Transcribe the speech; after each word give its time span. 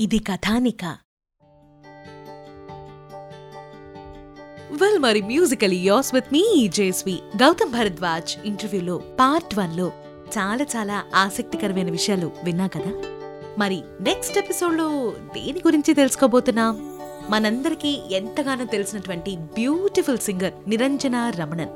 ఇది 0.00 0.18
కథానిక. 0.18 0.84
వెల్ 4.70 4.98
మరి 4.98 5.22
మ్యూజికల్ 5.22 5.72
యోస్ 5.72 6.14
విత్ 6.14 6.26
మీ 6.32 6.68
జేస్వి 6.68 7.22
గౌతమ్ 7.36 7.70
భరద్వాజ్ 7.70 8.36
ఇంటర్వ్యూలో 8.44 8.96
పార్ట్ 8.98 9.58
వన్లో 9.58 9.92
చాలా 10.38 10.64
చాలా 10.64 11.04
ఆసక్తికరమైన 11.14 11.90
విషయాలు 11.90 12.32
విన్నా 12.44 12.66
కదా? 12.66 12.92
మరి 13.58 13.82
నెక్స్ట్ 14.00 14.38
ఎపిసోడ్లో 14.38 15.14
దేని 15.34 15.58
గురించి 15.58 15.94
తెలుసుకోబోతున్నాం? 15.94 16.98
మనందరికీ 17.30 18.02
ఎంతగానో 18.10 18.64
తెలిసినటువంటి 18.64 19.36
బ్యూటిఫుల్ 19.36 20.18
సింగర్ 20.18 20.52
నిరంజన 20.66 21.30
రమణన్. 21.30 21.70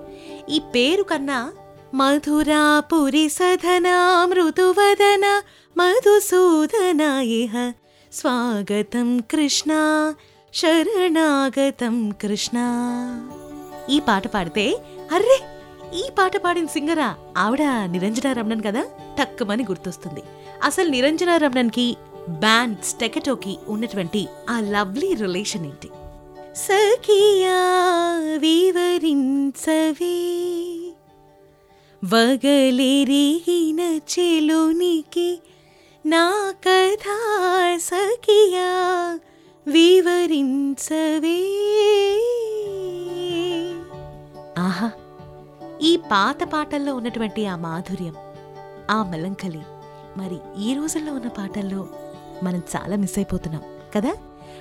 ఈ 0.51 0.59
పేరు 0.59 1.03
కన్నా 1.03 1.53
మధురాపురి 1.95 3.29
సధనా 3.29 4.27
మృదువదన 4.27 5.43
మధుసూదన 5.77 7.01
ఇహ 7.23 7.73
స్వాగతం 8.15 9.21
కృష్ణ 9.21 9.73
శరణాగతం 10.55 12.11
కృష్ణ. 12.11 12.59
ఈ 13.91 14.01
పాట 14.01 14.27
పాడితే 14.27 14.77
అర్రే 15.13 15.41
ఈ 15.95 16.03
పాట 16.19 16.37
పాడిన 16.37 16.67
సింగరా 16.67 17.17
ఆవిడ 17.39 17.63
నిరంజన 17.63 18.33
రమణన్ 18.33 18.63
కదా? 18.63 18.85
టక్కుమని 19.19 19.63
గుర్తొస్తుంది. 19.63 20.23
అసలు 20.63 20.89
నిరంజన 20.89 21.37
రమణన్కి 21.37 21.97
బ్యాండ్ 22.29 22.85
స్టెకటోకి 22.85 23.59
ఉన్నటువంటి 23.69 24.29
ఆ 24.51 24.61
లవ్లీ 24.61 25.15
రిలేషన్ 25.15 25.67
ఏంటి? 25.67 25.89
సఖియా 26.57 27.59
వివరించవే. 28.39 30.21
వగలిరిగిన 32.15 33.81
చెలునికి 33.81 35.41
నా 36.07 36.53
కథ 36.69 37.07
సఖియా 37.79 38.71
వివరించవే. 39.67 41.39
ఆహా 44.59 44.91
ఈ 45.83 45.97
పాత 45.97 46.45
పాటల్లో 46.45 46.95
ఉన్నటువంటి 46.95 47.47
ఆ 47.47 47.57
మాధుర్యం 47.57 48.15
ఆ 48.91 49.03
మెలంకలి 49.03 49.63
మరి 50.17 50.39
ఈ 50.59 50.75
రోజుల్లో 50.75 51.13
ఉన్న 51.13 51.29
పాటల్లో 51.29 51.89
మనం 52.43 52.59
చాలా 52.59 52.97
మిస్ 52.97 53.19
అయిపోతున్నాం 53.19 53.63
కదా? 53.97 54.17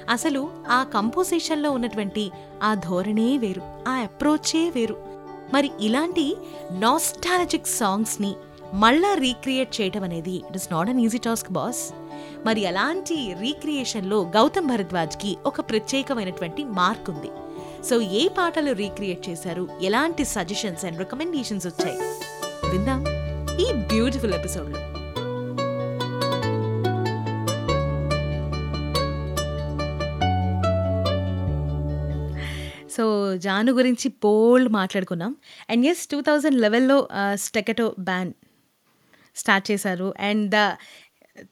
అసలు 0.10 0.50
ఆ 0.68 0.84
కంపోజిషన్లో 0.84 1.72
ఉన్నటువంటి 1.72 2.32
ఆ 2.64 2.74
ధోరణే 2.74 3.38
వేరు 3.38 3.62
ఆ 3.88 3.94
అప్రోచే 3.96 4.70
వేరు. 4.70 4.98
మరి 5.54 5.72
ఇలాంటి 5.82 6.36
నాస్టాలజిక్ 6.72 7.68
సాంగ్స్ని 7.68 8.36
మళ్ళా 8.82 9.14
రీక్రియేట్ 9.14 9.82
చేయటం 9.82 10.04
అనేది 10.04 10.36
it 10.36 10.56
is 10.56 10.72
not 10.72 10.90
an 10.90 11.00
easy 11.00 11.18
task 11.18 11.52
boss 11.52 11.82
మరి 12.46 12.66
అలాంటి 12.66 13.36
రీక్రియేషన్లో 13.40 14.22
గౌతమ్ 14.22 14.68
భరద్వాజ్కి 14.68 15.38
ఒక 15.46 15.62
ప్రత్యేకమైనటువంటి 15.62 16.64
మార్క్ 16.64 17.10
ఉంది. 17.10 17.32
సో 17.90 18.02
ఏ 18.02 18.28
పాటలు 18.28 18.72
రీక్రియేట్ 18.72 19.30
చేశారు? 19.30 19.68
ఎలాంటి 19.82 20.26
సజెషన్స్ 20.26 20.86
అండ్ 20.86 21.00
రికమెండేషన్స్ 21.00 21.68
వచ్చాయి? 21.68 21.98
విందాం 22.72 23.02
ఈ 23.60 23.74
బ్యూటిఫుల్ 23.74 24.34
ఎపిసోడ్లో 24.34 24.82
సో 32.96 33.38
జాను 33.38 33.72
గురించి 33.72 34.10
పోల్డ్ 34.10 34.70
మాట్లాడుకున్నాం. 34.74 35.36
అండ్ 35.70 35.86
ఎస్ 35.86 36.08
టూ 36.08 36.22
థౌజండ్ 36.22 36.62
లెవెల్లో 36.62 37.08
స్టెకటో 37.34 37.96
బ్యాన్ 38.00 38.34
స్టార్ట్ 39.36 39.66
చేశారు. 39.72 40.08
అండ్ 40.30 40.56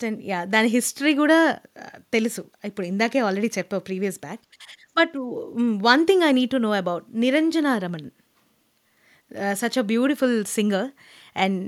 ద 0.02 0.06
యా 0.32 0.40
దాని 0.54 0.70
హిస్టరీ 0.76 1.14
కూడా 1.22 1.38
తెలుసు. 2.16 2.42
ఇప్పుడు 2.66 2.86
ఇందాకే 2.88 3.20
ఆల్రెడీ 3.28 3.50
చెప్పావు 3.58 3.84
previous 3.88 4.20
back. 4.26 4.44
But 4.98 5.16
one 5.90 6.04
thing 6.08 6.24
I 6.24 6.32
need 6.40 6.54
to 6.56 6.62
know 6.68 6.72
about 6.82 7.06
Niranjana 7.26 7.68
Raman. 7.86 8.10
Such 9.62 9.78
a 9.80 9.86
beautiful 9.92 10.38
singer 10.56 10.90
and 11.36 11.60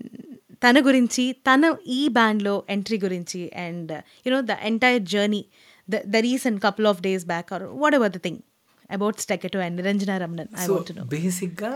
తన 0.64 0.78
గురించి 0.88 1.24
తన 1.48 1.74
ఈ 1.98 2.02
బ్యాండ్లో 2.18 2.56
ఎంట్రీ 2.70 2.98
గురించి 2.98 3.42
and 3.66 3.92
you know 4.28 4.40
the 4.42 4.56
entire 4.70 5.04
journey 5.14 5.42
the 5.88 6.02
the 6.14 6.22
recent 6.28 6.60
couple 6.64 6.88
of 6.92 7.02
days 7.02 7.26
back 7.26 7.50
or 7.54 7.64
whatever 7.96 8.12
the 8.18 8.22
thing 8.26 8.42
about 8.90 9.20
Staccato 9.20 9.60
and 9.60 9.78
Niranjana 9.82 10.18
Ramanan 10.18 10.52
I 10.64 10.68
want 10.68 10.92
know. 10.98 11.04
బేసిక్గా 11.16 11.72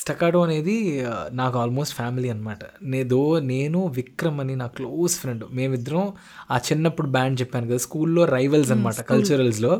స్టకాడో 0.00 0.38
అనేది 0.46 0.74
నాకు 1.40 1.56
almost 1.62 1.94
family 1.94 2.28
అనమాట 2.34 2.62
నేదో 2.92 3.18
నేను 3.52 3.80
విక్రమ్ 3.98 4.38
అని 4.42 4.54
నా 4.56 4.66
క్లోజ్ 4.76 5.14
ఫ్రెండ్. 5.22 5.44
మేమిద్దరం 5.52 6.04
ఆ 6.50 6.56
చిన్నప్పుడు 6.68 7.08
బ్యాండ్ 7.16 7.36
చెప్పాను 7.40 7.66
కదా 7.66 7.80
స్కూల్లో 7.86 8.24
రైవల్స్ 8.36 8.70
అనమాట 8.74 9.00
కల్చరల్స్లో. 9.10 9.72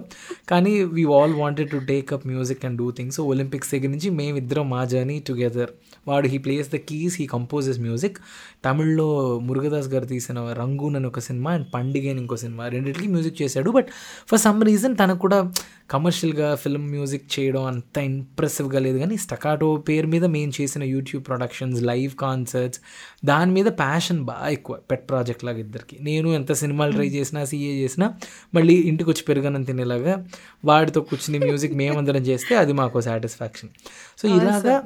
కానీ 0.50 0.72
we 0.96 1.04
all 1.18 1.34
wanted 1.34 1.70
to 1.70 1.80
take 1.92 2.12
up 2.12 2.26
music 2.32 2.64
and 2.68 2.78
do 2.82 2.88
things 2.98 3.20
Olympics 3.32 3.72
దగ్గర 3.74 3.90
నుంచి 3.96 4.10
మేమిద్దరం 4.20 4.66
మా 4.74 4.82
జర్నీ 4.94 5.18
టుగెదర్ 5.28 5.72
వాడు 6.08 6.28
he 6.28 6.38
plays 6.38 6.68
the 6.72 6.76
keys 6.76 7.16
he 7.20 7.26
composes 7.26 7.80
music 7.80 8.18
తమిళ్ళో 8.64 9.38
Murugadoss 9.38 9.88
garu 9.88 10.04
తీసిన 10.04 10.52
రంగూన్ 10.52 10.96
అని 10.96 11.06
ఒక 11.06 11.18
సినిమా 11.18 11.52
అండ్ 11.52 11.66
పండిగే 11.74 12.10
అని 12.10 12.20
ఇంకో 12.20 12.36
సినిమా. 12.36 12.68
రెండింటికి 12.68 13.08
మ్యూజిక్ 13.08 13.42
చేశాడు 13.42 13.70
బట్ 13.70 13.86
ఫర్ 14.28 14.40
సమ్ 14.40 14.64
రీజన్ 14.64 14.96
తనకు 14.98 15.18
కూడా 15.18 15.52
కమర్షియల్గా 15.90 16.54
ఫిల్మ్ 16.54 16.90
మ్యూజిక్ 16.90 17.40
చేయడం 17.40 17.64
అంత 17.64 17.98
ఇంప్రెసివ్గా 17.98 18.78
లేదు. 18.78 18.98
కానీ 18.98 19.16
స్టకాటో 19.16 19.76
పేరు 19.76 20.06
మీద 20.06 20.24
మేము 20.24 20.52
చేసిన 20.60 20.82
యూట్యూబ్ 20.82 21.26
ప్రొడక్షన్స్ 21.26 21.82
లైవ్ 21.82 22.14
కాన్సర్ట్స్ 22.14 22.80
దాని 23.24 23.52
మీద 23.52 23.66
ప్యాషన్ 23.66 24.20
బాగా 24.24 24.48
ఎక్కువ. 24.48 24.76
పెట్ 24.90 25.08
ప్రాజెక్ట్ 25.08 25.44
లాగా 25.44 25.58
ఇద్దరికి. 25.58 25.98
నేను 26.00 26.28
ఎంత 26.28 26.52
సినిమాలు 26.52 26.92
ట్రై 26.92 27.08
చేసినా 27.08 27.44
సీఏ 27.44 27.82
చేసినా 27.82 28.14
మళ్ళీ 28.54 28.74
ఇంటికి 28.74 29.10
వచ్చి 29.10 29.22
పెరగనం 29.22 29.62
తినేలాగా 29.62 30.26
వాడితో 30.64 31.00
కూర్చుని 31.00 31.38
మ్యూజిక్ 31.38 31.74
మేమందరం 31.74 32.22
చేస్తే 32.22 32.56
అది 32.56 32.72
మాకు 32.72 33.00
సాటిస్ఫాక్షన్ 33.00 33.70
సో 34.18 34.28
ఇలాగా 34.28 34.82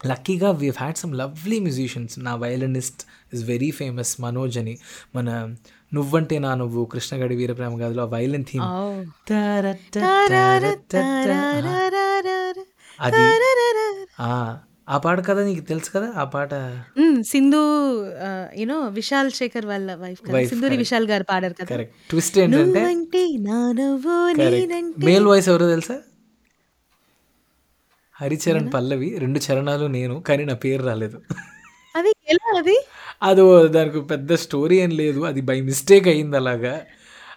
లక్కీగా 0.00 0.50
we 0.58 0.68
had 0.74 0.98
some 0.98 1.12
lovely 1.14 1.58
musicians 1.60 2.14
నా 2.20 2.34
violinist 2.42 3.00
is 3.32 3.42
very 3.44 3.70
famous 3.70 4.12
Manoj 4.20 4.58
అని. 4.58 4.74
మన 5.14 5.28
నువ్వంటే 5.92 6.38
నా 6.38 6.54
నువ్వు 6.54 6.84
కృష్ణగడి 6.84 7.36
వీరప్రేమ 7.36 7.74
గాథలో 7.80 8.02
ఆ 8.02 8.10
వైలిన్ 8.14 8.44
థీమ్ 8.44 8.64
అది 12.98 13.22
ఆ, 14.20 14.30
ఆ 14.88 14.96
పాట 14.98 15.18
కదా 15.26 15.40
నీకు 15.44 15.60
తెలుసు 15.62 15.90
కదా 15.94 16.08
ఆ 16.16 16.24
పాట 16.26 16.52
సింధు 17.24 17.60
యూనో 18.56 18.78
విశాల్ 18.96 19.30
శేఖర్ 19.30 19.66
వాళ్ళ 19.66 19.88
వైఫ్ 20.02 20.20
సింధూరి. 20.50 20.76
విశాల్ 20.76 21.06
గారు 21.06 21.24
పాడారు 21.24 21.56
కదా 21.60 21.68
ట్విస్ట్ 22.10 22.36
ఏంటంటే 22.38 22.82
మేల్ 25.06 25.26
వాయిస్ 25.26 25.48
ఎవరో 25.48 25.68
తెలుసా 25.70 25.96
హరిచరణ్ 28.22 28.72
పల్లవి 28.74 29.18
రెండు 29.18 29.40
చరణాలు 29.40 29.86
నేను 29.86 30.20
కానీ 30.20 30.44
నా 30.44 30.54
పేరు 30.54 30.82
రాలేదు. 30.82 31.20
అది 31.96 32.12
ఎలా 32.28 32.58
అది? 32.58 32.84
అది 33.22 33.68
దానికి 33.68 34.00
పెద్ద 34.00 34.34
స్టోరీ 34.34 34.76
ఏం 34.76 34.90
లేదు 34.90 35.20
అది 35.20 35.40
బై 35.40 35.60
మిస్టేక్ 35.60 36.08
అయింది 36.08 36.36
అలాగా. 36.36 36.82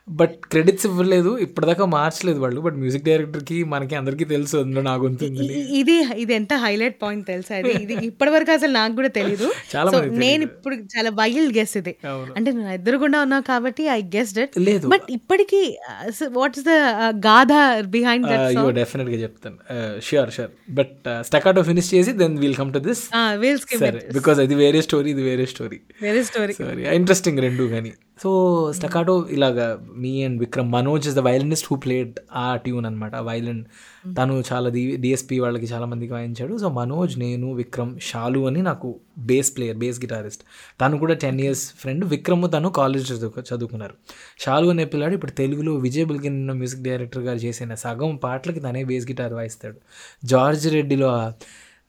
బట్ 0.10 0.36
క్రెడిట్స్ 0.52 0.86
ఇవ్వలేదు. 0.86 1.38
ఇప్పటిదాకా 1.38 1.86
మార్చలేదు 1.86 2.40
వాళ్ళు. 2.40 2.62
బట్ 2.62 2.76
మ్యూజిక్ 2.76 3.04
డైరెక్టర్కి 3.04 3.64
మనకి 3.64 3.96
అందరికీ 3.96 4.24
తెలుసు 4.26 4.58
అందులో 4.58 4.82
నా 4.82 4.96
గొంతు 4.96 5.26
ఉందని. 5.26 5.46
ఇ- 5.46 5.80
ఇది 5.80 6.06
ఇది 6.16 6.34
ఎంత 6.34 6.54
హైలైట్ 6.54 7.02
పాయింట్ 7.02 7.28
తెలుసా? 7.28 7.58
ఇది 7.58 7.70
ఇది 7.70 8.06
ఇప్పటి 8.06 8.30
వరకు 8.30 8.52
అసలు 8.52 8.72
నాకు 8.72 8.96
కూడా 8.96 9.08
మందికి 9.18 10.16
నేను. 10.16 10.44
ఇప్పుడు 10.44 10.76
చాలా 10.76 11.10
వైల్డ్ 11.10 11.58
గెస్ 11.58 11.78
ఇది. 11.78 11.96
అంటే 12.06 12.52
నేను 12.52 12.70
ఎదురుగుండా 12.70 13.22
ఉన్నా 13.22 13.40
కాబట్టి 13.40 13.84
ఐ 13.84 14.02
గెస్డ్ 14.02 14.40
ఇట్. 14.40 14.60
లేదు. 14.60 14.88
బట్ 14.88 15.02
ఇప్పటికీ 15.10 15.78
వాట్ 16.28 16.60
ఇస్ 16.60 16.66
ద 16.66 16.70
గాథ 17.28 17.82
బిహైండ్ 17.86 18.28
దట్ 18.28 18.40
అయ్యో 18.40 18.72
డెఫినెట్గా 18.72 19.16
చెప్తాను. 19.16 19.56
Sure 20.02 20.32
sure. 20.32 20.50
But 20.70 20.98
Staccato 21.22 21.62
finish 21.62 21.94
చేసి 21.94 22.12
then 22.12 22.38
we'll 22.38 22.56
come 22.56 22.74
to 22.74 22.80
this. 22.80 23.04
We'll 23.36 23.60
skip 23.60 23.80
సరే. 23.80 24.10
బికాజ్ 24.14 24.40
అది 24.40 24.56
వేరే 24.56 24.82
స్టోరీ 24.82 25.10
ఇది 25.10 25.24
వేరే 25.24 25.46
story. 25.46 25.80
Very 26.02 26.24
story. 26.24 26.54
Sorry. 26.54 26.96
Interesting 26.96 27.40
రెండు 27.40 27.64
కానీ. 27.64 27.92
సో 28.22 28.30
స్టకాటో 28.78 29.14
ఇలాగా 29.36 29.66
me 30.02 30.24
and 30.24 30.40
Vikram 30.40 30.72
Manoj 30.72 31.06
is 31.10 31.16
the 31.16 31.20
violinist 31.20 31.68
who 31.72 31.76
played 31.76 32.12
a 32.36 32.56
tune 32.56 32.86
అనమాట 32.86 33.16
వైలన్ 33.16 33.62
తను 34.18 34.34
చాలా 34.50 34.70
డి 34.70 34.84
డిఎస్పి 34.98 35.40
వాళ్ళకి 35.40 35.66
చాలా 35.66 35.86
మందికి 35.86 36.14
వాయించాడు. 36.14 36.58
సో 36.58 36.70
మనోజ్ 36.70 37.20
నేను 37.20 37.48
విక్రమ్ 37.54 37.94
షాలు 38.10 38.40
అని 38.40 38.62
నాకు 38.62 38.90
బేస్ 39.30 39.58
ప్లేయర్ 39.58 39.78
బేస్ 39.78 40.00
గిటారిస్ట్ 40.02 40.44
తను 40.82 40.98
కూడా 40.98 41.14
టెన్ 41.14 41.42
ఇయర్స్ 41.42 41.74
ఫ్రెండ్ 41.82 42.06
విక్రమ్ 42.06 42.46
తను 42.56 42.70
కాలేజ్ 42.70 43.08
చదువుకు 43.12 43.44
చదువుకున్నారు. 43.52 43.96
షాలు 44.40 44.70
అనే 44.70 44.86
పిల్లాడు 44.86 45.14
ఇప్పుడు 45.14 45.32
తెలుగులో 45.32 45.74
విజయ్ 45.88 46.06
బుల్కిన్ 46.06 46.40
మ్యూజిక్ 46.62 46.84
డైరెక్టర్ 46.90 47.24
గారు 47.24 47.38
చేసిన 47.38 47.74
సగం 47.86 48.16
పాటలకి 48.16 48.60
తనే 48.60 48.84
బేస్ 48.84 49.08
గిటార్ 49.08 49.34
వాయిస్తాడు. 49.34 49.78
జార్జ్ 50.26 50.68
రెడ్డిలో 50.78 51.12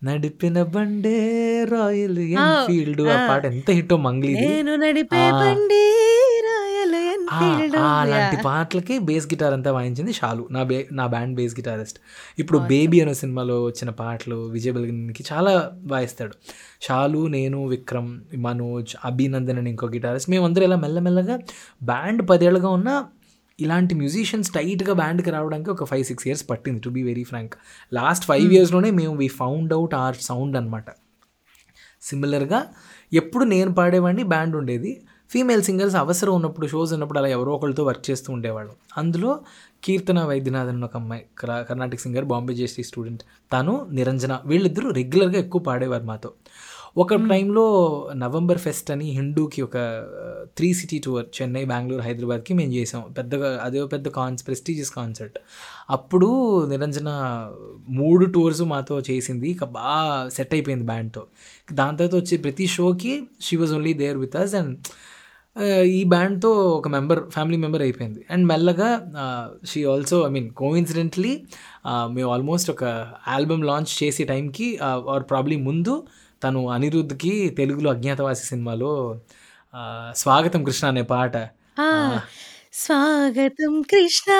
నడిపిన 0.05 0.63
బండే 0.63 1.19
రాయల్ 1.65 2.19
ఎన్ఫీల్డ్. 2.19 3.01
ఆ. 3.01 3.29
పాట 3.29 3.47
ఎంత 3.47 3.71
హిట్టో 3.71 3.97
మంగ్లీది 3.97 4.41
నేను 4.41 4.77
నడిపే. 4.77 5.31
బండి 5.33 6.09
రాయల్ 6.45 6.95
ఎన్ఫీల్డ్. 6.95 7.77
అలాంటి 7.77 8.43
పాటలకి 8.43 8.99
బేస్ 8.99 9.27
గిటార్ 9.27 9.55
అంతా 9.55 9.73
వాయించింది 9.73 10.13
షాలు 10.13 10.49
నా 10.51 10.63
బే 10.63 10.89
నా 10.93 11.07
బ్యాండ్ 11.07 11.37
బేస్ 11.37 11.55
గిటారిస్ట్. 11.55 11.99
ఇప్పుడు 12.39 12.59
బేబీ 12.59 13.01
అనే 13.01 13.15
సినిమాలో 13.15 13.65
వచ్చిన 13.65 13.91
పాటలు 13.91 14.37
విజయ్ 14.37 14.73
బల్గిన్కి 14.73 15.25
చాలా 15.33 15.71
వాయిస్తాడు. 15.87 16.33
షాలు 16.83 17.27
నేను 17.27 17.67
విక్రమ్ 17.67 18.21
మనోజ్ 18.37 18.97
అభినందన్ 19.05 19.59
అని 19.59 19.71
ఇంకో 19.71 19.87
గిటారిస్ట్. 19.87 20.31
మేమందరం 20.31 20.65
ఇలా 20.65 20.77
మెల్లమెల్లగా 20.77 21.39
బ్యాండ్ 21.83 22.29
పదేళ్ళగా 22.29 22.69
ఉన్న 22.69 23.05
ఇలాంటి 23.61 23.95
మ్యూజిషియన్స్ 23.95 24.51
టైట్గా 24.51 24.93
బ్యాండ్కి 24.93 25.31
రావడానికి 25.31 25.71
ఒక 25.71 25.85
ఫైవ్ 25.85 26.05
సిక్స్ 26.05 26.27
ఇయర్స్ 26.29 26.51
పట్టింది 26.51 26.81
to 26.81 26.89
be 26.89 27.03
very 27.03 27.25
frank 27.25 27.55
last 27.93 28.25
five 28.25 28.53
ఇయర్స్లోనే 28.53 28.91
మేము 28.91 29.15
we 29.17 29.29
found 29.29 29.73
out 29.73 29.95
our 29.95 30.17
sound 30.17 30.57
అనమాట 30.57 30.85
సిమిలర్గా 32.03 32.67
ఎప్పుడు 33.13 33.45
నేను 33.45 33.75
పాడేవాడిని 33.75 34.23
బ్యాండ్ 34.23 34.57
ఉండేది. 34.57 35.03
ఫీమేల్ 35.33 35.63
సింగర్స్ 35.63 35.97
అవసరం 35.97 36.35
ఉన్నప్పుడు 36.35 36.67
షోస్ 36.67 36.93
ఉన్నప్పుడు 36.93 37.19
అలా 37.19 37.29
ఎవరో 37.29 37.53
ఒకరితో 37.53 37.85
వర్క్ 37.85 38.11
చేస్తూ 38.11 38.33
ఉండేవాళ్ళు. 38.33 38.73
అందులో 38.99 39.41
కీర్తన 39.85 40.25
వైద్యనాథన్ 40.25 40.77
అని 40.77 40.85
ఒక 40.85 40.97
అమ్మాయి 40.97 41.27
కర్ణాటక 41.39 41.99
సింగర్ 41.99 42.25
బాంబే 42.25 42.55
జేసీ 42.55 42.83
స్టూడెంట్ 42.83 43.23
తను 43.53 43.87
నిరంజన 43.91 44.41
వీళ్ళిద్దరూ 44.47 44.91
రెగ్యులర్గా 44.91 45.39
ఎక్కువ 45.39 45.61
పాడేవారు 45.63 46.05
మాతో. 46.05 46.33
ఒక 46.97 47.15
టైంలో 47.31 47.65
నవంబర్ 48.23 48.59
ఫెస్ట్ 48.65 48.89
అని 48.91 49.07
హిందూకి 49.19 49.61
ఒక 49.67 49.77
three 50.57 50.69
city 50.79 50.97
tour 51.05 51.25
Chennai 51.37 51.63
Bengaluru 51.71 52.03
హైదరాబాద్కి 52.07 52.53
మేము 52.59 52.73
చేసాం. 52.79 53.03
పెద్దగా 53.19 53.49
అదే 53.67 53.85
పెద్ద 53.95 54.09
కాన్స్ 54.17 54.43
ప్రెస్టీజియస్ 54.49 54.93
కాన్సర్ట్ 54.97 55.39
అప్పుడు 55.91 56.29
నిరంజన 56.73 57.09
మూడు 58.01 58.27
టూర్స్ 58.35 58.63
మాతో 58.73 58.99
చేసింది. 59.11 59.49
ఇక 59.55 59.65
బాగా 59.79 60.29
సెట్ 60.37 60.53
అయిపోయింది 60.57 60.87
బ్యాండ్తో 60.93 61.23
దాని 61.81 61.97
తర్వాత 61.99 62.15
వచ్చే 62.23 62.37
ప్రతి 62.47 62.67
షోకి 62.77 63.15
she 63.47 63.57
was 63.63 63.73
only 63.79 63.95
there 64.03 64.19
with 64.25 64.37
us 64.43 64.55
and 64.61 64.77
ఈ 65.99 66.03
బ్యాండ్తో 66.13 66.51
ఒక 66.79 66.89
మెంబర్ 66.89 67.21
ఫ్యామిలీ 67.31 67.57
మెంబర్ 67.65 67.83
అయిపోయింది. 67.87 68.21
అండ్ 68.31 68.45
మెల్లగా 68.53 68.91
she 69.71 69.81
also 69.95 70.19
I 70.29 70.31
mean 70.37 70.51
coincidentally 70.61 71.33
మేము 72.17 72.29
ఆల్మోస్ట్ 72.35 72.71
ఒక 72.75 72.85
ఆల్బమ్ 73.37 73.65
లాంచ్ 73.71 73.93
చేసే 74.03 74.25
టైంకి 74.25 74.69
ఆర్ 75.15 75.27
ప్రాబ్లీ 75.33 75.59
ముందు 75.69 75.95
తను 76.43 76.69
అనిరుద్ధ్కి 76.69 77.49
తెలుగులో 77.51 77.91
అజ్ఞాతవాసి 77.91 78.47
సినిమాలో 78.47 78.93
ఆ, 79.75 79.81
స్వాగతం 80.17 80.65
కృష్ణ 80.65 80.89
అనే 80.89 81.03
పాట. 81.09 81.35
స్వాగతం 82.75 83.83
కృష్ణ 83.83 84.31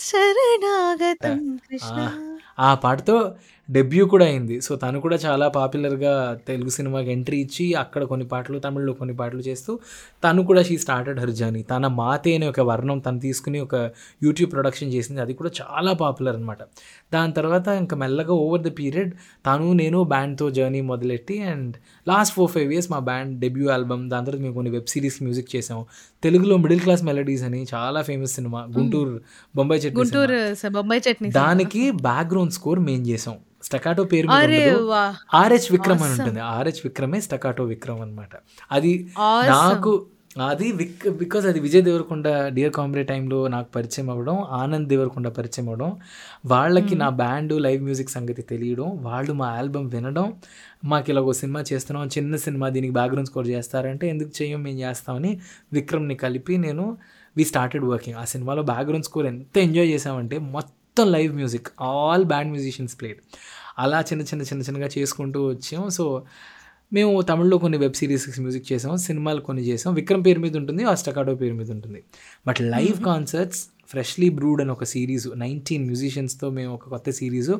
శరణాగతం 0.00 1.38
కృష్ణ. 1.64 1.98
ఆ 2.58 2.74
పాటతో 2.74 3.16
డెబ్యూ 3.68 4.04
కూడా 4.12 4.26
అయింది. 4.26 4.56
సో 4.66 4.72
తను 4.76 4.98
కూడా 5.04 5.16
చాలా 5.26 5.46
పాపులర్గా 5.56 6.12
తెలుగు 6.48 6.70
సినిమాకి 6.76 7.10
ఎంట్రీ 7.14 7.38
ఇచ్చి 7.46 7.64
అక్కడ 7.74 8.02
కొన్ని 8.12 8.26
పాటలు 8.32 8.58
తమిళ్ళో 8.66 8.92
కొన్ని 9.00 9.14
పాటలు 9.16 9.42
చేస్తూ 9.48 9.72
తను 10.24 10.42
కూడా 10.50 10.62
షీ 10.68 10.76
స్టార్టెడ్ 10.84 11.18
హర్ 11.20 11.32
జర్నీ. 11.40 11.62
తన 11.72 11.86
మాతే 12.00 12.32
అనే 12.36 12.48
ఒక 12.52 12.60
వర్ణం 12.70 12.98
తను 12.98 13.20
తీసుకుని 13.26 13.60
ఒక 13.60 13.74
యూట్యూబ్ 14.22 14.52
ప్రొడక్షన్ 14.52 14.90
చేసింది. 14.96 15.20
అది 15.20 15.34
కూడా 15.34 15.50
చాలా 15.60 15.92
పాపులర్ 15.92 16.36
అనమాట 16.36 16.62
దాని 17.12 17.32
తర్వాత 17.32 17.68
ఇంకా 17.82 17.96
మెల్లగా 17.96 18.34
ఓవర్ 18.44 18.62
ద 18.62 18.72
పీరియడ్ 18.78 19.12
తను 19.46 19.68
నేను 19.82 19.98
బ్యాండ్తో 20.04 20.48
జర్నీ 20.50 20.80
మొదలెట్టి 20.92 21.38
and 21.52 21.74
last 22.08 22.34
four 22.34 22.50
five 22.52 22.72
years 22.72 22.90
మా 22.90 22.98
బ్యాండ్ 23.10 23.32
డెబ్యూ 23.40 23.68
ఆల్బమ్ 23.70 24.04
దాని 24.10 24.26
తర్వాత 24.26 24.42
మేము 24.42 24.54
కొన్ని 24.54 24.70
వెబ్ 24.70 24.86
సిరీస్ 24.86 25.18
మ్యూజిక్ 25.22 25.50
చేసాము 25.56 25.82
తెలుగులో 26.22 26.56
మిడిల్ 26.56 26.80
క్లాస్ 26.80 27.02
మెలడీస్ 27.02 27.42
అని 27.42 27.66
చాలా 27.74 28.02
ఫేమస్ 28.02 28.32
సినిమా. 28.32 28.68
గుంటూరు 28.78 29.20
బొంబాయి 29.56 29.80
చెట్టు 29.80 29.98
గుంటూరు 29.98 30.68
బొంబాయి 30.68 31.10
చట్నీ 31.10 31.30
దానికి 31.30 31.90
బ్యాక్గ్రౌండ్ 31.90 32.52
స్కోర్ 32.52 32.78
మేం 32.78 33.06
చేసాం. 33.06 33.36
స్టకాటో 33.62 34.04
పేరు 34.04 34.28
ఆర్హెచ్ 34.28 35.72
విక్రమ్ 35.72 36.02
అని 36.02 36.12
ఉంటుంది. 36.12 36.40
ఆర్హెచ్ 36.40 36.80
విక్రమే 36.84 37.20
స్టకాటో 37.20 37.64
విక్రమ్ 37.64 38.00
అన్నమాట. 38.00 38.28
అది. 38.72 39.08
నాకు 39.46 40.06
అది 40.40 40.72
విక్ 40.72 41.08
బికాస్ 41.10 41.46
అది 41.46 41.60
విజయ్ 41.60 41.82
దేవరకొండ 41.82 42.28
డియర్ 42.48 42.72
కాంబ్రే 42.72 43.02
టైంలో 43.02 43.48
నాకు 43.48 43.68
పరిచయం 43.74 44.10
అవ్వడం 44.10 44.44
ఆనంద్ 44.50 44.88
దేవరకొండ 44.88 45.28
పరిచయం 45.28 45.68
అవ్వడం 45.68 45.90
వాళ్ళకి 46.46 46.94
నా 46.94 47.08
బ్యాండ్ 47.08 47.52
లైవ్ 47.60 47.82
మ్యూజిక్ 47.82 48.10
సంగతి 48.10 48.42
తెలియడం 48.42 48.98
వాళ్ళు 49.02 49.32
మా 49.32 49.46
ఆల్బమ్ 49.46 49.90
వినడం 49.90 50.26
మాకు 50.84 51.10
ఇలా 51.10 51.20
ఒక 51.20 51.32
సినిమా 51.32 51.64
చేస్తున్నాం 51.72 52.06
చిన్న 52.06 52.36
సినిమా 52.36 52.68
దీనికి 52.68 52.92
బ్యాక్గ్రౌండ్ 52.92 53.28
స్కోర్ 53.28 53.46
చేస్తారంటే 53.46 54.08
ఎందుకు 54.08 54.42
చేయం 54.42 54.62
మేము 54.62 54.78
చేస్తామని 54.78 55.40
విక్రమ్ని 55.72 56.14
కలిపి 56.14 56.56
నేను 56.58 56.96
వి 57.36 57.44
స్టార్టెడ్ 57.44 57.84
వర్కింగ్ 57.84 58.16
ఆ 58.16 58.24
సినిమాలో 58.24 58.62
బ్యాక్గ్రౌండ్ 58.62 59.04
స్కోర్ 59.04 59.26
ఎంత 59.26 59.58
ఎంజాయ్ 59.58 59.88
చేసామంటే 59.88 60.38
మొత్తం 60.38 61.12
live 61.12 61.34
music 61.34 61.68
all 61.80 62.24
band 62.24 62.52
musicians 62.52 63.00
played 63.00 63.18
అలా 63.78 64.00
చిన్న 64.00 64.22
చిన్న 64.22 64.42
చిన్న 64.42 64.62
చిన్నగా 64.62 64.88
చేసుకుంటూ 64.98 65.48
వచ్చాం. 65.48 65.90
సో 65.90 66.04
మేము 66.92 67.20
తమిళ్ళో 67.20 67.58
కొన్ని 67.58 67.78
వెబ్ 67.78 67.94
సిరీస్ 67.94 68.40
మ్యూజిక్ 68.40 68.72
చేసాం 68.72 68.96
సినిమాలు 68.96 69.40
కొన్ని 69.40 69.62
చేసాం. 69.62 69.94
విక్రమ్ 69.94 70.24
పేరు 70.26 70.40
మీద 70.40 70.56
ఉంటుంది 70.56 70.84
అస్టకాడో 70.84 71.34
పేరు 71.34 71.54
మీద 71.54 71.70
ఉంటుంది. 71.70 72.02
But 72.46 72.60
live 72.60 73.04
concerts 73.04 73.66
freshly 73.88 74.28
brewed 74.28 74.60
అని 74.62 74.70
ఒక 74.70 74.84
సిరీస్ 74.84 75.28
నైన్టీన్ 75.36 75.84
మ్యూజిషియన్స్తో 75.84 76.50
మేము 76.50 76.74
ఒక 76.74 76.88
కొత్త 76.88 77.10
సిరీస్ 77.10 77.50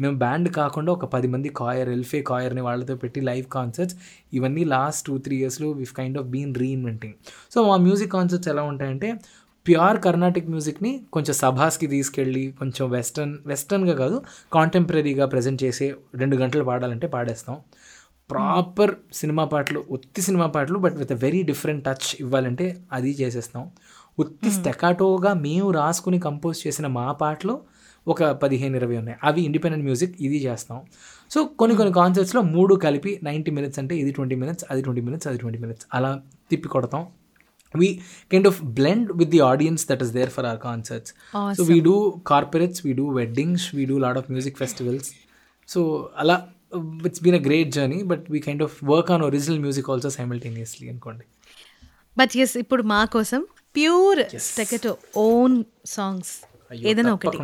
మేము 0.00 0.18
బ్యాండ్ 0.18 0.48
కాకుండా 0.48 0.92
ఒక 0.92 1.04
పది 1.04 1.28
మంది 1.28 1.48
కాయర్ 1.48 1.88
ఎల్ఫే 1.88 2.22
కాయర్ని 2.22 2.60
వాళ్ళతో 2.60 2.96
పెట్టి 2.96 3.20
లైవ్ 3.20 3.46
కాన్సర్ట్స్. 3.52 3.96
ఇవన్నీ 4.32 4.64
లాస్ట్ 4.64 5.06
టూ 5.06 5.18
త్రీ 5.18 5.36
ఇయర్స్లో 5.36 5.70
we've 5.70 5.94
kind 5.94 6.18
of 6.18 6.26
been 6.26 6.54
reinventing 6.54 7.14
so 7.54 7.68
మా 7.68 7.76
మ్యూజిక్ 7.76 8.12
కాన్సర్ట్స్ 8.12 8.48
ఎలా 8.48 8.62
ఉంటాయంటే 8.62 9.10
ప్యూర్ 9.66 9.98
కర్ణాటిక్ 10.00 10.48
మ్యూజిక్ని 10.48 11.02
కొంచెం 11.12 11.34
సభాస్కి 11.34 11.86
తీసుకెళ్ళి 11.86 12.54
కొంచెం 12.58 12.90
వెస్టర్న్ 12.90 13.38
వెస్టర్న్గా 13.46 13.94
కాదు 13.94 14.22
కాంటెంపరీగా 14.52 15.26
ప్రజెంట్ 15.26 15.64
చేసే 15.64 15.94
రెండు 16.14 16.36
గంటలు 16.36 16.64
పాడాలంటే 16.64 17.06
పాడేస్తాం. 17.06 17.56
ప్రాపర్ 18.32 18.92
సినిమా 19.20 19.44
పాటలు 19.52 19.80
ఉత్తి 19.96 20.22
సినిమా 20.22 20.46
పాటలు 20.54 20.78
but 20.84 20.96
with 21.02 21.12
very 21.24 21.42
different 21.50 21.82
touch 21.88 22.08
ఇవ్వాలంటే 22.20 22.66
అది 22.92 23.12
చేసేస్తాం. 23.20 23.64
ఉత్తి 24.18 24.50
స్టెకాటోగా 24.56 25.30
మేము 25.46 25.68
రాసుకుని 25.80 26.20
కంపోజ్ 26.28 26.58
చేసిన 26.66 26.86
మా 26.98 27.06
పాటలు 27.22 27.54
ఒక 28.06 28.22
పదిహేను 28.42 28.76
ఇరవై 28.76 28.96
ఉన్నాయి. 29.00 29.16
అవి 29.28 29.40
ఇండిపెండెంట్ 29.48 29.84
మ్యూజిక్ 29.88 30.14
ఇది 30.26 30.38
చేస్తాం. 30.46 30.78
సో 31.30 31.38
కొన్ని 31.60 31.74
కొన్ని 31.76 31.92
కాన్సర్ట్స్లో 32.00 32.40
మూడు 32.54 32.74
కలిపి 32.84 33.12
నైంటీ 33.28 33.50
మినిట్స్ 33.56 33.78
అంటే 33.82 33.94
ఇది 34.02 34.12
ట్వంటీ 34.16 34.36
మినిట్స్ 34.42 34.64
అది 34.70 34.80
ట్వంటీ 34.82 35.02
మినిట్స్ 35.08 35.28
అది 35.30 35.38
ట్వంటీ 35.42 35.60
మినిట్స్ 35.64 35.86
అలా 35.98 36.10
తిప్పి 36.50 36.68
కొడతాం. 36.68 37.02
We 37.74 37.88
kind 38.32 38.48
of 38.50 38.58
blend 38.78 39.10
with 39.20 39.30
the 39.34 39.40
audience 39.50 39.84
that 39.90 40.02
is 40.06 40.12
there 40.18 40.32
for 40.36 40.46
our 40.46 40.60
concerts 40.68 41.12
so 41.58 41.64
we 41.72 41.78
do 41.80 41.94
corporates 42.32 42.82
we 42.86 42.94
do 43.00 43.06
weddings 43.20 43.66
we 43.74 43.84
do 43.92 43.98
lot 44.06 44.18
of 44.22 44.28
music 44.30 44.58
festivals 44.58 45.10
so 45.68 45.82
అలా 46.18 46.36
it's 47.08 47.22
been 47.24 47.36
a 47.40 47.42
great 47.48 47.70
journey 47.76 47.98
but 48.12 48.24
we 48.34 48.40
kind 48.46 48.62
of 48.66 48.76
work 48.92 49.10
on 49.14 49.24
original 49.28 49.60
music 49.60 49.90
also 49.94 50.10
simultaneously 50.18 50.86
అనుకోండి. 50.92 51.24
But 52.16 52.32
yes 52.44 52.56
ఇప్పుడు 52.64 52.84
మా 52.94 53.02
కోసం 53.16 53.42
pure 53.76 54.22
స్టెకెటో 54.48 54.92
own 55.26 55.56
songs 55.96 56.32
ఏదైనా 56.90 57.12
ఒకటి. 57.18 57.38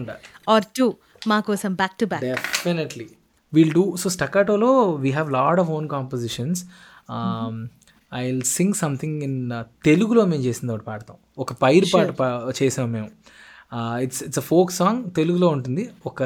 are 0.55 0.67
two 0.79 0.87
మా 1.33 1.39
కోసం 1.49 1.71
back 1.75 1.97
to 2.01 2.07
back 2.13 2.25
definitely 2.25 3.09
we'll 3.53 3.73
do 3.73 3.85
so 3.97 4.09
స్టకాటోలో 4.17 4.71
we 5.05 5.11
have 5.11 5.31
lot 5.39 5.61
of 5.61 5.71
own 5.77 5.89
compositions 5.89 6.61
I 8.15 8.21
will 8.27 8.45
sing 8.57 8.77
something 8.83 9.19
in 9.27 9.39
తెలుగులో 9.85 10.23
మేము 10.25 10.43
చేసింది 10.43 10.71
ఒకటి 10.73 10.87
పాడతాం. 10.91 11.17
ఒక 11.39 11.53
పైరు 11.63 11.87
పాట 11.95 12.09
చేసాం 12.61 12.87
మేము. 12.93 13.09
It's 14.05 14.21
it's 14.27 14.41
a 14.43 14.47
folk 14.53 14.71
song 14.73 15.01
తెలుగులో 15.17 15.49
ఉంటుంది. 15.57 15.83
ఒక 16.07 16.23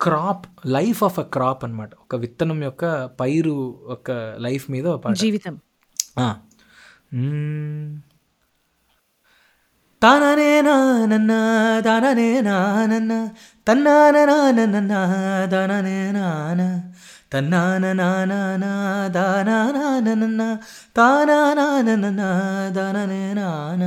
crop 0.00 0.46
life 0.66 1.04
of 1.04 1.18
a 1.18 1.22
crop 1.22 1.64
అన్నమాట. 1.64 1.90
ఒక 1.94 2.14
విత్తనం 2.16 2.62
యొక్క 2.62 3.06
పైరు 3.20 3.56
ఒక 3.88 4.10
లైఫ్ 4.38 4.70
మీద 4.70 4.86
జీవితం. 5.12 5.54
తాననే 10.02 10.60
నానన్న 10.60 11.32
దాననే 11.80 12.40
నానన్న 12.40 13.28
తన్నాన 13.68 14.16
నానన్న 14.24 14.94
దాననే 15.44 16.12
నాన 16.12 16.60
తన్నాన 17.32 17.92
నాన 17.92 18.32
దానా 19.08 19.58
నానన్న 19.72 20.58
తానా 20.96 21.54
నానన్న 21.54 22.22
దాననే 22.76 23.34
నాన 23.34 23.82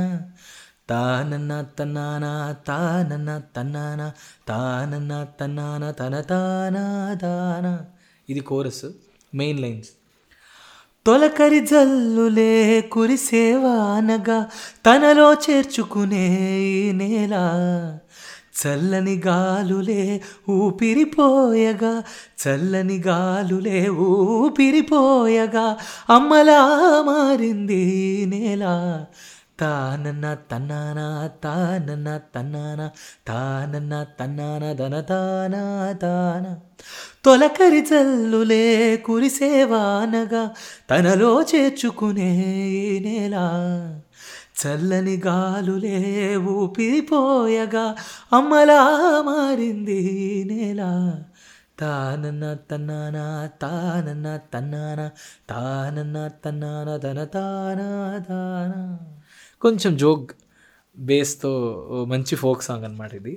తానన్న 0.90 1.64
తన్నాన 1.78 2.54
తానన్న 2.66 3.42
తన్నాన 3.56 4.12
తానన్న 4.48 5.26
తన్నాన 5.40 5.90
తన 5.90 6.20
తానా 6.20 7.14
దానా 7.22 7.84
ఇది 8.28 8.40
కోరస్ 8.40 8.84
మెయిన్ 9.34 9.60
లైన్స్ 9.60 9.88
తొలకరి 11.06 11.60
జల్లులే 11.60 12.80
కురిసేవానగా 12.80 14.46
తనలో 14.86 15.34
చేర్చుకునే 15.34 16.28
నేల. 16.92 17.34
చల్లని 18.54 19.22
గాలులే 19.26 20.20
ఊపిరిపోయగా 20.48 22.02
చల్లని 22.42 23.02
గాలులే 23.06 23.88
ఊపిరిపోయగా 23.88 25.76
అమ్మలా 26.10 26.60
మారింది 27.06 27.84
నేలా 28.26 28.74
నేల. 28.88 29.04
తానన్న 29.58 30.26
తన్నాన 30.50 31.00
తానన్న 31.42 32.08
తన్నాన 32.34 32.80
తానన్న 33.26 33.94
తన్నాన 34.18 34.72
ధన 34.72 34.94
తానా 35.00 35.60
తాన 35.94 36.46
తొలకరి 37.24 37.82
చల్లులే 37.82 38.64
కురిసేవానగా 39.06 40.42
తనలో 40.90 41.30
చేర్చుకునే 41.52 42.30
నేల 43.00 43.36
చల్లని 44.58 45.16
గాలులే 45.18 45.96
ఊపిరిపోయగా 46.54 47.86
అమ్మలా 48.32 48.80
మారింది 49.26 50.00
నేల 50.44 50.82
తానన్న 51.78 52.44
తన్నాన 52.70 53.16
తానన్న 53.58 54.36
తన్నాన 54.52 55.00
తానన్న 55.48 56.18
తన్నాన 56.44 56.90
ధన 56.98 57.24
తానా 57.32 57.88
తానా 58.20 58.80
కొంచెం 59.64 59.92
జోగ్ 59.96 60.26
బేస్తో 61.08 61.50
మంచి 62.08 62.34
ఫోక్ 62.42 62.62
సాంగ్ 62.62 62.84
అనమాట 62.84 63.12
ఇది. 63.14 63.34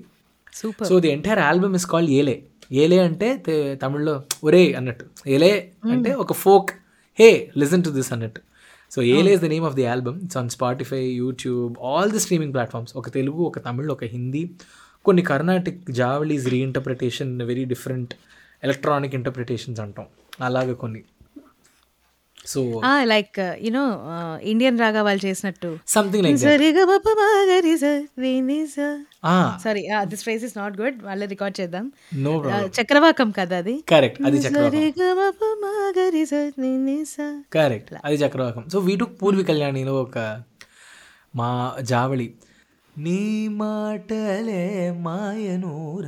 Super. 0.54 0.88
So 0.88 1.00
the 1.04 1.10
entire 1.12 1.40
album 1.40 1.76
is 1.76 1.86
called 1.86 2.12
Ele. 2.12 2.36
Ele 2.82 2.98
అంటే 3.00 3.28
తమిళ్ళో 3.84 4.16
ఒరే 4.44 4.64
అన్నట్టు. 4.80 5.06
ఏలే 5.36 5.52
అంటే 5.92 6.12
ఒక 6.24 6.34
folk. 6.34 6.72
Hey 7.20 7.30
listen 7.58 7.84
to 7.84 7.90
this 7.90 8.12
అన్నట్టు. 8.14 8.42
So 8.92 9.02
Ele 9.02 9.32
is 9.34 9.42
the 9.42 9.46
name 9.46 9.66
of 9.66 9.76
the 9.76 9.86
album. 9.86 10.18
It's 10.24 10.38
on 10.38 10.50
Spotify 10.50 11.04
YouTube 11.24 11.76
all 11.84 12.12
the 12.12 12.20
streaming 12.20 12.54
platforms. 12.54 12.94
ఒక 13.02 13.10
తెలుగు 13.10 13.42
ఒక 13.50 13.60
తమిళ్ 13.66 13.90
ఒక 13.96 14.04
హిందీ. 14.04 14.44
కొన్ని 15.06 15.24
Carnatic 15.32 15.82
javalis 15.92 16.48
reinterpretation 16.54 17.42
very 17.42 17.66
different 17.66 18.14
electronic 18.64 19.16
interpretations 19.16 19.82
అంటాం. 19.82 20.06
అలాగే 20.42 20.74
కొన్ని. 20.84 21.02
So 22.48 22.82
like 23.04 23.40
you know 23.40 23.84
Indian 24.44 24.80
raga 24.80 25.04
వాళ్ళు 25.04 25.26
చేసినట్టు. 25.26 25.80
Something 25.88 26.24
like 26.24 26.38
sorry 29.64 29.88
this 30.02 30.22
phrase 30.22 30.46
is 30.46 30.58
not 30.58 30.82
good 30.82 31.04
వాళ్ళే 31.04 31.26
రికార్డ్ 31.26 31.62
చేద్దాం. 31.62 31.92
నో 32.16 32.34
Uh, 32.38 32.68
చక్రవాకం 32.82 33.32
కదా 33.32 33.58
అది? 33.58 33.84
కరెక్ట్ 33.90 34.22
అది 34.22 34.38
చక్రవాకం. 34.38 34.70
కరెక్ట్ 37.54 37.94
అది 38.06 38.16
చక్రవాకం. 38.16 38.66
సో 38.74 38.80
వీటు 38.80 39.06
పూర్వి 39.06 39.44
కళ్యాణిలో 39.44 40.02
ఒక 40.02 40.44
మా 41.36 41.76
జావళి 41.82 42.34
నీ 42.98 43.48
మాటలే 43.48 44.92
మాయనూర 44.92 46.06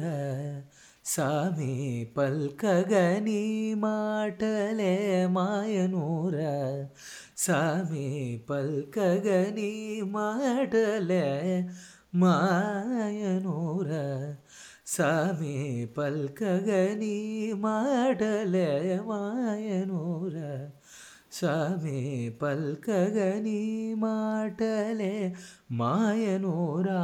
సామి 1.10 1.74
పల్కగ 2.16 2.94
నీ 3.26 3.42
మాటలే 3.76 4.94
మాయనూర 5.28 6.38
సామి 7.36 8.08
పల్కగ 8.50 9.28
నీ 9.56 9.72
మాటలే 10.16 11.26
మాయనూర 12.16 13.90
సామి 14.86 15.56
పల్కగ 15.96 16.70
నీ 17.02 17.16
మాటలే 17.58 18.70
మాయనూర 19.04 20.36
స్వామి 21.32 22.00
పల్కగని 22.42 23.60
మాటలే 23.96 25.14
మాయనూరా 25.72 27.02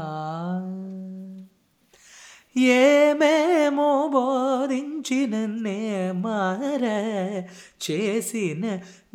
ఏమేమో 2.56 3.88
బోధించినన్నే 4.08 5.80
మార 6.16 6.84
చేసిన 7.86 8.64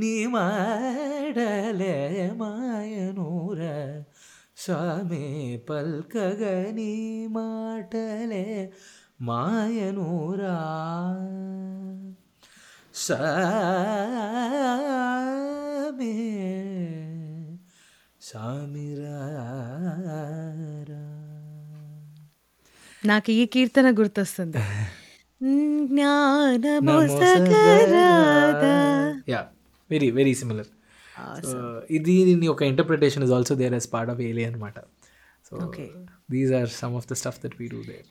నీ 0.01 0.13
మాటలే 0.27 1.95
మాయనూర 2.41 3.61
స్వామి 4.57 5.25
పల్కగని 5.69 6.95
మాటలే 7.29 8.47
మాయనూరా 9.23 10.57
సామి 15.11 16.15
సామిరారా 18.21 19.51
నాకు 23.03 23.31
ఈ 23.33 23.43
కీర్తన 23.55 23.89
గుర్తొస్తుంది. 23.99 24.59
యా 29.33 29.41
వెరీ 29.91 30.09
వెరీ 30.19 30.35
సిమిలర్ 30.41 30.71
ఇది 31.97 32.15
దీని 32.29 32.49
ఒక 32.55 32.63
interpretation 32.73 33.23
is 33.27 33.33
also 33.37 33.55
there 33.61 33.75
as 33.79 33.89
part 33.95 34.11
of 34.15 34.21
Ele 34.29 34.45
అనమాట 34.51 34.77
so. 35.49 35.55
These 36.35 36.53
are 36.61 36.71
some 36.81 36.97
of 37.01 37.07
the 37.13 37.17
stuff 37.21 37.39
that 37.45 37.57
we 37.61 37.69
do 37.75 37.81
there 37.91 38.07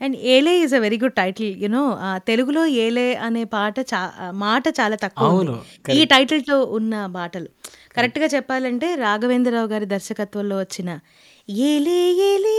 and 0.00 0.16
Ele 0.34 0.52
is 0.62 0.74
a 0.78 0.80
very 0.86 0.98
good 1.02 1.16
title 1.20 1.50
you know 1.64 1.82
తెలుగులో 2.30 2.62
ఏలే 2.84 3.08
అనే 3.26 3.42
పాట 3.56 3.76
చా 3.92 4.00
మాట 4.44 4.64
చాలా 4.80 4.96
తక్కువ. 5.04 5.26
అవును, 5.32 5.54
ఈ 5.98 6.04
టైటిల్తో 6.14 6.56
ఉన్న 6.78 6.94
పాటలు 7.16 7.48
కరెక్ట్గా 7.94 8.26
చెప్పాలంటే 8.34 8.88
రాఘవేంద్రరావు 9.04 9.68
గారి 9.72 9.86
దర్శకత్వంలో 9.86 10.56
వచ్చిన 10.58 10.90
ఏలే 11.70 12.00
ఏలే 12.30 12.56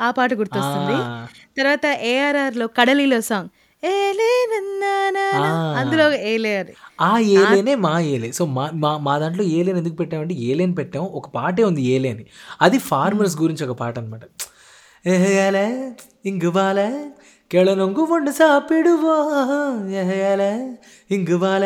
ఆ 0.00 0.08
పాట 0.10 0.30
గుర్తొస్తుంది. 0.34 0.96
తర్వాత 1.58 1.86
ఏఆర్ఆర్లో 2.12 2.66
కడలిలో 2.78 3.20
సాంగ్ 3.30 3.50
అందులో 5.80 6.04
ఏలే 6.32 6.52
అని 6.60 6.72
ఆ 7.00 7.10
ఏలేనే 7.40 7.74
మా 7.86 7.92
ఏలే. 8.12 8.28
సో 8.32 8.42
మా 8.56 8.64
మా 9.06 9.14
దాంట్లో 9.18 9.44
ఏలేని 9.58 9.78
ఎందుకు 9.78 9.96
పెట్టామంటే 9.96 10.34
ఏలేని 10.48 10.74
పెట్టాం. 10.74 11.04
ఒక 11.18 11.26
పాటే 11.36 11.62
ఉంది 11.70 11.82
ఏలే 11.94 12.10
అని 12.14 12.24
అది 12.66 12.78
ఫార్మర్స్ 12.90 13.36
గురించి 13.42 13.64
ఒక 13.68 13.74
పాట 13.82 13.94
అనమాట 13.98 14.24
ఏలే 15.46 15.66
கிளனொங்கு 17.54 18.02
ஒன்று 18.08 18.32
சாப்பிடுவோம் 18.38 19.76
ஏல 20.22 20.42
இங்கு 21.06 21.38
வாழ. 21.38 21.64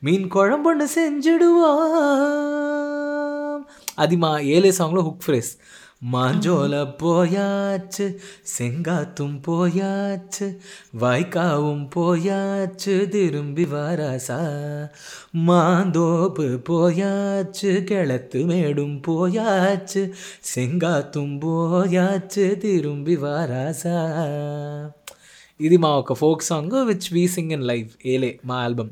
மீன் 0.00 0.26
குழம்பொன்று 0.32 0.86
செஞ்சிடுவோம் 0.96 2.34
அதிமா 3.94 4.38
ஏழே 4.38 4.70
சாங்கில் 4.70 5.06
ஹுக் 5.06 5.22
ஃப்ரேஸ் 5.26 5.52
மாஞ்சோல 6.12 6.74
போயாச்சு 7.02 8.06
செங்காத்தும் 8.58 9.38
போயாச்சு 9.46 10.46
வாய்க்காவும் 11.00 11.86
போயாச்சு 11.94 13.08
திரும்பி 13.08 13.64
வாராசா. 13.64 14.38
மாந்தோப்பு 15.46 16.46
போயாச்சு 16.68 17.72
கிழத்து 17.90 18.44
மேடும் 18.44 19.00
போயாச்சு 19.06 20.02
செங்காத்தும் 20.54 21.34
போயாச்சு 21.46 22.44
திரும்பி 22.56 23.16
வாராசா. 23.16 23.96
ఇది 25.60 25.76
మా 25.76 25.88
ఒక 25.88 26.12
folk 26.12 26.42
song 26.42 26.84
which 26.84 27.12
we 27.12 27.28
sing 27.28 27.52
in 27.52 27.62
live 27.64 27.88
Ele 28.06 28.38
మా 28.44 28.56
ఆల్బమ్. 28.56 28.88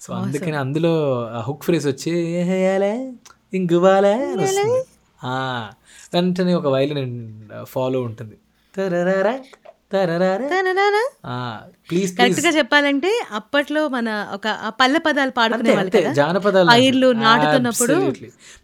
సో 0.00 0.12
అందుకని 0.14 0.56
అందులో 0.56 0.92
హుక్ 1.40 1.62
ఫ్రేస్ 1.62 1.86
వచ్చి 1.86 2.10
ఇంగువాలే 3.54 4.12
అని 4.12 4.42
వస్తుంది. 4.44 4.84
ఆ, 5.24 5.70
వెంటనే 6.14 6.54
ఒక 6.54 6.66
వైలిన్ 6.66 7.32
ఫాలో 7.64 8.02
ఉంటుంది. 8.02 8.34
ప్లీజ్ 9.92 11.88
ప్లీజ్ 11.88 12.12
కరెక్ట్గా 12.18 12.50
చెప్పాలంటే 12.56 13.10
అప్పట్లో 13.38 13.82
మన 13.94 14.08
ఒక 14.36 14.46
పల్లె 14.80 15.00
పదాలు 15.06 15.32
పాడుకునే 15.38 16.12
జానపదాలు 16.20 16.68
పైర్లు 16.72 17.08
నాటుతున్నప్పుడు. 17.24 17.96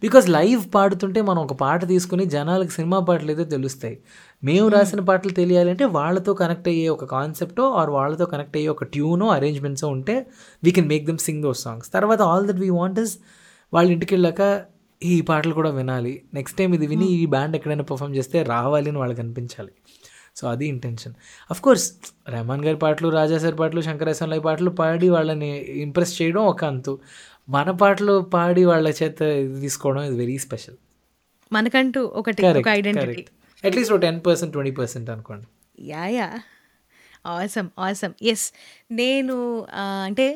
బికాస్ 0.05 0.27
లైవ్ 0.37 0.63
పాడుతుంటే 0.75 1.21
మనం 1.29 1.41
ఒక 1.47 1.55
పాట 1.63 1.81
తీసుకుని 1.93 2.25
జనాలకు 2.35 2.73
సినిమా 2.77 2.99
పాటలు 3.09 3.31
అయితే 3.33 3.45
తెలుస్తాయి. 3.55 3.97
మేము 4.43 4.67
రాసిన 4.75 5.03
పాటలు 5.09 5.33
తెలియాలంటే 5.41 5.85
వాళ్ళతో 5.97 6.33
కనెక్ట్ 6.41 6.67
అయ్యే 6.73 6.87
ఒక 6.95 7.05
కాన్సెప్టో 7.15 7.65
ఆర్ 7.81 7.91
వాళ్ళతో 7.97 8.27
కనెక్ట్ 8.33 8.57
అయ్యే 8.59 8.71
ఒక 8.75 8.87
ట్యూనో 8.95 9.29
అరేంజ్మెంట్స్ 9.37 9.85
ఉంటే 9.95 10.15
we 10.63 10.73
can 10.77 10.89
make 10.93 11.05
them 11.11 11.21
sing 11.27 11.43
those 11.47 11.63
songs 11.67 11.91
తర్వాత 11.97 12.21
all 12.31 12.47
that 12.49 12.61
we 12.65 12.71
want 12.79 12.99
is 13.05 13.15
వాళ్ళ 13.73 13.87
ఇంటికి 13.95 14.13
వెళ్ళాక 14.15 14.41
ఈ 15.01 15.13
పాటలు 15.27 15.53
కూడా 15.57 15.69
వినాలి. 15.79 16.13
నెక్స్ట్ 16.37 16.57
టైం 16.57 16.71
ఇది 16.77 16.87
విని 16.93 17.05
ఈ 17.19 17.25
బ్యాండ్ 17.33 17.53
ఎక్కడైనా 17.57 17.85
పర్ఫామ్ 17.91 18.15
చేస్తే 18.17 18.37
రావాలి 18.53 18.89
అని 18.91 18.99
వాళ్ళకి 19.01 19.21
అనిపించాలి. 19.23 19.71
సో 20.39 20.47
అది 20.47 20.67
ఇంటెన్షన్ 20.67 21.13
అఫ్ 21.51 21.61
కోర్స్ 21.61 21.85
రెహమాన్ 22.29 22.65
గారి 22.65 22.77
పాటలు 22.77 23.09
రాజా 23.09 23.37
సార్ 23.37 23.59
పాటలు 23.59 23.81
శంకరేశ్వర 23.81 24.37
పాటలు 24.39 24.69
పాడి 24.69 25.09
వాళ్ళని 25.09 25.51
ఇంప్రెస్ 25.57 26.21
చేయడం 26.21 26.41
ఒక 26.41 26.65
అంతు. 26.65 26.99
మన 27.49 27.71
పాటలు 27.71 28.15
పాడి 28.33 28.65
వాళ్ళ 28.65 28.87
చేత 29.03 29.19
తీసుకోవడం 29.61 30.03
ఇది 30.03 30.15
వెరీ 30.15 30.37
స్పెషల్ 30.37 30.77
మనకంటూ 31.51 32.01
ఒకటి 32.15 32.41
ఒక 32.47 32.69
ఐడెంటిటీ 32.69 33.25
అట్లీస్ట్ 33.63 33.93
ఒక 33.93 33.99
టెన్ 33.99 34.19
పర్సెంట్ 34.25 34.53
ట్వంటీ 34.53 34.71
పర్సెంట్ 34.71 35.09
అనుకోండి. 35.09 35.45
Yeah 35.79 36.05
yeah 36.07 36.27
awesome 37.27 37.69
awesome 37.79 38.13
yes 38.23 38.45
నేను 38.91 39.67
అంటే 40.05 40.27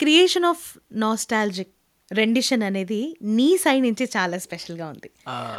క్రియేషన్ 0.00 0.44
ఆఫ్ 0.44 0.64
నాస్టాలజిక్ 0.92 1.72
రెండిషన్ 2.16 2.62
అనేది 2.68 3.00
నీ 3.38 3.48
సైడ్ 3.64 3.82
నుంచి 3.86 4.04
చాలా 4.16 4.36
స్పెషల్గా 4.38 4.86
ఉంది. 4.94 5.10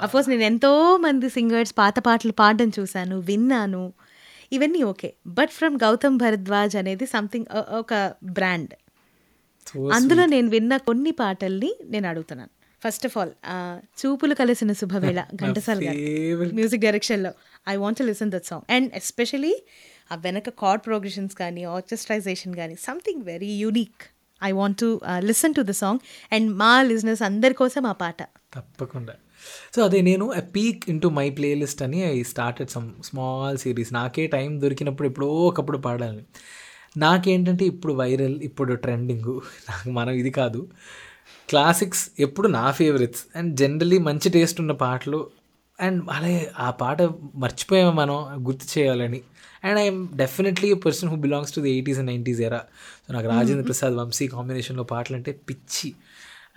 అఫ్కోర్స్ 0.06 0.30
నేను 0.30 0.46
ఎంతో 0.52 0.72
మంది 1.06 1.30
సింగర్స్ 1.30 1.74
పాత 1.82 2.00
పాటలు 2.08 2.34
పాడడం 2.42 2.72
చూశాను 2.80 3.18
విన్నాను. 3.30 3.84
ఇవన్నీ 4.52 4.82
okay 4.92 5.10
but 5.38 5.54
from 5.60 5.78
Gautham 5.84 6.18
Bharadwaj 6.24 6.76
అనేది 6.82 7.06
సంథింగ్ 7.06 7.48
ఒక 7.82 7.94
బ్రాండ్ 8.40 8.74
అందులో 9.98 10.24
నేను 10.26 10.50
విన్న 10.50 10.74
కొన్ని 10.90 11.12
పాటల్ని 11.22 11.72
నేను 11.94 12.08
అడుగుతున్నాను. 12.08 12.52
ఫస్ట్ 12.82 13.06
ఆఫ్ 13.08 13.16
ఆల్ 13.18 13.34
చూపులు 14.00 14.34
కలిసిన 14.42 14.72
శుభవేళ 14.74 15.20
ఘంటసాల 15.44 15.80
మ్యూజిక్ 16.60 16.82
డైరెక్షన్లో 16.82 17.32
I 17.68 17.76
want 17.84 18.02
listen 18.10 18.32
that 18.36 18.48
song 18.52 18.66
and 18.76 18.90
especially 19.02 19.54
ఆ 20.12 20.16
వెనక 20.26 20.50
కార్డ్ 20.64 20.84
ప్రోగ్రెషన్స్ 20.88 21.36
కానీ 21.42 21.64
ఆర్కెస్ట్రైజేషన్ 21.76 22.54
కానీ 22.56 22.76
something 22.88 23.24
very 23.32 23.52
unique 23.64 24.04
I 24.46 24.52
want 24.52 24.78
to 24.78 25.00
listen 25.18 25.54
to 25.54 25.62
the 25.62 25.70
song 25.70 26.00
and 26.34 26.58
మా 26.58 26.82
లిజినెస్ 26.82 27.24
అందరి 27.24 27.54
కోసం 27.54 27.86
ఆ 27.86 27.92
పాట. 27.92 28.24
తప్పకుండా. 28.24 29.14
సో 29.76 29.84
అదే 29.84 30.02
నేను 30.02 30.34
పీక్ 30.56 30.84
ఇంటూ 30.90 31.10
మై 31.10 31.30
ప్లేలిస్ట్ 31.30 31.82
అని 31.84 32.00
I 32.12 32.24
started 32.24 32.70
some 32.70 32.92
small 33.04 33.58
series 33.58 33.94
నాకే 33.94 34.28
టైం 34.28 34.62
దొరికినప్పుడు 34.62 35.08
ఎప్పుడో 35.08 35.28
ఒకప్పుడు 35.28 35.78
పాడాలని 35.78 36.24
నాకేంటంటే 36.98 37.66
ఇప్పుడు 37.66 37.94
వైరల్ 37.94 38.36
ఇప్పుడు 38.42 38.74
ట్రెండింగ్. 38.74 39.42
నాకు 39.70 39.90
మనం 39.90 40.12
ఇది 40.12 40.32
కాదు. 40.32 40.68
క్లాసిక్స్ 41.50 42.10
ఎప్పుడు 42.20 42.48
నా 42.48 42.72
ఫేవరెట్స్ 42.72 43.24
అండ్ 43.36 43.58
జనరలీ 43.58 43.98
మంచి 43.98 44.30
టేస్ట్ 44.30 44.62
ఉన్న 44.62 44.72
పాటలు. 44.72 45.30
అండ్ 45.80 46.04
అలాగే 46.12 46.52
ఆ 46.60 46.70
పాట 46.72 47.02
మర్చిపోయాము 47.36 47.96
మనం 47.96 48.48
గుర్తు 48.48 48.80
చేయాలని. 48.80 49.22
And 49.66 49.80
I'm 49.80 50.02
definitely 50.16 50.70
person 50.86 51.10
who 51.10 51.18
belongs 51.26 51.54
to 51.56 51.62
the 51.62 51.72
eighties 51.76 52.00
and 52.00 52.10
nineties 52.12 52.42
era 52.48 52.62
so 53.06 53.14
నాకు 53.14 53.28
రాజేంద్ర 53.28 53.66
ప్రసాద్ 53.66 53.94
వంశీ 53.94 54.28
కాంబినేషన్లో 54.28 54.84
పాటలు 54.84 55.16
అంటే 55.16 55.32
పిచ్చి. 55.50 55.90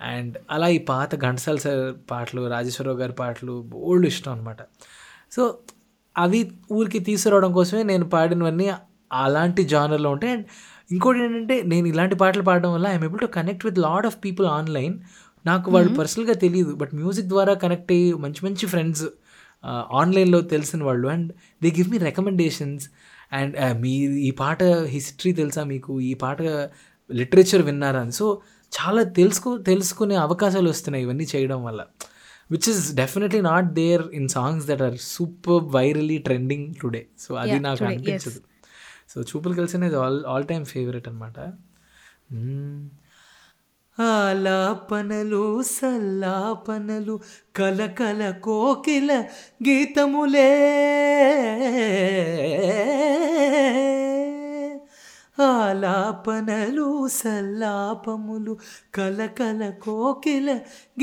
అండ్ 0.01 0.35
అలా 0.51 0.67
ఈ 0.67 0.77
పాత 0.91 1.11
ఘంటసాల 1.25 1.57
సార్ 1.57 1.81
పాటలు 2.11 2.41
రాజేశ్వరరావు 2.47 2.97
గారి 2.97 3.13
పాటలు 3.13 3.55
బోల్డ్ 3.73 4.05
ఇష్టం 4.07 4.31
అనమాట 4.31 4.61
సో 5.35 5.43
అవి 6.15 6.39
ఊరికి 6.71 6.99
తీసుకురావడం 6.99 7.51
కోసమే 7.53 7.81
నేను 7.83 8.05
పాడినవన్నీ 8.09 8.67
అలాంటి 9.23 9.61
జానర్లో 9.63 10.09
ఉంటాయి. 10.11 10.31
అండ్ 10.33 10.45
ఇంకోటి 10.91 11.19
ఏంటంటే 11.23 11.55
నేను 11.61 11.87
ఇలాంటి 11.87 12.15
పాటలు 12.15 12.43
పాడడం 12.43 12.71
వల్ల 12.73 12.87
I'm 12.87 13.05
able 13.05 13.19
to 13.19 13.29
connect 13.37 13.63
with 13.65 13.79
lot 13.79 14.05
of 14.05 14.17
people 14.25 14.47
online 14.47 14.95
నాకు 15.45 15.67
వాళ్ళు 15.71 15.91
పర్సనల్గా 15.93 16.33
తెలియదు. 16.33 16.71
బట్ 16.71 16.93
మ్యూజిక్ 16.95 17.27
ద్వారా 17.27 17.53
కనెక్ట్ 17.53 17.91
అయ్యి 17.91 18.13
మంచి 18.13 18.41
మంచి 18.45 18.65
ఫ్రెండ్స్ 18.67 19.05
ఆన్లైన్లో 19.91 20.39
తెలిసిన 20.53 20.81
వాళ్ళు. 20.83 21.07
And 21.07 21.29
they 21.63 21.69
give 21.77 21.89
me 21.89 21.97
recommendations 21.97 22.85
and 23.33 23.81
మీ 23.81 23.89
ఈ 23.99 24.31
పాట 24.31 24.63
హిస్టరీ 24.63 25.31
తెలుసా 25.33 25.63
మీకు? 25.63 26.01
ఈ 26.01 26.13
పాట 26.13 26.41
లిటరేచర్ 27.11 27.61
విన్నారా 27.61 28.01
అని. 28.01 28.11
సో 28.11 28.41
చాలా 28.81 29.03
తెలుసుకో 29.03 29.57
తెలుసుకునే 29.57 30.15
అవకాశాలు 30.15 30.69
వస్తున్నాయి 30.69 31.05
ఇవన్నీ 31.05 31.27
చేయడం 31.35 31.63
వల్ల. 31.63 31.85
Which 32.51 32.69
is 32.69 32.95
definitely 32.95 33.41
not 33.41 33.73
there 33.73 34.03
in 34.13 34.29
songs 34.29 34.67
that 34.67 34.81
are 34.81 34.97
super 35.01 35.63
virally 35.63 36.17
trending 36.17 36.73
today 36.81 37.07
so 37.19 37.35
అది 37.35 37.59
నాకు 37.59 37.79
today, 37.79 37.93
అనిపించదు. 37.93 38.41
సో 39.09 39.21
చూపులు 39.21 39.53
కలిసి 39.53 39.77
అనేది 39.77 39.95
ఆల్ 39.95 40.25
ఆల్ 40.25 40.45
టైమ్ 40.45 40.65
ఫేవరెట్ 40.65 41.07
అనమాట 41.07 41.39
ఆలాపనలు 44.01 45.61
సల్లాపనలు 45.61 47.19
కలకల 47.55 48.33
కోకిల 48.43 49.23
గీతములే. 49.67 50.55
ఆలాపనలు 55.41 57.07
సల్లాపములు 57.07 58.57
కలకల 58.95 59.73
కోకిల 59.83 60.53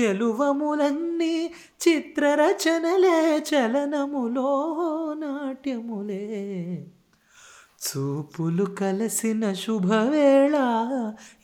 చెలువములన్నీ 0.00 1.52
చిత్రరచనలే 1.88 3.44
చలనములో 3.54 4.76
నాట్యములే. 5.18 6.86
చూపులు 7.82 8.64
కలసిన 8.64 9.52
శుభవేళ 9.52 10.56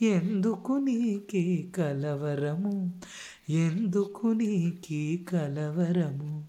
ఎందుకు 0.03 0.73
నీకి 0.73 1.73
కలవరము? 1.77 3.01
ఎందుకు 3.49 4.27
నీకి 4.27 5.27
కలవరము? 5.33 6.45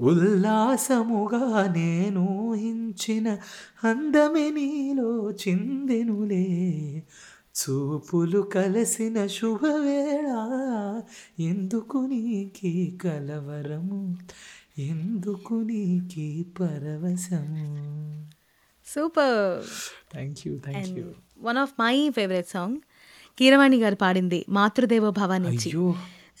ఉల్లాసముగా 0.00 1.72
నేను 1.72 2.26
ఊహించిన 2.30 3.36
అందమే 3.84 4.50
నీలో 4.50 5.30
చిందెనులే. 5.30 7.02
చూపులు 7.58 8.40
కలసిన 8.40 9.26
శుభవేళ 9.26 10.26
ఎందుకు 11.40 11.98
నీకి 11.98 12.98
కలవరము? 13.04 14.16
ఎందుకు 14.78 15.54
నీకి 15.54 16.46
పరవశము? 16.60 18.30
Super. 18.86 19.66
Thank 20.12 20.38
you 20.46 20.58
thank 20.58 20.98
you 20.98 21.04
one 21.40 21.58
of 21.58 21.72
my 21.80 22.10
favourite 22.10 22.48
song 22.48 22.76
Keeravani 23.38 23.80
garu 23.80 23.94
పాడింది 23.94 24.46
మాతృదేవ 24.48 25.10
భవ 25.10 25.36
నుంచి 25.36 25.56
అయ్యో. 25.56 25.94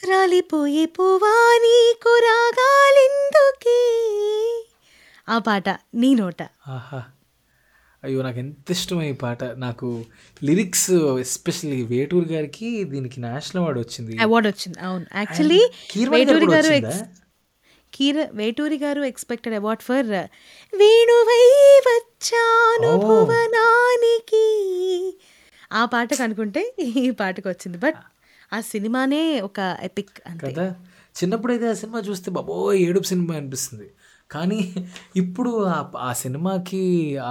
రాలిపోయే 0.08 0.86
పువ్వా 0.86 1.58
నీకు 1.62 2.08
రాగాలెందుకే? 2.08 3.80
ఆ 5.28 5.38
పాట 5.38 5.68
నీ 5.94 6.14
నోట. 6.14 6.42
ఆహా. 6.68 7.04
అయ్యో 8.04 8.22
నాకు 8.22 8.38
ఎంత 8.38 8.70
ఇష్టం 8.70 9.02
ఈ 9.02 9.12
పాట. 9.12 9.44
నాకు 9.44 10.04
లిరిక్స్ 10.44 10.90
ఎస్పెషల్లీ 10.90 11.82
వేటూరు 11.82 12.28
గారికి 12.28 12.84
దీనికి 12.84 13.20
నేషనల్ 13.20 13.62
అవార్డు 13.62 13.80
వచ్చింది. 13.80 14.18
అవార్డు 14.18 14.48
వచ్చింది 14.48 14.80
అవును. 14.80 15.06
యాక్చువల్లీ 15.14 15.70
వేటూరి 16.08 16.46
గారు 16.46 17.04
కీర 17.94 18.28
వేటూరి 18.32 18.78
గారు 18.78 19.02
ఎక్స్పెక్టెడ్ 19.02 19.54
అవార్డ్ 19.54 19.82
ఫర్ 19.82 20.06
వేణువై 20.76 21.80
వచ్చాను. 21.86 22.98
భువనానికి. 22.98 24.44
ఆ 25.72 25.84
పాటకు 25.84 26.22
అనుకుంటే 26.22 26.74
ఈ 26.80 27.10
పాటకు 27.10 27.48
వచ్చింది. 27.48 27.78
బట్ 27.78 27.96
ఆ 28.52 28.60
సినిమానే 28.60 29.40
ఒక 29.40 29.76
ఎపిక్ 29.82 30.08
అంతే. 30.26 30.50
కదా? 30.50 30.74
చిన్నప్పుడైతే 31.22 31.70
ఆ 31.70 31.72
సినిమా 31.72 31.98
చూస్తే 32.00 32.30
బాబో 32.30 32.72
ఏడుపు 32.72 33.04
సినిమా 33.04 33.34
అనిపిస్తుంది. 33.36 33.90
కానీ 34.30 34.60
ఇప్పుడు 35.16 35.50
ఆ 36.08 36.12
సినిమాకి 36.12 36.82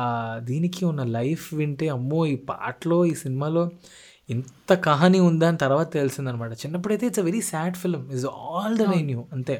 ఆ 0.01 0.05
దీనికి 0.49 0.85
ఉన్న 0.85 1.03
లైఫ్ 1.17 1.53
వింటే 1.53 1.87
అమ్మో 1.87 2.25
ఈ 2.25 2.35
పాటలో 2.51 3.05
ఈ 3.05 3.13
సినిమాలో 3.13 3.63
ఇంత 4.29 4.73
కహాని 4.85 5.19
ఉందా 5.19 5.47
అని 5.47 5.57
తర్వాత 5.57 5.93
తెలిసిందనమాట. 5.93 6.53
చిన్నప్పుడైతే 6.63 7.05
it's 7.07 7.19
a 7.19 7.23
very 7.23 7.41
sad 7.51 7.77
film 7.77 8.05
is 8.11 8.25
all 8.47 8.77
the 8.77 8.85
knew 9.09 9.21
అంతే. 9.33 9.55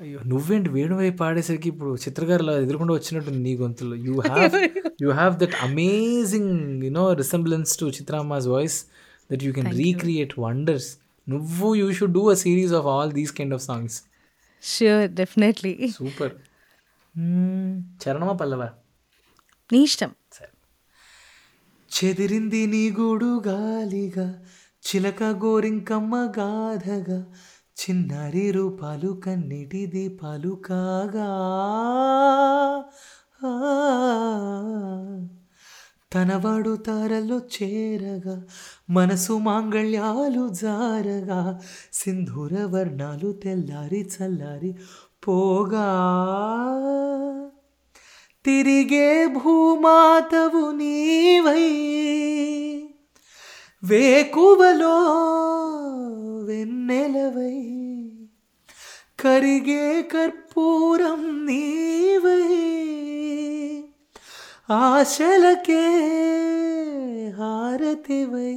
అయ్యో 0.00 0.18
నువ్వేంటి 0.24 0.68
వేణువై 0.68 1.10
పాడేసరికి 1.20 1.68
ఇప్పుడు 1.68 1.96
చిత్రగారులో 1.96 2.54
ఎదురుకుండా 2.64 2.94
వచ్చినట్టుంది 2.94 3.38
నీ 3.38 3.52
గొంతులో. 3.56 3.96
You 4.06 4.14
have 4.20 4.54
you 5.02 5.08
have 5.10 5.34
that 5.42 5.56
amazing 5.68 6.52
you know 6.84 7.12
resemblance 7.22 7.72
to 7.78 7.86
Chitrama's 7.98 8.46
voice 8.46 8.76
that 9.30 9.44
you 9.46 9.52
can 9.52 9.70
recreate 9.74 10.34
wonders 10.38 10.88
నువ్వు 11.26 11.74
you 11.74 11.86
should 11.92 12.12
do 12.12 12.24
a 12.30 12.34
series 12.44 12.72
of 12.72 12.86
all 12.86 13.12
these 13.12 13.32
kind 13.32 13.54
of 13.54 13.62
songs 13.62 13.96
sure 14.62 15.10
definitely 15.10 15.92
super 15.96 16.32
చరణమా 18.02 18.32
పల్లవా? 18.32 18.70
నీ 19.72 19.78
ఇష్టం. 19.78 20.14
సరే. 20.32 20.48
చెదిరింది 21.98 22.66
నీ 22.66 22.90
గూడు 22.90 23.42
గాలిగా 23.46 24.44
చిలక 24.86 25.22
గోరింకమ్మ 25.22 26.32
గాథగా 26.38 27.26
చిన్నారి 27.76 28.50
రూపాలు 28.50 29.20
కన్నిటి 29.26 29.86
దీపాలు 29.86 30.62
కాగా. 30.66 31.28
తనవాడు 36.14 36.76
తారల్లో 36.76 37.38
చేరగా 37.38 38.42
మనసు 38.90 39.32
మాంగళ్యాలు 39.32 40.48
జారగా 40.48 41.60
సింధూర 41.92 42.64
వర్ణాలు 42.64 43.32
తెల్లారి 43.32 44.10
చల్లారి 44.16 44.74
పోగా. 45.28 45.86
తిరిగే 48.44 49.26
భూమాతవు 49.26 50.70
నీవై 50.70 51.70
వేకువలో 53.84 54.98
వెన్నెలవై 56.44 57.62
కరిగే 59.20 60.02
కర్పూరం 60.02 61.46
నీవై. 61.46 62.66
ఆశలకే 64.70 66.00
హారతివై 67.38 68.54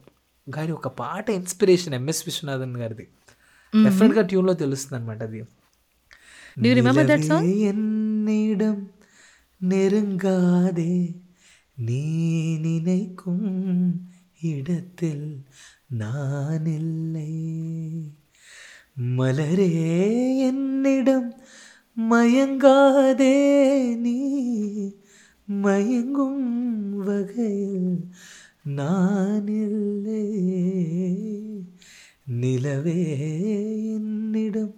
గారి 0.46 0.72
ఒక 0.72 0.88
పాట 0.88 1.30
ఇన్స్పిరేషన్ 1.30 1.94
ఎంఎస్ 1.94 2.22
విశ్వనాథన్ 2.26 2.76
గారిది 2.76 3.06
డెఫినెట్గా 3.72 4.22
ట్యూన్లో 4.22 4.54
తెలుస్తుంది 4.54 5.02
అనమాట 5.02 5.22
అది 5.22 5.42
Do 6.56 6.68
you 6.68 6.74
remember 6.74 7.04
that 7.04 7.22
song? 7.24 7.44
நிலவே 7.44 7.68
என்னிடம் 7.68 8.82
நெருங்காதே 9.60 10.92
நீ 11.78 12.02
நினைக்கும் 12.56 13.46
இடத்தில் 14.42 15.26
நான் 15.92 16.66
இல்லை 16.66 17.32
மலரே 19.16 19.70
என்னிடம் 20.48 21.28
மயங்காதே 21.96 23.34
நீ 23.96 24.18
மயங்கும் 25.58 26.44
வகையில் 27.04 27.92
நான் 28.78 29.48
இல்லை 29.60 30.24
நிலவே 32.36 33.00
என்னிடம் 33.94 34.74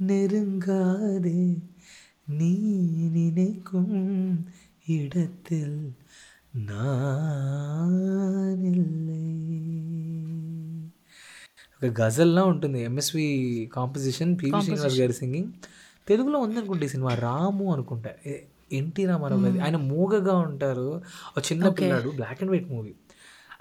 நெருங்காதே 0.00 1.40
நீ 2.38 2.52
நினைக்கும் 3.14 3.96
இடத்தில் 4.96 5.78
நான் 6.68 7.96
இல்லை 8.72 9.24
ఒక 11.76 11.90
గజల్లా 11.98 12.42
ఉంటుంది 12.48 12.78
ఎంఎస్వి 12.86 13.26
కాంపోజిషన్ 13.72 14.32
పివి 14.38 14.60
శ్రీనివాస్ 14.66 14.96
గారి 15.00 15.14
సింగింగ్ 15.18 15.50
తెలుగులో 16.08 16.38
ఉందనుకుంటే 16.40 16.84
ఈ 16.84 16.94
సినిమా 16.94 17.12
రాము 17.22 17.66
అనుకుంటా 17.74 18.10
ఏ- 18.26 18.42
ఎన్టీ 18.71 19.05
రామారావు 19.05 19.41
గారి 19.41 19.59
ఆయన 19.59 19.75
మూగగా 19.75 20.35
ఉంటారు. 20.37 21.01
ఒక 21.29 21.43
చిన్న 21.51 21.69
పిల్లాడు 21.69 22.09
black 22.09 22.41
and 22.41 22.51
white 22.51 22.69
movie 22.71 22.93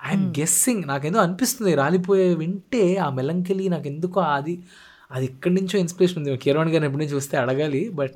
I'm 0.07 0.27
guessing 0.39 0.83
నాకేందో 0.89 1.19
అనిపిస్తుంది 1.19 1.75
రాలిపోయే 1.75 2.35
వింటే 2.35 2.97
ఆ 2.97 3.11
మెలంకెలి 3.11 3.69
నాకు 3.69 3.87
ఎందుకో 3.87 4.21
అది 4.21 4.63
అది 5.11 5.25
ఎక్కడి 5.25 5.55
నుంచో 5.55 5.79
ఇన్స్పిరేషన్ 5.79 6.19
ఉంది. 6.19 6.37
కిరణ్ 6.37 6.71
గారిని 6.71 6.87
ఎప్పటి 6.87 7.05
నుంచి 7.05 7.15
చూస్తే 7.15 7.37
అడగాలి 7.37 7.89
బట్ 7.89 8.15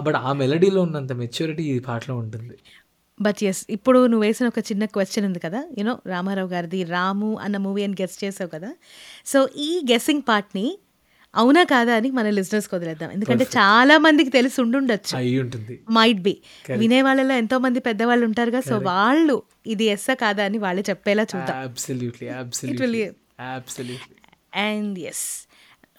బట్ 0.00 0.16
ఆ 0.16 0.32
మెలడీలో 0.32 0.82
ఉన్నంత 0.82 1.12
మెచ్యూరిటీ 1.12 1.62
ఈ 1.62 1.78
పాటలో 1.78 2.16
ఉంటుంది. 2.16 2.58
బట్ 3.22 3.44
ఎస్ 3.44 3.66
ఇప్పుడు 3.70 4.06
నువ్వు 4.06 4.24
వేసిన 4.26 4.46
ఒక 4.46 4.58
చిన్న 4.58 4.84
క్వశ్చన్ 4.84 5.24
ఉంది 5.24 5.38
కదా 5.38 5.64
యూనో 5.78 5.98
రామారావు 6.06 6.48
గారిది 6.48 6.84
రాము 6.84 7.38
అన్న 7.38 7.56
మూవీ 7.56 7.82
అని 7.82 7.96
గెస్ 8.02 8.24
చేసావు 8.24 8.48
కదా. 8.48 8.70
సో 9.26 9.48
ఈ 9.56 9.84
గెస్సింగ్ 9.90 10.22
పార్ట్ని 10.28 10.78
అవునా 11.38 11.62
కాదా 11.72 11.92
అని 11.98 12.08
మన 12.18 12.30
లిజినెస్కి 12.38 12.74
వదిలేద్దాం. 12.74 13.10
ఎందుకంటే 13.10 13.44
చాలా 13.56 13.94
మందికి 14.04 14.30
తెలిసి 14.30 14.58
ఉండుండొచ్చు. 14.60 15.14
మైట్ 15.90 16.20
బి 16.28 16.34
వినే 16.82 17.00
వాళ్ళలో 17.02 17.34
ఎంతో 17.42 17.58
మంది 17.64 17.80
పెద్దవాళ్ళు 17.80 18.24
ఉంటారుగా 18.26 18.60
సో 18.60 18.76
వాళ్ళు 18.90 19.36
ఇది 19.66 19.84
ఎస్సా 19.94 20.14
కాదా 20.14 20.44
అని 20.44 20.58
వాళ్ళే 20.58 20.84
చెప్పేలా 20.90 21.24
చూద్దాం. 21.32 21.56
అండ్ 24.68 24.98
ఎస్ 25.10 25.26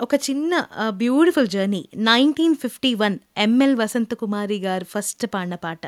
ఒక 0.02 0.16
చిన్న 0.28 0.54
beautiful 0.90 1.48
journey 1.48 1.82
nineteen 2.10 2.56
fifty 2.56 2.92
one 2.94 3.16
ML 3.38 3.76
Vasantha 3.76 4.14
Kumari 4.14 4.58
గారు 4.68 4.86
ఫస్ట్ 4.94 5.26
పాడిన 5.34 5.56
పాట 5.66 5.86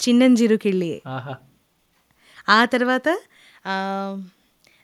చిన్నంజిరు 0.00 0.56
కిళ్ళి. 0.56 0.92
ఆ 2.48 2.60
తర్వాత 2.64 3.08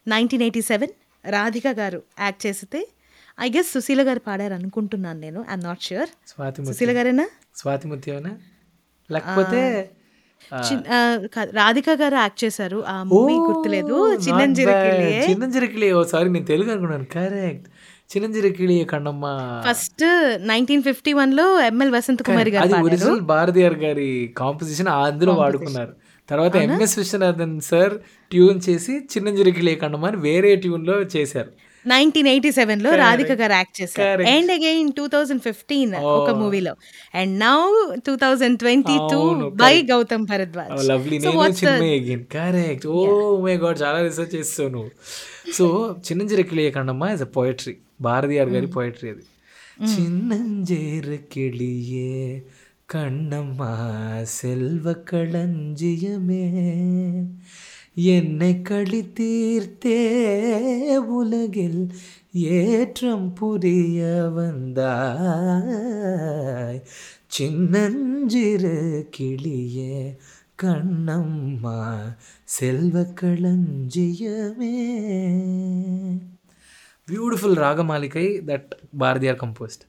నైన్టీన్ 0.08 0.42
ఎయిటీ 0.42 0.62
సెవెన్ 0.62 0.94
రాధిక 1.30 1.68
గారు 1.80 2.00
యాక్ట్ 2.20 2.42
చేస్తే 2.46 2.80
ఐ 3.38 3.48
గెస్ 3.55 3.68
సుశీల 3.74 4.03
గారు 4.09 4.20
పాడారు 4.29 4.55
అనుకుంటున్నాను 4.59 5.18
నేను 5.27 5.40
I'm 5.51 5.64
not 5.68 5.83
sure 5.88 6.11
Swathi 6.31 6.64
Susheela 6.68 6.92
గారేనా? 6.98 7.27
స్వాతి 7.61 7.87
ముత్యమేనా? 7.90 8.33
లేకపోతే 9.11 9.61
రాధిక 11.59 11.90
గారు 12.01 12.16
యాక్ట్ 12.22 12.40
చేశారు 12.44 12.79
ఆ 12.92 12.96
మూవీ 13.12 13.37
గుర్తులేదు 13.46 13.96
చిన్నంజిరు 14.24 14.74
కిళ్ళి 14.85 15.12
చిన్నంజిరికిళి 15.29 15.88
ఓ 15.98 16.01
సారీ 16.12 16.29
నేను 16.37 16.48
తెలుగు 16.53 16.70
అనుకున్నాను 16.74 17.07
కరెక్ట్. 17.16 17.66
చిన్నంజిరికిళి 18.12 18.77
కన్నమ్మ. 18.92 19.24
ఫస్ట్ 19.68 20.05
నైన్టీన్ 20.51 20.85
ఫిఫ్టీ 20.88 21.12
వన్లో 21.20 21.46
ఎంఎల్ 21.70 21.92
వసంత 21.96 22.20
కుమారి 22.29 22.51
గారు 22.57 22.83
ఒరిజినల్ 22.88 23.22
భారతియార్ 23.35 23.79
గారి 23.85 24.11
కాంపోజిషన్ 24.42 24.90
అందులో 25.07 25.33
వాడుకున్నారు. 25.42 25.92
తర్వాత 26.29 26.55
ఎంఎస్ 26.66 26.96
విశ్వనాథన్ 27.01 27.57
సార్ 27.70 27.94
ట్యూన్ 28.33 28.61
చేసి 28.68 28.94
చిన్నంజిరికిళి 29.12 29.74
కన్నమ్మ 29.83 30.07
అని 30.12 30.20
వేరే 30.29 30.51
ట్యూన్లో 30.64 30.96
చేశారు. 31.16 31.51
నైన్టీన్ 31.84 32.28
ఎయిటీ 32.28 32.50
సెవెన్లో 32.50 32.90
రాధిక 32.94 33.32
గారు 33.32 33.52
యాక్ట్ 33.52 33.76
చేశారు. 33.82 34.22
And 34.34 34.50
again 34.50 34.88
two 34.92 35.04
thousand 35.06 35.42
fifteen 35.42 35.94
ఒక 36.18 36.30
మూవీలో. 36.30 36.74
And 37.14 37.32
now 37.40 37.60
two 38.06 38.14
thousand 38.16 38.58
twenty 38.58 38.96
two 39.12 39.20
by 39.62 39.74
Gautham 39.82 40.26
Bharadwaj 40.26 40.84
lovely 40.90 41.18
correct 42.36 42.86
oh 42.86 43.00
my 43.46 43.56
God 43.56 43.80
చాలా 43.82 43.98
రీసెర్చ్ 44.02 44.34
చేస్తావు 44.34 44.68
నువ్వు 44.68 44.90
సో 45.52 45.66
చిన్నంజీర 46.08 46.40
కిళియకండమ్మ 46.40 47.04
ఇస్ 47.16 47.22
అ 47.22 47.30
పోయట్రీ 47.38 47.76
భారతీయార్ 48.00 48.48
గారి 48.48 48.66
hmm. 48.66 48.76
పోయట్రీ 48.76 49.08
అది. 49.10 49.24
ചിന്നഞ്ചേറ് 49.92 51.16
കിളിയേ 51.32 52.14
കണ്ണമ്മ 52.94 53.62
സെൽവ 54.24 54.92
കളഞ്ചിയമേ 55.10 56.44
என்னை 58.12 58.51
கழித்தீர்த்தே 58.63 59.99
உலகில் 61.15 61.82
ஏற்றம் 62.60 63.27
புரிய 63.36 63.99
வந்தாய் 65.53 66.79
சின்னஞ்சிறு 67.29 68.75
கிளியே 69.15 69.95
கண்ணம்மா 70.63 71.77
செல்வ 72.49 72.97
களஞ்சியமே 73.19 74.75
బ్యూటిఫుల్ 77.08 77.56
రాగమాలికై 77.58 78.27
దట్ 78.45 78.69
భారతియార్ 78.95 79.39
కంపోజ్డ్ 79.39 79.84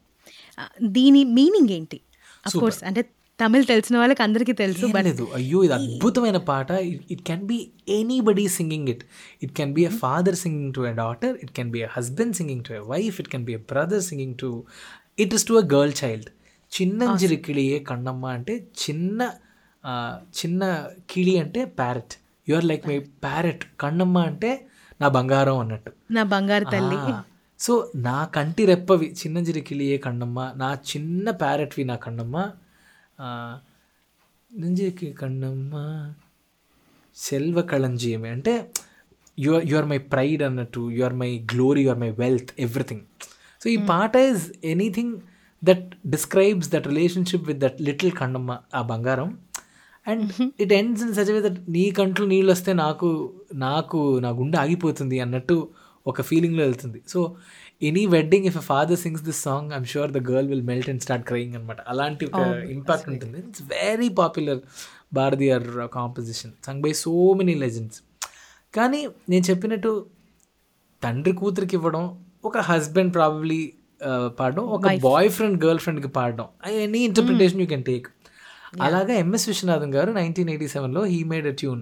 ఆ, 0.59 0.65
దీని 0.95 1.23
మీనింగ్ 1.35 1.73
ఏంటి 1.73 1.99
అఫ్ 2.45 2.57
కోర్స్ 2.61 2.81
అంటే 2.85 3.03
తమిళ్ 3.42 3.66
తెలిసిన 3.72 3.96
వాళ్ళకి 4.02 4.22
అందరికీ 4.26 4.54
తెలుసు 4.62 4.86
ఏం 4.90 4.96
లేదు. 5.10 5.26
అయ్యో 5.38 5.60
ఇది 5.68 5.74
అద్భుతమైన 5.78 6.40
పాట. 6.52 6.70
It 7.14 7.24
can 7.30 7.46
be 7.52 7.58
anybody 7.98 8.46
singing 8.58 8.90
it 8.94 9.04
it 9.46 9.54
can 9.60 9.74
be 9.78 9.84
a 9.90 9.92
father 10.04 10.38
singing 10.44 10.74
to 10.78 10.84
a 10.92 10.94
daughter 11.04 11.36
it 11.44 11.54
can 11.60 11.72
be 11.76 11.82
a 11.88 11.90
husband 11.98 12.36
singing 12.40 12.64
to 12.70 12.74
a 12.80 12.82
wife 12.94 13.20
it 13.24 13.30
can 13.36 13.46
be 13.50 13.56
a 13.60 13.62
brother 13.72 14.04
singing 14.10 14.38
to 14.44 14.50
it 15.26 15.36
is 15.40 15.48
to 15.52 15.56
a 15.62 15.66
girl 15.76 15.96
child 16.02 16.30
చిన్నంజిరి 16.72 17.38
కిళియే 17.46 17.78
కన్నమ్మ 17.90 18.26
అంటే 18.38 18.56
చిన్న 18.84 19.30
చిన్న 20.40 20.64
కిళి 21.12 21.34
అంటే 21.44 21.62
parrot 21.80 22.14
you 22.48 22.54
are 22.60 22.68
like 22.72 22.86
my 22.92 22.98
parrot 23.26 23.64
Kannamma 23.84 24.18
అంటే 24.30 24.52
నా 25.02 25.08
బంగారం 25.18 25.58
అన్నట్టు. 25.64 25.92
నా 26.16 26.24
బంగారు 26.34 26.66
తల్లి. 26.74 26.98
సో 27.60 27.74
నా 28.08 28.18
కంటి 28.36 28.64
రెప్పవి 28.72 29.08
చిన్నంజిరి 29.20 29.62
కిళియే 29.70 29.98
కన్నమ్మ 30.06 30.40
నా 30.62 30.70
చిన్న 30.90 31.32
ప్యారెట్వి 31.42 31.84
నా 31.92 31.96
కన్నమ్మ. 32.06 32.36
ఆ, 33.20 33.28
నంజిరికి 34.52 35.14
కన్నమ్మ 35.14 35.74
సెల్వ 37.18 37.62
కళంజీయమే 37.62 38.30
అంటే 38.30 38.54
you 39.38 39.52
you 39.62 39.76
are 39.78 39.86
my 39.86 39.98
pride 40.14 40.44
అన్నట్టు 40.44 40.82
you 40.90 41.04
are 41.04 41.14
my 41.14 41.32
glory 41.54 41.82
you 41.82 41.90
are 41.90 42.00
my 42.00 42.10
wealth 42.22 42.52
everything. 42.60 43.04
So 43.62 43.70
ఈ 43.70 43.78
పాట 43.92 44.16
is 44.30 44.44
anything 44.64 45.14
that 45.64 45.86
describes 46.08 46.70
that 46.72 46.88
relationship 46.88 47.48
with 47.48 47.60
that 47.60 47.82
little 47.82 48.12
Kannamma 48.12 48.52
ఆ 48.74 48.82
బంగారం. 48.82 49.30
And 50.08 50.24
it 50.64 50.74
ends 50.74 51.04
in 51.04 51.14
such 51.14 51.32
way 51.32 51.42
that 51.48 51.60
నీ 51.70 51.92
కంట్లో 51.92 52.26
నీళ్ళు 52.28 52.52
వస్తే 52.52 52.74
నాకు 52.84 53.10
నాకు 53.66 54.20
నా 54.20 54.30
గుండె 54.32 54.58
ఆగిపోతుంది 54.58 55.20
అన్నట్టు 55.20 55.58
ఒక 56.06 56.22
ఫీలింగ్లో 56.22 56.64
వెళ్తుంది. 56.64 57.00
So 57.08 57.20
any 57.82 58.04
wedding 58.06 58.46
if 58.46 58.58
father 58.66 59.00
sings 59.00 59.24
this 59.24 59.42
song 59.44 59.74
I'm 59.74 59.86
sure 59.86 60.12
the 60.12 60.22
girl 60.32 60.48
will 60.48 60.64
melt 60.64 60.90
and 60.90 61.02
start 61.02 61.26
crying 61.28 61.54
అనమాట 61.56 61.82
అలాంటి 61.88 62.26
ఒక 62.26 62.42
ఇంపాక్ట్ 62.70 63.08
ఉంటుంది. 63.10 63.38
It's 63.40 63.64
very 63.74 64.10
popular 64.10 64.62
Bharathiyar 65.14 65.68
composition 65.94 66.54
sung 66.66 66.82
by 66.82 66.92
so 67.00 67.14
many 67.34 67.56
legends 67.56 68.00
కానీ 68.74 69.00
నేను 69.30 69.46
చెప్పినట్టు 69.50 69.92
తండ్రి 71.04 71.34
కూతురికి 71.34 71.76
ఇవ్వడం 71.76 72.04
ఒక 72.46 72.58
హస్బెండ్ 72.70 73.14
ప్రాబబ్లీ 73.14 73.62
పాడడం 74.40 74.64
ఒక 74.70 74.92
బాయ్ 75.04 75.30
ఫ్రెండ్ 75.30 75.58
గర్ల్ 75.66 75.80
ఫ్రెండ్కి 75.80 76.08
పాడడం 76.10 76.48
any 76.84 77.00
interpretation 77.00 77.62
you 77.62 77.68
can 77.68 77.84
take 77.84 78.08
అలాగా 78.82 79.14
ఎంఎస్ 79.14 79.48
విశ్వనాథన్ 79.50 79.94
గారు 79.94 80.12
నైన్టీన్ 80.12 80.50
ఎయిటీ 80.50 80.68
సెవెన్లో 80.68 81.02
he 81.06 81.20
made 81.24 81.48
a 81.48 81.54
tune 81.54 81.82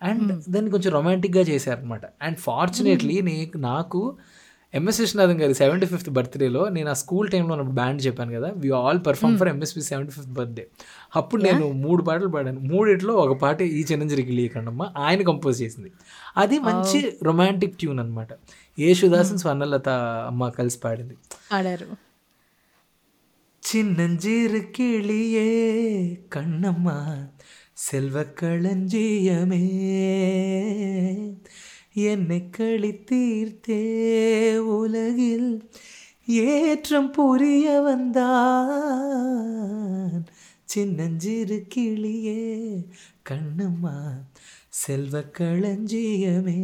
and 0.00 0.30
దాన్ని 0.48 0.70
కొంచెం 0.70 0.90
రొమాంటిక్గా 0.92 1.42
చేశారనమాట 1.42 2.04
అండ్ 2.22 2.38
ఫార్చునేట్లీ 2.38 3.16
నే 3.20 3.34
నాకు 3.64 4.00
ఎంఎస్ 4.73 4.99
విశ్వనాథన్ 5.01 5.39
గారి 5.41 5.53
సెవెంటీ 5.53 5.85
ఫిఫ్త్ 5.85 6.09
బర్త్డేలో 6.09 6.63
నేను 6.69 6.89
ఆ 6.89 6.93
స్కూల్ 6.93 7.27
టైంలో 7.31 7.51
ఉన్నప్పుడు 7.53 7.77
బ్యాండ్ 7.77 8.01
చెప్పాను 8.05 8.31
కదా 8.33 8.49
we 8.55 8.69
all 8.79 8.99
perform 9.07 9.35
for 9.37 9.49
MSV 9.49 9.83
seventy 9.83 10.11
fifth 10.13 10.33
birthday 10.33 10.65
అప్పుడు 11.15 11.41
నేను 11.41 11.65
మూడు 11.81 12.01
పాటలు 12.03 12.29
పాడాను 12.29 12.61
మూడిట్లో 12.69 13.13
ఒక 13.15 13.35
పాట 13.41 13.59
ఈ 13.71 13.81
చిన్నజిరికి 13.91 14.35
లేకండమ్మ 14.39 14.85
ఆయన 14.97 15.21
కంపోజ్ 15.21 15.57
చేసింది 15.61 15.89
అది 16.37 16.59
మంచి 16.59 16.99
రొమాంటిక్ 17.23 17.75
ట్యూన్ 17.79 17.99
అనమాట 17.99 18.29
యేసుదాసన్ 18.77 19.39
స్వర్ణలత 19.39 19.89
అమ్మ 20.27 20.49
కలిసి 20.59 20.79
పాడింది 20.83 21.17
పాడారు 21.51 21.89
சின்னஞ்சிறு 23.63 24.61
கிளியே 24.75 25.49
கண்ணம்மா 26.35 26.97
செல்வ 27.79 28.21
களஞ்சியமே 28.39 29.63
என்னை 32.03 32.49
கழித்தீர்த்தே 32.57 33.81
உலகில் 34.75 35.61
ஏற்றம் 36.47 37.11
புரிய 37.11 37.81
வந்தான் 37.81 38.29
சின்னஞ்சிறு 40.65 41.65
கிளியே 41.69 42.85
கண்ணம்மா 43.29 44.17
செல்வ 44.79 45.23
களஞ்சியமே 45.37 46.57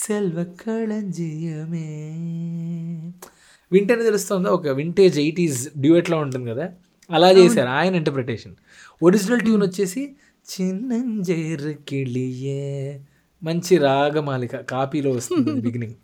సెల్వ 0.00 0.46
కళంజియమే 0.62 1.90
వింటేనే 3.72 4.02
తెలుస్తుందా 4.02 4.50
ఒక 4.50 4.72
వింటేజ్ 4.72 5.18
ఎయిటీస్ 5.18 5.68
డ్యూయెట్లో 5.76 6.18
ఉంటుంది 6.18 6.50
కదా 6.50 6.70
అలా 7.10 7.30
చేశారు 7.30 7.70
ఆయన 7.70 7.94
ఇంటర్ప్రిటేషన్ 7.94 8.54
ఒరిజినల్ 9.02 9.40
ట్యూన్ 9.40 9.62
వచ్చేసి 9.62 10.16
చిన్నంజేరు 10.45 11.73
కిళియే 11.89 12.63
మంచి 13.41 13.73
రాగమాలిక 13.77 14.55
కాపీలో 14.71 15.11
వస్తుంది 15.11 15.53
బిగినింగ్ 15.67 15.95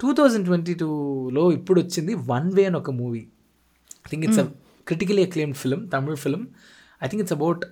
టూ 0.00 0.08
థౌజండ్ 0.18 0.46
ట్వంటీ 0.46 0.74
టూలో 0.74 1.52
ఇప్పుడు 1.52 1.78
వచ్చింది 1.80 2.12
వన్ 2.32 2.48
వే 2.54 2.64
అని 2.64 2.76
ఒక 2.76 2.90
movie 3.00 3.22
I 4.04 4.08
think 4.10 4.24
it's 4.28 4.40
a 4.44 4.46
critically 4.86 5.22
acclaimed 5.28 5.58
film 5.62 5.82
Tamil 5.90 6.16
film 6.16 6.44
I 7.02 7.08
think 7.08 7.22
it's 7.24 7.36
about 7.38 7.62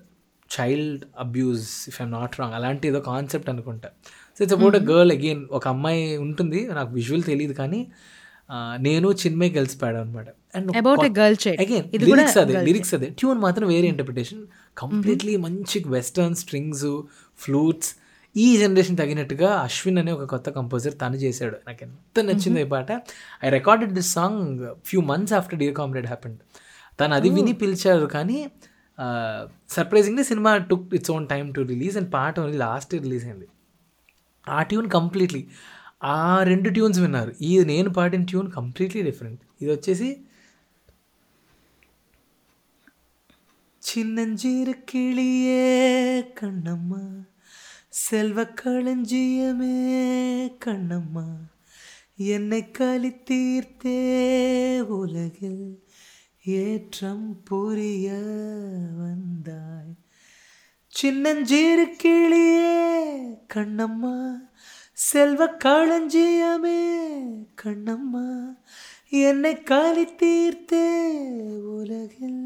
child 0.50 1.02
abuse 1.18 1.66
if 1.88 1.98
I'm 2.02 2.12
not 2.18 2.34
wrong 2.40 2.54
అలాంటి 2.54 2.88
ఏదో 2.88 3.00
కాన్సెప్ట్ 3.10 3.48
అనుకుంటా. 3.52 3.88
So 4.34 4.38
it's 4.44 4.56
about 4.58 4.76
a 4.76 4.82
girl 4.92 5.12
again 5.16 5.42
ఒక 5.50 5.64
అమ్మాయి 5.68 6.02
ఉంటుంది. 6.26 6.60
నాకు 6.78 6.90
విజువల్ 6.98 7.24
తెలియదు 7.30 7.54
కానీ 7.62 7.80
నేను 8.80 9.08
చిన్మయ్ 9.20 9.52
కలిసిపోయాడు 9.54 9.98
అనమాట 9.98 10.28
and 10.54 10.68
about 10.76 11.04
girl 11.18 11.36
again 11.60 11.86
lyrics 12.04 12.38
అదే 12.38 12.54
లిరిక్స్ 12.68 12.94
అదే. 12.94 13.08
ట్యూన్ 13.18 13.40
మాత్రం 13.40 13.66
వేరే 13.68 13.86
ఇంటర్ప్రిటేషన్ 13.86 14.42
కంప్లీట్లీ 14.76 15.34
మంచి 15.36 15.78
వెస్టర్న్ 15.88 16.34
స్ట్రింగ్స్ 16.34 16.86
ఫ్లూట్స్ 17.38 17.90
ఈ 18.36 18.56
జనరేషన్ 18.56 18.96
తగినట్టుగా 18.96 19.48
అశ్విన్ 19.58 19.98
అనే 19.98 20.12
ఒక 20.12 20.24
కొత్త 20.24 20.50
కంపోజర్ 20.50 20.94
తను 21.00 21.16
చేశాడు. 21.16 21.56
నాకు 21.68 21.80
ఎంత 21.82 22.20
నచ్చింది 22.20 22.60
ఈ 22.60 22.68
పాట. 22.68 22.90
I 23.44 23.50
recorded 23.50 23.92
this 23.92 24.12
song 24.12 24.42
few 24.86 25.00
months 25.02 25.32
after 25.32 25.58
Dear 25.58 25.74
Comrade 25.74 26.06
happened 26.06 26.38
తను 26.98 27.14
అది 27.14 27.30
విని 27.30 27.52
పిలిచారు 27.52 28.06
కానీ 28.06 28.38
surprisingly 29.70 30.24
cinema 30.24 30.50
took 30.70 30.94
its 30.94 31.10
own 31.10 31.26
time 31.28 31.48
to 31.54 31.60
release 31.72 31.96
and 31.96 32.12
పాట 32.14 32.40
ఓన్లీ 32.40 32.58
లాస్ట్ 32.58 32.92
రిలీజ్ 32.96 33.24
అయింది. 33.24 33.46
ఆ 34.46 34.62
ట్యూన్ 34.62 34.88
కంప్లీట్లీ 34.90 35.42
ఆ 36.11 36.19
రెండు 36.43 36.69
ట్యూన్స్ 36.69 36.99
విన్నారు 36.99 37.31
ఈ 37.41 37.51
నేను 37.65 37.89
పాడిన 37.93 38.23
ట్యూన్ 38.23 38.49
కంప్లీట్లీ 38.51 39.01
డిఫరెంట్ 39.01 39.41
ఇది 39.61 39.69
వచ్చేసి 39.71 40.09
சின்னஞ்சீர 43.83 44.69
கிளியே 44.89 45.65
கண்ணம்மா 46.39 47.03
செல்வ 47.99 48.39
களஞ்சியமே 48.61 49.75
கண்ணம்மா 50.65 51.27
என்னை 52.33 52.61
களி 52.71 53.11
தீர்த்தே 53.29 53.99
உலகில் 54.97 55.63
ஏற்றம் 56.55 57.27
புரிய 57.43 58.07
வந்தாய் 58.99 59.93
சின்னஞ்சீரு 60.93 61.85
கிளியே 62.01 62.75
கண்ணம்மா 63.53 64.15
செல்வ 65.05 65.45
களஞ்சியமே 65.63 66.81
கண்ணம்மா 67.61 68.27
என்னை 69.21 69.53
காலி 69.63 70.05
தீர்த்தே 70.15 70.85
உலகில் 71.75 72.41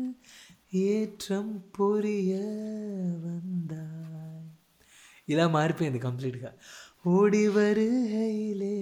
ఏట్రం 0.88 1.48
పొరియ 1.78 2.34
వందాయ్ 3.24 4.46
ఇలా 5.28 5.46
మారిపోయింది 5.50 6.00
కంప్లీట్గా 6.00 6.52
ஓடி 7.10 7.44
வருகையிலே 7.50 8.78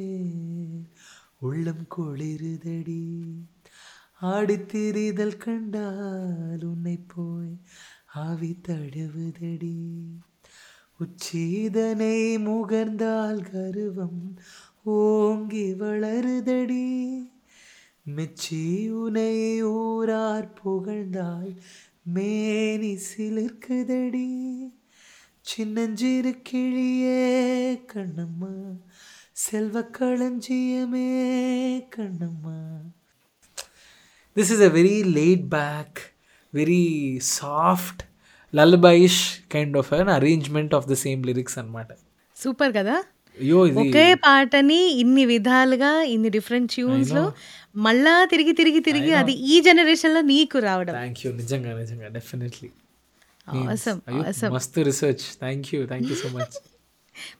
உள்ளம் 1.41 1.86
குளிருதடி 1.96 3.04
ஆடித்திரிதல் 4.28 5.38
கண்டால் 5.38 6.63
உன்னை 6.63 6.98
போய் 7.08 7.54
ஆவி 8.20 8.52
தழுவுதடி 8.67 9.76
உச்சீதனை 11.03 12.17
முகர்ந்தால் 12.47 13.43
கருவம் 13.53 14.23
ஓங்கி 14.97 15.67
வளருதடி. 15.81 16.91
மெச்சி 18.17 18.65
உனை 19.03 19.35
ஊரார் 19.62 20.53
புகழ்ந்தால் 20.61 21.53
மேனி 22.15 22.93
சிலிர்க்குதடி. 23.09 24.31
சின்னஞ்சிறு 25.51 26.33
கிளியே 26.49 27.23
கண்ணம்மா 27.93 28.55
செல்வ 29.45 29.81
களஞ்சியமே 29.99 31.09
Kannamma. 31.97 32.61
This 34.35 34.53
is 34.55 34.65
a 34.69 34.71
very 34.79 34.97
laid 35.17 35.47
back 35.49 36.01
very 36.53 36.85
soft 37.41 38.03
lullabyish 38.53 39.21
kind 39.53 39.77
of 39.79 39.91
an 39.95 40.11
arrangement 40.11 40.75
of 40.75 40.87
the 40.88 40.97
same 41.03 41.21
lyrics 41.27 41.59
అనమాట 41.59 41.91
సూపర్ 42.37 42.73
కదా? 42.77 42.97
ఒకే 43.83 44.07
పాటని 44.25 44.79
ఇన్ని 45.01 45.25
విధాలుగా 45.27 45.91
ఇన్ని 46.12 46.31
డిఫరెంట్ 46.31 46.69
ట్యూన్స్లో 46.75 47.23
మళ్ళా 47.77 48.15
తిరిగి 48.25 48.53
తిరిగి 48.53 48.81
తిరిగి 48.81 49.12
అది 49.21 49.35
ఈ 49.49 49.61
జనరేషన్లో 49.61 50.21
నీకు 50.31 50.59
రావడం. 50.59 50.95
థ్యాంక్ 50.95 51.21
యూ 51.25 51.31
నిజంగా 51.33 51.73
నిజంగా. 51.79 52.09
డెఫినెట్లీ 52.09 52.69
మస్తు 54.53 54.81
research 54.81 55.25
thank 55.41 55.69
you 55.75 55.81
thank 55.87 56.11
you 56.11 56.17
so 56.17 56.29
much 56.29 56.57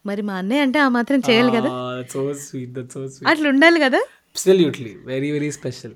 మరి 0.07 0.23
మా 0.23 0.35
అన్నయ్య 0.35 0.65
అంటే 0.67 0.79
ఆ 0.79 0.89
మాత్రం 0.97 1.21
చేయాలి 1.29 1.53
కదా? 1.53 1.69
సో 2.13 2.21
స్వీట్ 2.43 2.79
అట్లా 3.27 3.47
ఉండాలి 3.49 3.81
కదా? 3.81 4.01
Absolutely 4.37 4.93
very 5.05 5.31
very 5.31 5.51
special 5.53 5.95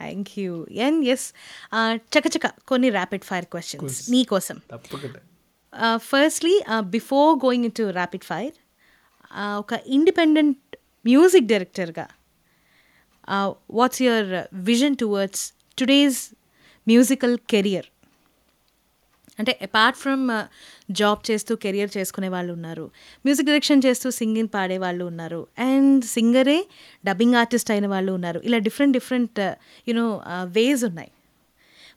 thank 0.00 0.38
you 0.38 0.52
and 0.86 1.00
yes 1.08 1.26
చకచక 2.16 2.46
కొన్ని 2.68 2.90
ర్యాపిడ్ 2.90 3.24
ఫైర్ 3.24 3.44
క్వశ్చన్స్ 3.44 4.10
నీ 4.10 4.24
కోసం 4.24 4.58
firstly 6.08 6.54
before 6.90 7.32
going 7.44 7.70
to 7.70 7.82
rapid 7.90 8.24
fire 8.24 8.54
ఒక 9.62 9.74
ఇండిపెండెంట్ 9.88 10.60
మ్యూజిక్ 11.04 11.46
డైరెక్టర్గా 11.46 12.06
what's 13.70 14.02
your 14.02 14.30
vision 14.70 14.96
towards 14.96 15.44
today's 15.78 16.20
musical 16.86 17.36
career 17.48 17.88
అంటే 19.38 19.52
అపార్ట్ 19.62 19.98
ఫ్రమ్ 20.02 20.24
జాబ్ 20.90 21.20
చేస్తూ 21.30 21.52
కెరియర్ 21.64 21.90
చేసుకునే 21.96 22.28
వాళ్ళు 22.34 22.52
ఉన్నారు 22.58 22.84
మ్యూజిక్ 23.26 23.48
డైరెక్షన్ 23.50 23.82
చేస్తూ 23.86 24.10
సింగింగ్ 24.20 24.50
పాడే 24.54 24.78
వాళ్ళు 24.84 25.04
ఉన్నారు 25.04 25.40
అండ్ 25.68 26.04
సింగరే 26.14 26.58
డబ్బింగ్ 27.08 27.34
ఆర్టిస్ట్ 27.42 27.70
అయిన 27.70 27.86
వాళ్ళు 27.94 28.12
ఉన్నారు. 28.12 28.40
ఇలా 28.48 28.58
డిఫరెంట్ 28.68 28.94
డిఫరెంట్ 28.98 29.40
యునో 29.88 30.06
వేస్ 30.58 30.84
ఉన్నాయి. 30.90 31.10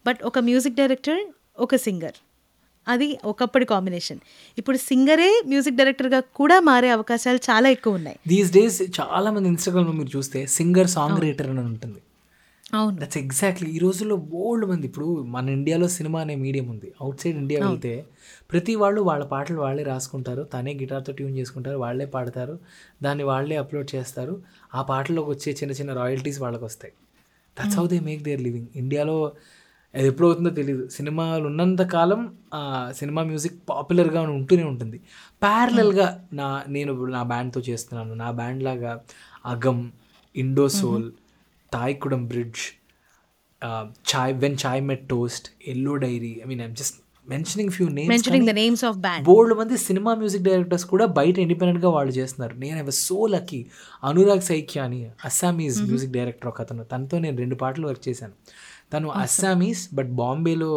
బట్ 0.08 0.20
ఒక 0.32 0.40
మ్యూజిక్ 0.50 0.76
డైరెక్టర్ 0.82 1.22
ఒక 1.60 1.76
సింగర్ 1.86 2.18
అది 2.88 3.08
ఒకప్పటి 3.32 3.66
కాంబినేషన్ 3.66 4.20
ఇప్పుడు 4.58 4.78
సింగరే 4.90 5.32
మ్యూజిక్ 5.48 5.76
డైరెక్టర్గా 5.80 6.20
కూడా 6.40 6.60
మారే 6.60 6.90
అవకాశాలు 6.90 7.40
చాలా 7.50 7.68
ఎక్కువ 7.76 8.00
ఉన్నాయి. 8.00 8.18
దీస్ 8.28 8.52
డేస్ 8.52 8.80
చాలా 9.00 9.32
మంది 9.32 9.50
ఇన్స్టాగ్రామ్లో 9.54 9.94
మీరు 10.02 10.12
చూస్తే 10.18 10.40
సింగర్ 10.58 10.90
సాంగ్ 10.98 11.20
రైటర్ 11.26 11.50
అని 11.54 11.60
ఉంటుంది. 11.60 12.00
అవును. 12.74 12.96
దట్స్ 13.02 13.18
ఎగ్జాక్ట్లీ 13.22 13.68
ఈ 13.76 13.80
రోజుల్లో 13.84 14.16
బోల్డ్ 14.32 14.66
మంది. 14.72 14.86
ఇప్పుడు 14.90 15.06
మన 15.36 15.46
ఇండియాలో 15.50 15.88
సినిమా 15.96 16.20
అనే 16.22 16.36
మీడియం 16.44 16.68
ఉంది. 16.74 16.90
అవుట్ 17.02 17.22
సైడ్ 17.24 17.38
ఇండియా 17.38 17.60
వెళ్తే 17.66 17.94
ప్రతి 18.52 18.74
వాళ్ళు 18.82 19.02
వాళ్ళ 19.10 19.24
పాటలు 19.34 19.60
వాళ్ళే 19.66 19.84
రాసుకుంటారు. 19.84 20.44
తనే 20.54 20.74
గిటార్తో 20.82 21.14
ట్యూన్ 21.20 21.36
చేసుకుంటారు. 21.40 21.78
వాళ్ళే 21.78 22.08
పాడతారు. 22.16 22.56
దాన్ని 23.04 23.26
వాళ్ళే 23.32 23.58
అప్లోడ్ 23.64 23.90
చేస్తారు. 23.96 24.36
ఆ 24.74 24.82
పాటలోకి 24.92 25.30
వచ్చే 25.30 25.52
చిన్న 25.62 25.74
చిన్న 25.80 25.94
రాయల్టీస్ 26.02 26.40
వాళ్ళకి 26.46 26.66
వస్తాయి 26.70 26.94
that's 27.58 27.78
how 27.80 27.86
they 27.88 27.98
make 28.10 28.22
their 28.24 28.42
living 28.42 28.70
ఇండియాలో 28.76 29.16
అది 29.94 30.08
ఎప్పుడు 30.08 30.28
అవుతుందో 30.28 30.52
తెలియదు 30.58 30.84
సినిమాలు 30.90 31.46
ఉన్నంత 31.48 31.82
కాలం 31.94 32.20
సినిమా 32.94 33.22
మ్యూజిక్ 33.24 33.58
పాపులర్గా 33.70 34.22
ఉంటూనే 34.36 34.64
ఉంటుంది. 34.64 34.98
ప్యారలల్గా 35.42 36.08
నా 36.34 36.48
నేను 36.68 36.92
నా 37.16 37.22
బ్యాండ్తో 37.24 37.60
చేస్తున్నాను. 37.70 38.14
నా 38.16 38.28
బ్యాండ్ 38.32 38.62
లాగా 38.64 38.92
Agam 39.46 39.84
Indo 40.36 40.66
Soul 40.80 41.08
Thaikkudam 41.74 42.24
Bridge 42.28 42.64
Chai 44.14 44.34
When 44.44 44.58
Chai 44.66 44.82
Met 44.92 45.06
Toast 45.10 45.48
Yellow 45.74 45.96
Diary 46.06 46.34
I 46.44 46.48
mean 46.52 46.62
I'm 46.68 46.76
just 46.82 46.98
mentioning 47.28 47.72
few 47.76 47.86
names 47.98 48.12
mentioning 48.14 48.48
the 48.50 48.54
names 48.60 48.84
of 48.90 48.98
band 48.98 49.26
బోల్డ్ 49.26 49.54
మంది 49.58 49.76
సినిమా 49.88 50.12
మ్యూజిక్ 50.22 50.44
డైరెక్టర్స్ 50.44 50.86
కూడా 50.86 51.06
బయట 51.18 51.36
ఇండిపెండెంట్గా 51.40 51.90
వాళ్ళు 51.98 52.14
చేస్తున్నారు. 52.20 52.56
నేను 52.64 52.78
I 52.80 52.96
so 53.08 53.18
lucky 53.34 53.60
Anurag 54.10 54.44
Saikia 54.52 54.80
అని 54.88 55.00
Assamese 55.26 55.78
music 55.82 56.14
director 56.18 56.50
ఒక 56.52 56.62
అతను 56.62 56.84
తనతో 56.84 57.20
నేను 57.26 57.38
రెండు 57.38 57.58
పాటలు 57.64 57.88
వర్క్ 57.88 58.04
చేశాను. 58.10 58.36
తను 58.94 59.10
అస్సామీస్ 59.24 59.84
బట్ 59.94 60.10
బాంబేలో 60.22 60.72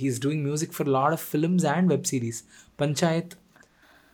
he is 0.00 0.20
doing 0.26 0.44
music 0.48 0.72
for 0.72 0.88
lot 0.88 1.14
of 1.18 1.24
films 1.32 1.66
and 1.74 1.88
web 1.92 2.06
series 2.12 2.40
Panchayat 2.80 3.34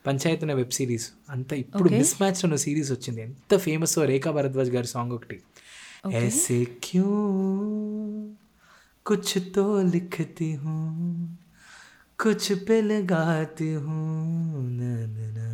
Panchayat 0.07 0.41
అనే 0.43 0.53
వెబ్ 0.53 0.73
సిరీస్ 0.77 1.05
అంత 1.29 1.53
ఇప్పుడు 1.53 1.89
మిస్ 1.89 2.15
మ్యాచ్ 2.21 2.39
అనే 2.45 2.57
సిరీస్ 2.57 2.89
వచ్చింది. 2.91 3.21
ఎంత 3.21 3.57
ఫేమస్ 3.57 3.93
రేఖా 4.11 4.31
భరద్వాజ్ 4.31 4.71
గారి 4.77 4.87
సాంగ్ 4.87 5.13
ఒకటి. 5.17 5.37
ऐसे 6.14 6.58
क्यों 6.82 7.16
कुछ 9.06 9.28
तो 9.54 9.64
लिखती 9.84 10.52
हूँ 10.54 10.80
कुछ 12.18 12.52
पे 12.64 12.80
लगाती 12.84 13.70
हूँ 13.84 14.04
ना, 14.72 14.92
ना, 15.08 15.26
ना. 15.30 15.46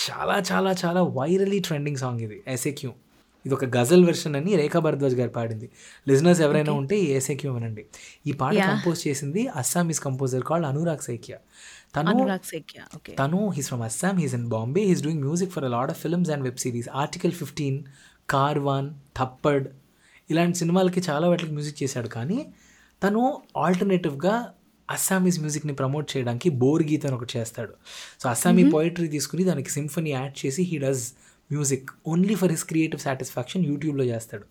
చాలా 0.00 0.34
చాలా 0.48 0.70
చాలా 0.80 1.00
వైరలీ 1.16 1.58
ట్రెండింగ్ 1.60 1.98
సాంగ్ 1.98 2.20
ఇది 2.24 2.36
ఎసే 2.52 2.70
క్యూ 2.78 2.90
ఇది 3.44 3.54
ఒక 3.54 3.66
గజల్ 3.74 4.04
వెర్షన్ 4.04 4.34
అని 4.38 4.50
రేఖా 4.56 4.80
భరద్వాజ్ 4.84 5.16
గారు 5.18 5.32
పాడింది 5.36 5.66
లిజనర్స్ 6.06 6.40
ఎవరైనా 6.46 6.72
ఉంటే 6.80 6.96
ఈ 7.04 7.08
ఎసే 7.16 7.34
క్యూ 7.40 7.50
వినండి 7.56 7.84
ఈ 8.26 8.32
పాట 8.40 8.54
కంపోజ్ 8.68 9.00
చేసింది 9.06 9.42
Assamese 9.62 10.00
composer 10.06 10.44
called 10.50 10.66
Anurag 10.70 11.02
Saikia 11.08 11.38
తను 11.94 12.10
అనురాగ్ 12.14 12.46
సేక్య 12.52 12.78
ఓకే 12.98 13.12
తను 13.20 13.40
he's 13.56 13.68
from 13.68 13.84
Assam 13.88 14.16
he's 14.22 14.36
in 14.38 14.46
Bombay 14.54 14.84
he's 14.90 15.02
doing 15.06 15.22
music 15.26 15.52
for 15.56 15.66
a 15.70 15.72
lot 15.76 15.92
of 15.94 16.00
films 16.04 16.30
and 16.36 16.46
web 16.48 16.60
series 16.64 16.90
article 17.04 17.34
fifteen 17.40 17.78
Karwaan 18.29 18.93
Thappad 19.17 19.67
ఇలాంటి 20.29 20.57
సినిమాలకి 20.57 21.01
చాలా 21.09 21.29
వాటికి 21.29 21.51
మ్యూజిక్ 21.51 21.83
చేశాడు 21.83 22.07
కానీ 22.07 22.53
తను 23.03 23.41
ఆల్టర్నేటివ్గా 23.57 24.53
అస్సామీస్ 24.91 25.39
మ్యూజిక్ని 25.39 25.73
ప్రమోట్ 25.73 26.17
చేయడానికి 26.17 26.49
బోర్ 26.49 26.83
గీత 26.83 27.05
అని 27.05 27.15
ఒకటి 27.15 27.39
చేస్తాడు. 27.39 27.73
సో 28.19 28.29
అస్సామీ 28.29 28.69
పోయిటరీ 28.69 29.07
తీసుకుని 29.07 29.43
దానికి 29.43 29.69
సింఫనీ 29.69 30.09
యాడ్ 30.09 30.45
చేసి 30.45 30.63
he 30.63 30.77
does 30.77 31.13
music 31.51 31.91
only 32.07 32.35
for 32.35 32.51
his 32.51 32.63
creative 32.63 33.01
satisfaction 33.01 33.65
యూట్యూబ్లో 33.65 34.03
చేస్తాడు. 34.03 34.43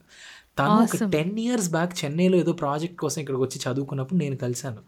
తను 0.58 0.70
ఒక 0.70 1.04
టెన్ 1.04 1.38
ఇయర్స్ 1.38 1.70
బ్యాక్ 1.70 2.04
చెన్నైలో 2.04 2.38
ఏదో 2.38 2.52
ప్రాజెక్ట్ 2.52 2.96
కోసం 2.96 3.20
ఇక్కడికి 3.20 3.42
వచ్చి 3.42 3.58
చదువుకున్నప్పుడు 3.58 4.18
నేను 4.18 4.36
కలిశాను. 4.36 4.78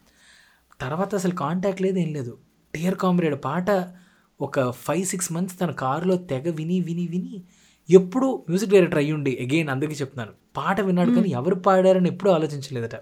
తర్వాత 0.80 1.14
అసలు 1.14 1.34
కాంటాక్ట్ 1.34 1.82
లేదు 1.82 1.98
ఏం 1.98 2.12
లేదు. 2.12 2.38
డియర్ 2.74 2.94
కామ్రేడ్ 2.94 3.40
పాట 3.44 3.94
ఒక 4.40 4.70
ఫైవ్ 4.70 5.06
సిక్స్ 5.06 5.32
మంత్స్ 5.32 5.60
తన 5.60 5.70
కారులో 5.70 6.16
తెగ 6.16 6.50
విని 6.50 6.80
విని 6.80 7.06
విని 7.06 7.42
ఎప్పుడు 7.90 8.44
మ్యూజిక్ 8.48 8.70
డైరెక్టర్ 8.70 8.98
అయ్యుండి 8.98 9.38
అగైన్ 9.42 9.68
అందరికీ 9.68 9.94
చెప్తున్నాను. 9.94 10.32
పాట 10.56 10.80
విన్నాడు 10.80 11.10
కానీ 11.10 11.28
ఎవరు 11.28 11.54
పాడారని 11.54 12.08
ఎప్పుడూ 12.08 12.30
ఆలోచించలేదట. 12.32 12.96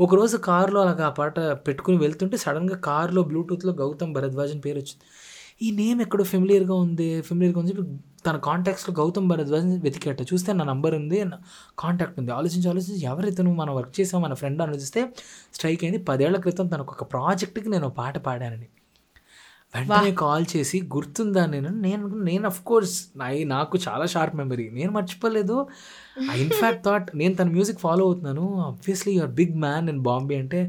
ఒకరోజు 0.00 0.36
కారులో 0.36 0.80
అలాగా 0.80 1.06
ఆ 1.06 1.10
పాట 1.10 1.40
పెట్టుకుని 1.40 1.96
వెళ్తుంటే 1.96 2.36
సడన్గా 2.36 2.76
కారులో 2.76 3.22
బ్లూటూత్లో 3.22 3.72
గౌతమ్ 3.72 4.12
భరద్వాజ్ 4.12 4.50
అని 4.50 4.60
పేరు 4.60 4.76
వచ్చింది. 4.76 5.04
ఈ 5.62 5.70
నేమ్ 5.70 6.00
ఎక్కడో 6.00 6.24
ఫెమిలియర్గా 6.24 6.74
ఉంది 6.74 7.22
ఫెమిలియర్గా 7.22 7.60
ఉంది 7.60 7.74
తన 8.26 8.36
కాంటాక్ట్స్లో 8.36 8.94
గౌతమ్ 9.02 9.28
భరద్వాజ్ 9.28 9.66
వెతికేట. 9.82 10.22
చూస్తే 10.22 10.52
నా 10.52 10.64
నంబర్ 10.64 10.94
ఉంది 10.94 11.24
కాంటాక్ట్ 11.78 12.20
ఉంది. 12.20 12.32
ఆలోచించి 12.32 12.68
ఆలోచించి 12.68 13.04
ఎవరైతే 13.04 13.42
మనం 13.42 13.74
వర్క్ 13.74 14.00
చేసాం 14.00 14.22
మన 14.22 14.34
ఫ్రెండ్ 14.34 14.62
ఆలోచిస్తే 14.62 15.08
స్ట్రైక్ 15.54 15.84
అయింది. 15.84 16.02
పదేళ్ళ 16.02 16.36
క్రితం 16.36 16.66
తనకు 16.66 16.92
ఒక 16.98 17.12
ప్రాజెక్ట్కి 17.12 17.68
నేను 17.68 17.88
పాట 17.88 18.18
పాడానని. 18.18 18.68
వెంటనే 19.74 20.10
కాల్ 20.22 20.44
చేసి 20.52 20.78
గుర్తుందా 20.94 21.42
నేను? 21.54 21.70
నేను 21.86 22.04
నేను 22.28 22.44
అఫ్ 22.50 22.60
కోర్స్ 22.68 22.94
నాకు 23.54 23.76
చాలా 23.86 24.04
షార్ప్ 24.14 24.36
మెమరీ 24.40 24.66
నేను 24.78 24.90
మర్చిపోలేదు. 24.98 25.56
ఐ 26.34 26.36
ఇన్ఫాక్ట్ 26.44 26.82
థాట్ 26.86 27.08
నేను 27.20 27.34
తన 27.40 27.48
మ్యూజిక్ 27.56 27.80
ఫాలో 27.86 28.04
అవుతున్నాను. 28.08 28.44
Obviously 28.68 29.12
your 29.18 29.34
big 29.40 29.56
man 29.64 29.88
in 29.92 30.00
Bombay 30.08 30.38
అంటే 30.44 30.60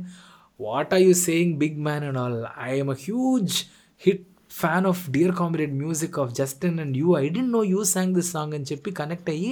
what 0.60 0.92
are 0.96 1.04
you 1.08 1.14
saying 1.28 1.54
big 1.64 1.80
man 1.88 2.06
and 2.10 2.20
all 2.24 2.40
I'm 2.70 2.92
a 2.96 2.98
huge 3.06 3.56
hit 4.02 4.26
fan 4.62 4.86
of 4.92 5.02
Dear 5.16 5.34
Comrade 5.42 5.74
music 5.84 6.18
of 6.24 6.32
Justin 6.42 6.78
and 6.86 6.96
you 7.02 7.10
I 7.24 7.26
didn't 7.36 7.54
know 7.58 7.64
you 7.74 7.82
song 7.96 8.14
this 8.20 8.32
song 8.36 8.54
అని 8.58 8.68
చెప్పి 8.72 8.92
connect 9.02 9.30
అయ్యి 9.36 9.52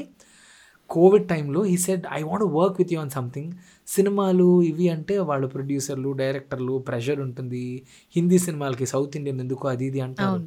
Covid 0.90 1.26
టైంలో 1.32 1.62
he 1.66 1.78
said 1.86 2.06
I 2.18 2.22
want 2.30 2.46
work 2.60 2.78
with 2.82 2.92
you 2.94 3.00
on 3.00 3.14
something 3.18 3.52
సినిమాలు 3.88 4.62
ఇవి 4.62 4.90
అంటే 4.90 5.18
వాళ్ళు 5.20 5.48
ప్రొడ్యూసర్లు 5.48 6.12
డైరెక్టర్లు 6.12 6.78
ప్రెషర్ 6.78 7.20
ఉంటుంది. 7.20 7.82
హిందీ 8.16 8.40
సినిమాలకి 8.40 8.86
సౌత్ 8.86 9.18
ఇండియన్ 9.18 9.42
ఎందుకు 9.42 9.68
అది 9.68 9.86
ఇది 9.86 10.02
అంటారు. 10.02 10.40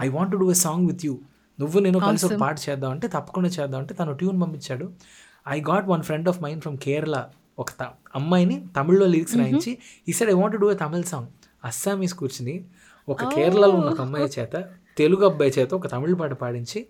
I 0.00 0.08
want 0.08 0.36
do 0.36 0.50
a 0.50 0.54
song 0.54 0.86
with 0.86 1.06
you. 1.06 1.18
నువ్వు 1.60 1.80
నేను 1.80 1.98
కలిసి 1.98 2.26
ఒక 2.26 2.32
పాట 2.40 2.58
చేద్దాం 2.70 2.90
అంటే 2.90 3.08
తప్పకుండా 3.08 3.48
చేద్దాం 3.48 3.80
అంటే 3.80 3.94
తను 3.94 4.12
ట్యూన్ 4.12 4.40
పంపించాడు. 4.40 4.90
I 5.48 5.60
got 5.60 5.88
one 5.88 6.02
friend 6.02 6.28
of 6.28 6.42
mind 6.42 6.62
from 6.62 6.76
Kerala 6.76 7.24
ఒక 7.58 7.70
త- 7.70 7.92
అమ్మాయిని 8.14 8.66
తమిళ్ళో 8.76 9.06
లిరిక్స్ 9.06 9.34
రాయించి 9.36 9.78
ఈ 10.08 10.12
side 10.12 10.30
I 10.30 10.32
want 10.32 10.56
do 10.56 10.70
a 10.70 10.74
Tamil 10.74 11.04
song. 11.04 11.26
Assamese 11.64 12.14
కూర్చుని 12.14 12.64
ఒక 13.08 13.24
కేరళలో 13.34 13.68
ఉన్న 13.68 13.90
ఒక 13.90 14.00
అమ్మాయి 14.00 14.40
చేత 14.40 14.64
తెలుగు 14.98 15.24
అబ్బాయి 15.24 15.52
చేత 15.58 15.74
ఒక 15.74 15.92
తమిళ 15.92 16.14
పాట 16.14 16.32
పాడించి 16.32 16.86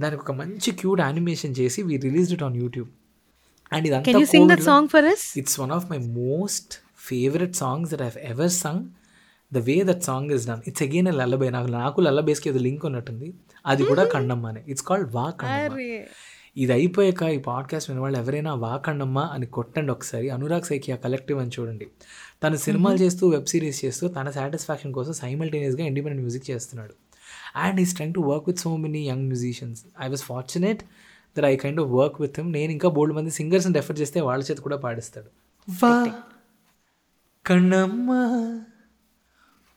దానికి 0.00 0.22
ఒక 0.22 0.32
మంచి 0.32 0.70
క్యూట్ 0.70 1.00
యానిమేషన్ 1.00 1.54
చేసి 1.58 1.82
we 1.82 1.96
released 1.96 2.32
it 2.32 2.42
on 2.42 2.56
YouTube 2.56 2.88
and 3.72 3.86
ఇదంతా 3.86 4.24
sing 4.24 4.48
that 4.48 4.62
song 4.62 4.88
for 4.88 5.04
it's 5.36 5.60
one 5.60 5.70
of 5.70 5.86
my 5.90 5.98
most 5.98 6.74
favourite 7.08 7.54
songs 7.54 7.90
that 7.92 8.02
I've 8.02 8.18
ever 8.32 8.50
sung 8.50 8.82
the 9.52 9.58
way 9.58 9.82
that 9.82 10.02
song 10.02 10.30
is 10.32 10.46
done 10.46 10.62
it's 10.66 10.82
again 10.82 11.06
lullaby 11.06 11.50
నాకు 11.50 11.68
నాకు 11.68 12.00
లల్లబేస్కి 12.00 12.48
ఏదో 12.48 12.58
link 12.58 12.86
ఉన్నట్టుంది. 12.86 13.34
అది 13.66 13.84
కూడా 13.84 14.04
కన్నమ్మ 14.04 14.46
అని 14.46 14.60
it's 14.68 14.84
called 14.84 15.14
వా 15.14 15.30
కన్నమ్మ. 15.30 15.78
ఇది 16.56 16.72
అయిపోయాక 16.72 17.22
ఈ 17.22 17.38
పాడ్కాస్ట్ 17.38 17.90
విన్న 17.90 18.02
వాళ్ళు 18.02 18.18
ఎవరైనా 18.18 18.54
వా 18.54 18.76
కన్నమ్మ 18.76 19.18
అని 19.18 19.46
కొట్టండి 19.46 19.92
ఒకసారి. 19.92 20.30
అనురాగ్ 20.30 20.62
సైకియా 20.62 20.96
కలెక్టివ్ 20.96 21.38
అని 21.38 21.50
చూడండి. 21.60 21.86
తను 22.42 22.56
సినిమాలు 22.56 22.98
చేస్తూ 22.98 23.28
వెబ్ 23.28 23.46
సిరీస్ 23.46 23.84
చేస్తూ 23.84 24.08
తన 24.08 24.30
సాటిస్ఫాక్షన్ 24.30 24.92
కోసం 24.92 25.12
సైమల్టేనియస్గా 25.12 25.84
ఇండిపెండెంట్ 25.86 26.22
మ్యూజిక్ 26.22 26.50
చేస్తున్నాడు. 26.50 26.94
And 27.56 27.80
is 27.80 27.94
trying 27.94 28.14
to 28.14 28.20
work 28.20 28.44
with 28.48 28.58
so 28.58 28.76
many 28.76 29.08
young 29.08 29.26
musicians 29.26 29.84
I 30.00 30.08
was 30.08 30.22
fortunate 30.22 30.82
that 31.36 31.44
I 31.44 31.56
kind 31.56 31.80
of 31.80 31.90
work 31.90 32.20
with 32.20 32.38
him 32.40 32.50
నేను 32.54 32.72
ఇంకా 32.72 32.88
బోల్డ్ 32.88 33.14
మంది 33.14 33.30
సింగర్స్ని 33.30 33.74
రెఫర్ 33.74 34.00
చేస్తే 34.00 34.20
వాళ్ళ 34.20 34.44
చేతి 34.50 34.60
కూడా 34.60 34.76
పాడిస్తాడు. 34.76 35.30
వా 35.68 35.94
கண்ணம்மா 37.44 38.22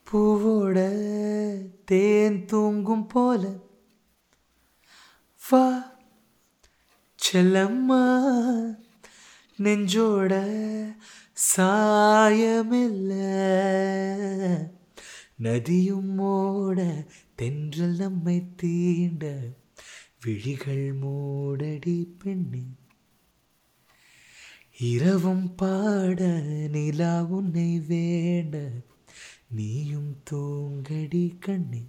பூவோட 0.06 0.78
தேன் 1.84 2.46
தூங்கும் 2.46 3.06
போல 3.06 3.42
வா 5.42 5.64
செல்லம்மா 7.18 8.02
நெஞ்சோட 9.62 10.32
சாயமில்ல 11.52 13.12
நதியும் 15.40 16.18
ஓட 16.28 16.78
தென்றல் 17.36 17.96
நம்மை 17.98 18.36
தீண்ட 18.60 19.24
விழிகள் 20.24 20.92
மூடடி 20.92 22.14
பெண்ணே. 22.18 22.62
இரவும் 24.78 25.54
பாட 25.54 26.40
நிலா 26.72 27.24
உன்னை 27.24 27.80
வேண்ட 27.88 28.70
நீயும் 29.50 30.16
தூங்கடி 30.30 31.38
கண்ணே. 31.38 31.82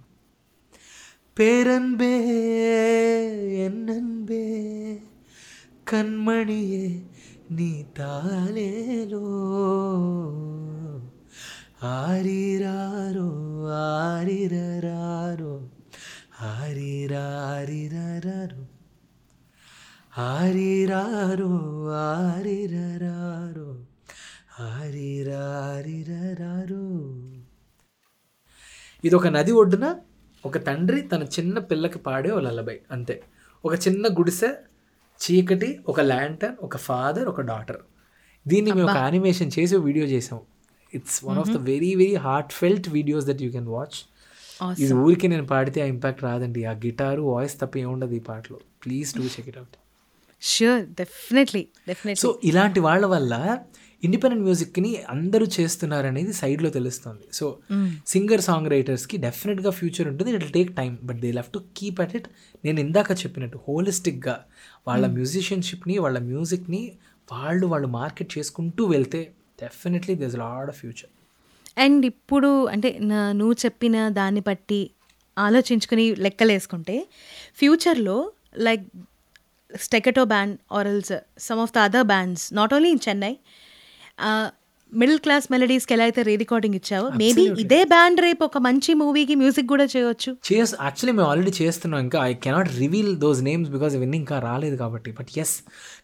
பேரன்பே 1.34 2.14
என் 3.64 3.88
அன்பே 3.88 4.46
கண்மணியே 5.90 7.02
நீ 7.48 7.84
தாலேலோ 7.94 9.24
ఇది 29.06 29.14
ఒక 29.20 29.28
నది 29.36 29.52
ఒడ్డున 29.60 29.86
ఒక 30.44 30.56
తండ్రి 30.66 31.00
తన 31.10 31.22
చిన్న 31.36 31.58
పిల్లకి 31.70 31.98
పాడే 32.06 32.30
ఒక 32.30 32.42
లల్లబై 32.46 32.76
అంతే. 32.94 33.14
ఒక 33.64 33.74
చిన్న 33.84 34.06
గుడిసె 34.18 34.50
చీకటి 35.20 35.68
ఒక 35.88 36.00
ల్యాంటర్న్ 36.10 36.56
ఒక 36.62 36.76
ఫాదర్ 36.86 37.28
ఒక 37.28 37.40
డాటర్ 37.50 37.80
దీన్ని 38.46 38.70
మేము 38.70 38.88
ఒక 38.88 38.98
యానిమేషన్ 39.04 39.50
చేసి 39.56 39.76
వీడియో 39.86 40.06
చేసాం 40.06 40.40
it's 40.92 41.18
one 41.24 41.38
of 41.42 41.50
the 41.50 41.60
very 41.70 41.90
very 42.02 42.16
heartfelt 42.52 42.88
videos 42.88 43.26
that 43.30 43.42
you 43.44 43.50
can 43.56 43.70
watch 43.76 43.96
ఇది 44.78 44.92
ఊరికి 45.04 45.26
నేను 45.28 45.46
పాడితే 45.46 45.78
ఆ 45.84 45.88
ఇంపాక్ట్ 45.94 46.22
రాదండి. 46.26 46.60
ఆ 46.64 46.74
గిటారు 46.84 47.22
వాయిస్ 47.30 47.54
తప్ప 47.62 47.74
ఏముండదు 47.82 48.14
ఈ 48.18 48.22
పాటలో. 48.28 48.58
Please 48.84 49.10
do 49.18 49.24
check 49.34 49.48
it 49.50 49.58
out 49.60 49.76
sure 50.42 50.82
definitely 51.00 51.62
definitely 51.88 52.20
so 52.22 52.30
ఇలాంటి 52.42 52.80
వాళ్ళ 52.80 53.04
వల్ల 53.06 53.34
ఇండిపెండెంట్ 54.02 54.44
మ్యూజిక్ని 54.44 54.90
అందరూ 55.08 55.46
చేస్తున్నారు 55.54 56.06
అనేది 56.06 56.32
సైడ్లో 56.34 56.70
తెలుస్తుంది. 56.70 57.24
సో 57.32 57.46
సింగర్ 58.06 58.42
సాంగ్ 58.42 58.68
రైటర్స్కి 58.70 59.16
డెఫినెట్గా 59.18 59.70
ఫ్యూచర్ 59.78 60.08
ఉంటుంది. 60.10 60.30
It 60.36 60.52
take 60.52 60.70
time 60.76 60.92
but 61.02 61.20
they 61.20 61.30
love 61.32 61.50
to 61.50 61.62
keep 61.76 62.00
at 62.00 62.14
it 62.16 62.28
నేను 62.64 62.80
ఇందాక 62.80 63.10
చెప్పినట్టు 63.22 63.60
హోలిస్టిక్గా 63.66 64.36
వాళ్ళ 64.86 65.04
మ్యూజిషియన్షిప్ని 65.16 65.96
వాళ్ళ 65.98 66.18
మ్యూజిక్ని 66.28 66.82
వాళ్ళు 67.28 67.66
వాళ్ళు 67.66 67.88
మార్కెట్ 67.94 68.30
చేసుకుంటూ 68.36 68.84
వెళ్తే 68.86 69.20
definitely 69.58 70.14
this 70.16 70.36
lot 70.36 70.68
of 70.68 70.78
future 70.78 71.10
and 71.78 72.04
ఇప్పుడు 72.06 72.50
అంటే 72.68 72.90
నా- 73.06 73.32
నువ్వు 73.32 73.56
చెప్పిన 73.64 73.96
దాన్ని 74.14 74.42
బట్టి 74.42 74.80
ఆలోచించుకుని 75.36 76.04
లెక్కలేసుకుంటే 76.24 76.96
ఫ్యూచర్లో 77.58 78.16
like 78.58 78.84
Staccato 79.70 80.24
band 80.26 80.56
Aurals 80.72 81.12
some 81.38 81.60
of 81.60 81.72
the 81.72 81.80
other 81.80 82.06
bands 82.06 82.44
not 82.54 82.74
only 82.74 82.90
in 82.90 83.02
Chennai 83.08 83.32
middle 84.92 85.18
class 85.18 85.46
మెలడీస్కి 85.52 85.92
ఎలా 85.94 86.04
అయితే 86.04 86.22
రీ 86.22 86.34
రికార్డింగ్ 86.36 86.74
ఇచ్చావో 86.74 87.06
మేబీ 87.22 87.42
ఇదే 87.62 87.84
బ్యాండ్ 87.84 88.20
రేపు 88.20 88.44
ఒక 88.44 88.58
మంచి 88.58 88.94
మూవీకి 88.94 89.34
మ్యూజిక్ 89.34 89.68
కూడా 89.72 89.84
చేయొచ్చు. 89.84 90.30
చేస్ 90.48 90.72
యాక్చువల్లీ 90.82 91.12
మేము 91.16 91.28
ఆల్రెడీ 91.30 91.52
చేస్తున్నాం. 91.62 92.00
ఇంకా 92.00 92.18
I 92.28 92.34
cannot 92.34 92.70
reveal 92.82 93.16
those 93.24 93.42
names 93.42 93.70
because 93.70 93.94
ఇవన్నీ 93.94 94.16
ఇంకా 94.16 94.38
రాలేదు 94.38 94.76
కాబట్టి. 94.76 95.12
బట్ 95.12 95.38
ఎస్ 95.38 95.54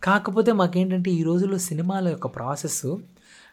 కాకపోతే 0.02 0.52
మాకేంటంటే 0.52 1.10
ఈ 1.10 1.22
రోజుల్లో 1.22 1.58
సినిమాల 1.68 2.08
యొక్క 2.08 2.26
process 2.26 2.82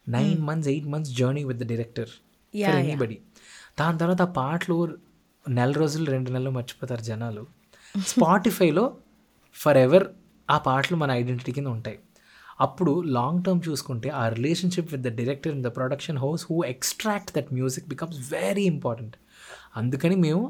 nine 0.10 0.42
months 0.50 0.70
eight 0.70 0.88
months 0.88 1.14
journey 1.20 1.44
with 1.44 1.60
the 1.60 1.68
director 1.68 2.12
anybody 2.54 3.18
దాని 3.80 3.98
తర్వాత 3.98 4.22
ఆ 4.22 4.32
పాటలు 4.42 4.78
నెల 5.50 5.72
రోజులు 5.72 6.12
రెండు 6.12 6.30
నెలలు 6.32 6.50
మర్చిపోతారు 6.50 7.02
జనాలు. 7.02 7.44
స్పాటిఫైలో 8.08 8.86
ఫర్ 9.56 9.78
ఎవర్ 9.78 10.06
ఆ 10.50 10.58
పాటలు 10.58 10.98
మన 10.98 11.12
ఐడెంటిటీ 11.12 11.52
కింద 11.52 11.68
ఉంటాయి. 11.68 12.00
అప్పుడు 12.60 13.02
లాంగ్ 13.02 13.44
టర్మ్ 13.44 13.62
చూసుకుంటే 13.70 14.10
ఆ 14.10 14.30
relationship 14.30 14.92
with 14.92 15.02
the 15.02 15.08
director 15.08 15.54
in 15.56 15.64
the 15.64 15.68
production 15.68 16.18
house 16.18 16.46
who 16.50 16.64
extract 16.64 17.32
that 17.38 17.54
music 17.54 17.88
becomes 17.90 18.34
very 18.34 18.64
important 18.64 19.16
అందుకని 19.76 20.16
మేము 20.16 20.44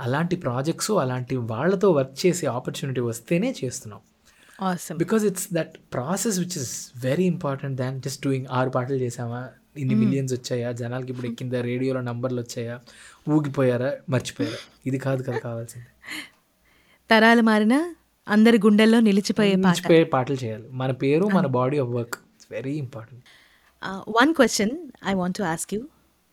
అలాంటి 0.00 0.36
ప్రాజెక్ట్స్ 0.36 0.90
అలాంటి 0.90 1.36
వాళ్ళతో 1.36 1.90
వర్క్ 1.90 2.26
చేసే 2.26 2.46
ఆపర్చునిటీ 2.46 3.00
వస్తేనే 3.00 3.54
చేస్తున్నాం. 3.64 4.00
Because 4.96 5.24
it's 5.24 5.48
that 5.52 5.78
process 5.92 6.38
which 6.38 6.56
is 6.58 6.92
very 7.04 7.24
important 7.24 7.76
than 7.76 8.02
just 8.02 8.22
doing 8.26 8.46
ఆరు 8.50 8.70
పాటలు 8.70 8.96
చేసామా 8.96 9.48
ఇన్ని 9.76 9.94
మిలియన్స్ 9.94 10.32
వచ్చాయా 10.34 10.72
జనాలకి 10.72 11.10
ఇప్పుడు 11.12 11.26
ఎక్కిందా 11.26 11.60
రేడియోలో 11.60 12.00
నంబర్లు 12.00 12.40
వచ్చాయా 12.40 12.80
ఊగిపోయారా 13.30 13.92
మర్చిపోయారా? 14.08 14.58
ఇది 14.86 14.98
కాదు 14.98 15.22
కదా 15.22 15.38
కావాల్సింది. 15.38 15.86
తరాలు 17.10 17.42
మారినా 17.42 17.78
అందరి 18.28 18.58
గుండెల్లో 18.58 19.00
నిలిచిపోయే 19.00 19.54
మర్చిపోయే 19.56 20.04
పాటలు 20.04 20.36
చేయాలి. 20.44 20.66
మన 20.70 20.90
పేరు 20.90 21.26
మన 21.26 21.46
body 21.46 21.78
of 21.78 21.88
work 21.88 22.16
it's 22.34 22.48
very 22.50 22.74
important 22.74 23.24
one 24.08 24.34
question 24.34 24.74
I 25.06 25.14
want 25.14 25.36
to 25.38 25.42
ask 25.42 25.74
you 25.74 25.80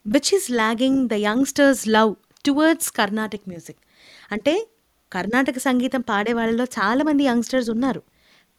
which 0.07 0.35
is 0.35 0.51
lagging 0.51 1.09
the 1.09 1.13
youngsters 1.13 1.87
love 1.87 2.15
towards 2.45 2.91
Carnatic 2.91 3.45
music 3.47 3.81
అంటే 4.31 4.67
కర్ణాటక 5.11 5.57
సంగీతం 5.57 6.01
పాడే 6.01 6.33
వాళ్ళలో 6.33 6.63
చాలామంది 6.63 7.23
యంగ్స్టర్స్ 7.23 7.69
ఉన్నారు. 7.69 8.01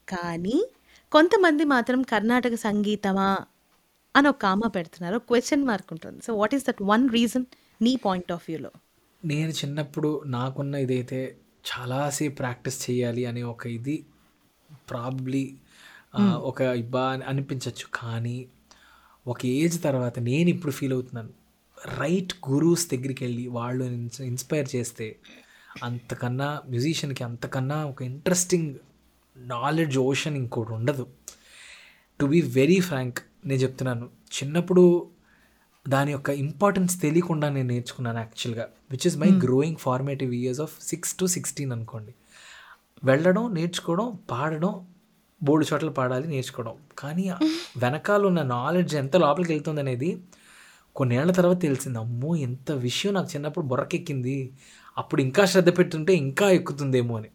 కానీ 0.08 0.56
కొంతమంది 1.12 1.64
మాత్రం 1.64 2.02
కర్ణాటక 2.02 2.54
సంగీతమా 2.54 3.38
అని 4.16 4.28
ఒక 4.28 4.36
కామా 4.36 4.68
పెడుతున్నారు. 4.68 5.18
క్వశ్చన్ 5.18 5.64
మార్క్ 5.64 5.90
ఉంటుంది. 5.92 6.22
So 6.24 6.34
what 6.34 6.54
is 6.54 6.64
that 6.68 6.82
one 6.82 7.04
reason 7.10 7.44
నీ 7.82 7.96
పాయింట్ 7.96 8.32
ఆఫ్ 8.32 8.44
వ్యూలో 8.48 8.70
నేను 9.24 9.50
చిన్నప్పుడు 9.50 10.22
నాకున్న 10.26 10.74
ఇదైతే 10.74 11.20
చాలాసేపు 11.68 12.34
ప్రాక్టీస్ 12.34 12.78
చేయాలి 12.84 13.22
అనే 13.30 13.42
ఒక 13.52 13.66
ఇది 13.78 13.96
ప్రాబ్లీ 14.90 15.44
ఒక 16.50 16.60
ఇబ్బా 16.82 17.04
అని 17.14 17.24
అనిపించవచ్చు 17.30 17.86
కానీ 18.00 18.36
ఒక 19.32 19.40
ఏజ్ 19.60 19.76
తర్వాత 19.86 20.16
నేను 20.28 20.48
ఇప్పుడు 20.54 20.72
ఫీల్ 20.78 20.94
అవుతున్నాను. 20.96 21.32
రైట్ 22.02 22.32
గురూస్ 22.48 22.84
దగ్గరికి 22.92 23.22
వెళ్ళి 23.24 23.44
వాళ్ళు 23.56 23.84
ఇన్స్పైర్ 24.30 24.68
చేస్తే 24.76 25.06
అంతకన్నా 25.88 26.48
మ్యూజిషియన్కి 26.72 27.22
అంతకన్నా 27.28 27.78
ఒక 27.92 28.00
ఇంట్రెస్టింగ్ 28.02 28.70
నాలెడ్జ్ 29.36 29.96
ఓషన్ 30.08 30.36
ఇంకోటి 30.42 30.72
ఉండదు. 30.78 31.04
టు 32.20 32.26
బీ 32.32 32.40
వెరీ 32.58 32.78
ఫ్రాంక్ 32.88 33.18
నేను 33.48 33.60
చెప్తున్నాను. 33.64 34.06
చిన్నప్పుడు 34.36 34.84
దాని 35.88 36.12
యొక్క 36.12 36.30
ఇంపార్టెన్స్ 36.30 37.00
తెలియకుండా 37.00 37.48
నేను 37.48 37.68
నేర్చుకున్నాను 37.68 38.18
యాక్చువల్గా 38.18 38.68
which 38.90 39.06
is 39.06 39.16
my 39.16 39.30
growing 39.30 39.76
formative 39.76 40.34
years 40.34 40.60
of 40.60 40.82
six 40.82 41.14
to 41.14 41.26
sixteen 41.26 41.72
అనుకోండి. 41.72 42.14
వెళ్ళడం 43.04 43.54
నేర్చుకోవడం 43.54 44.18
పాడడం 44.30 44.86
బోర్డు 45.42 45.66
చోట్ల 45.72 45.88
పాడాలి 45.88 46.28
నేర్చుకోవడం. 46.28 46.74
కానీ 46.98 47.28
ఆ 47.28 47.38
వెనకాల 47.76 48.26
ఉన్న 48.26 48.42
నాలెడ్జ్ 48.42 48.96
ఎంత 48.96 49.16
లోపలికి 49.16 49.52
వెళ్తుంది 49.52 49.80
అనేది 49.80 50.22
కొన్నేళ్ళ 50.96 51.32
తర్వాత 51.32 51.62
తెలిసింది. 51.62 51.98
అమ్మో 51.98 52.36
ఎంత 52.36 52.72
విషయం 52.72 53.14
నాకు 53.14 53.28
చిన్నప్పుడు 53.34 53.66
బుర్రకెక్కింది. 53.66 54.52
అప్పుడు 54.98 55.22
ఇంకా 55.22 55.44
శ్రద్ధ 55.44 55.78
పెట్టుంటే 55.78 56.14
ఇంకా 56.14 56.50
ఎక్కుతుందేమో 56.50 57.16
అని. 57.16 57.28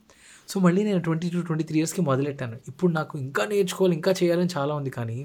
సో 0.50 0.60
మళ్ళీ 0.60 0.84
నేను 0.84 1.00
ట్వంటీ 1.00 1.30
టూ 1.30 1.42
ట్వంటీ 1.42 1.64
త్రీ 1.64 1.78
ఇయర్స్కి 1.78 2.02
మొదలెట్టాను. 2.02 2.60
ఇప్పుడు 2.68 2.92
నాకు 2.92 3.20
ఇంకా 3.20 3.46
నేర్చుకోవాలి 3.46 3.96
ఇంకా 3.96 4.12
చేయాలని 4.12 4.50
చాలా 4.58 4.76
ఉంది. 4.76 4.90
కానీ 4.90 5.24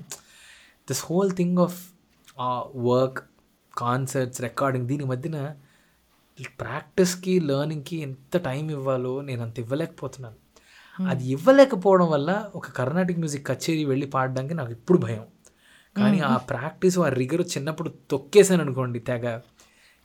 this 0.88 1.04
whole 1.04 1.32
thing 1.32 1.58
of 1.58 1.95
work 2.76 3.18
concerts 3.78 4.40
recording 4.40 4.86
దీని 4.86 5.04
మధ్యన 5.04 5.56
ప్రాక్టీస్కి 6.60 7.40
లెర్నింగ్కి 7.40 7.96
ఎంత 7.96 8.36
టైం 8.36 8.70
ఇవ్వాలో 8.70 9.20
నేను 9.20 9.42
అంత 9.42 9.58
ఇవ్వలేకపోతున్నాను. 9.58 10.36
అది 11.08 11.26
ఇవ్వలేకపోవడం 11.28 12.10
వల్ల 12.10 12.50
ఒక 12.54 12.70
కర్ణాటిక్ 12.70 13.18
మ్యూజిక్ 13.18 13.46
కచేరీ 13.46 13.84
వెళ్ళి 13.84 14.06
పాడడానికి 14.06 14.54
నాకు 14.54 14.72
ఇప్పుడు 14.72 14.98
భయం. 14.98 15.24
కానీ 15.96 16.18
ఆ 16.20 16.36
ప్రాక్టీస్ 16.36 16.98
ఆ 16.98 17.08
రిగర్ 17.08 17.42
చిన్నప్పుడు 17.42 17.92
తొక్కేసాను 18.10 18.62
అనుకోండి 18.62 18.98
తెగ. 18.98 19.40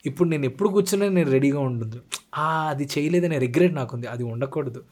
ఇప్పుడు 0.05 0.29
నేను 0.29 0.45
ఎప్పుడు 0.45 0.69
కూర్చున్నా 0.69 1.09
నేను 1.09 1.31
రెడీగా 1.31 1.59
ఉంటుంది 1.59 1.97
ఆ 2.37 2.67
అది 2.69 2.89
చేయలేదనే 2.97 3.37
రిగ్రెట్ 3.37 3.73
నాకుంది. 3.73 4.07
అది 4.07 4.23
ఉండకూడదు. 4.23 4.83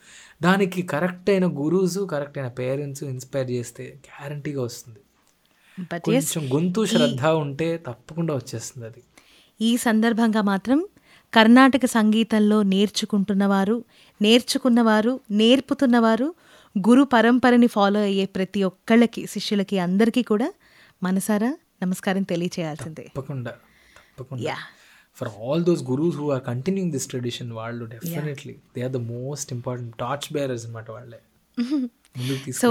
దానికి 0.44 0.82
కరెక్ట్ 0.82 1.30
అయిన 1.30 1.46
గురూస్ 1.48 2.00
కరెక్ట్ 2.12 2.38
అయిన 2.38 2.50
పేరెంట్స్ 2.50 3.04
ఇన్స్పైర్ 3.04 3.52
చేస్తే 3.52 4.00
గ్యారంటీగా 4.08 4.62
వస్తుంది. 4.62 5.00
బట్ 5.94 6.02
కొంచెం 6.02 6.54
గొంతు 6.56 6.86
శ్రద్ధ 6.86 7.26
ఉంటే 7.26 7.78
తప్పకుండా 7.78 8.36
వచ్చేస్తుంది 8.36 8.88
అది. 8.88 9.04
ఈ 9.62 9.78
సందర్భంగా 9.78 10.42
మాత్రం 10.42 10.88
కర్ణాటక 11.34 11.86
సంగీతంలో 11.86 12.64
నేర్చుకుంటున్నవారు 12.64 13.84
నేర్చుకున్నవారు 14.22 15.20
నేర్పుతున్నవారు 15.32 16.34
గురు 16.78 17.04
పరంపరని 17.04 17.68
ఫాలో 17.68 18.00
అయ్యే 18.00 18.26
ప్రతి 18.26 18.64
ఒక్కళ్ళకి 18.64 19.28
శిష్యులకి 19.28 19.80
అందరికీ 19.80 20.24
కూడా 20.24 20.54
మనసారా 21.04 21.58
నమస్కారం 21.84 22.24
తెలియచేయాల్సిందే. 22.24 23.04
తప్పకుండా 23.04 23.52
తప్పకుండా. 23.52 24.56
For 25.16 25.28
all 25.28 25.64
those 25.64 25.84
gurus 25.84 26.18
who 26.18 26.32
are 26.32 26.44
continuing 26.44 26.92
this 26.92 27.08
tradition 27.08 27.52
వాళ్ళు 27.52 27.86
definitely 27.86 28.56
they 28.76 28.82
are 28.82 28.92
the 28.92 28.96
most 28.96 29.54
important 29.54 29.96
torch 29.96 30.34
bearers 30.34 30.66
అనమాట 30.66 30.92
వాళ్ళే. 30.92 31.20
So 32.52 32.70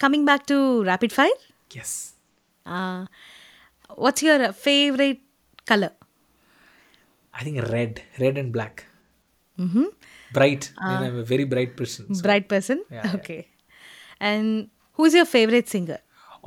coming 0.00 0.24
back 0.24 0.42
to 0.42 0.82
rapid 0.82 1.12
fire 1.12 1.78
yes 1.78 2.15
what's 3.98 4.24
your 4.24 4.52
favourite 4.52 5.20
colour 5.68 5.92
I 7.42 7.44
think 7.44 7.70
red 7.70 7.98
red 8.18 8.38
and 8.38 8.52
black 8.52 8.80
bright 10.32 10.64
very 11.10 11.44
bright 11.44 11.80
person 11.80 12.20
bright 12.20 12.50
person 12.50 12.80
okay 13.14 13.44
and 14.22 14.68
who's 14.98 15.14
your 15.14 15.28
favourite 15.28 15.68
singer 15.68 16.00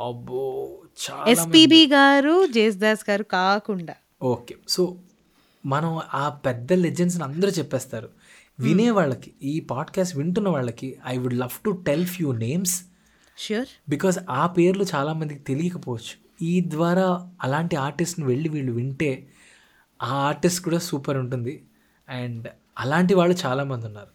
అబ్బో 0.07 0.81
చాలా 1.11 1.31
SPB 1.31 1.87
గారు 1.87 2.47
జేస్దాస్ 2.47 3.09
గారు 3.09 3.23
కాకుండా. 3.23 3.95
Okay 4.23 4.55
so 4.67 4.97
మనం 5.65 6.01
ఆ 6.13 6.29
పెద్ద 6.29 6.73
లెజెండ్స్ని 6.73 7.23
అందరూ 7.23 7.51
చెప్పేస్తారు. 7.51 8.09
వినే 8.59 8.91
వాళ్ళకి 8.91 9.33
ఈ 9.43 9.59
పాడ్కాస్ట్ 9.59 10.17
వింటున్న 10.17 10.49
వాళ్ళకి 10.49 10.97
I 11.07 11.17
would 11.17 11.33
love 11.33 11.63
to 11.65 11.69
tell 11.69 12.05
few 12.05 12.31
names 12.31 12.85
sure 13.39 13.67
because 13.89 14.19
ఆ 14.29 14.47
పేర్లు 14.47 14.85
చాలామందికి 14.95 15.39
తెలియకపోవచ్చు. 15.39 16.45
ఈ 16.45 16.61
ద్వారా 16.67 17.31
అలాంటి 17.43 17.75
ఆర్టిస్ట్ని 17.75 18.25
వెళ్ళి 18.25 18.49
వీళ్ళు 18.49 18.71
వింటే 18.71 19.27
ఆ 20.03 20.13
ఆర్టిస్ట్ 20.13 20.63
కూడా 20.63 20.79
సూపర్ 20.79 21.17
ఉంటుంది. 21.17 21.63
అండ్ 22.09 22.47
అలాంటి 22.77 23.13
వాళ్ళు 23.13 23.35
చాలామంది 23.45 23.85
ఉన్నారు. 23.85 24.07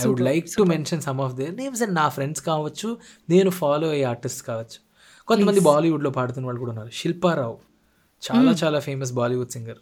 I 0.00 0.04
would 0.06 0.20
like 0.20 0.46
to 0.58 0.62
mention 0.62 1.00
some 1.00 1.20
of 1.20 1.34
their 1.34 1.56
names 1.56 1.82
and 1.82 1.94
నా 1.94 2.08
ఫ్రెండ్స్ 2.08 2.42
కావచ్చు 2.42 2.96
నేను 3.30 3.50
ఫాలో 3.50 3.90
అయ్యే 3.90 4.04
ఆర్టిస్ట్ 4.04 4.46
కావచ్చు. 4.46 4.78
కొంతమంది 5.26 5.60
బాలీవుడ్లో 5.60 6.10
పాడుతున్న 6.10 6.46
వాళ్ళు 6.46 6.60
కూడా 6.60 6.70
ఉన్నారు. 6.70 6.90
శిల్పారావు 6.94 7.58
చాలా 8.22 8.52
చాలా 8.52 8.78
ఫేమస్ 8.78 9.12
బాలీవుడ్ 9.12 9.50
సింగర్ 9.50 9.78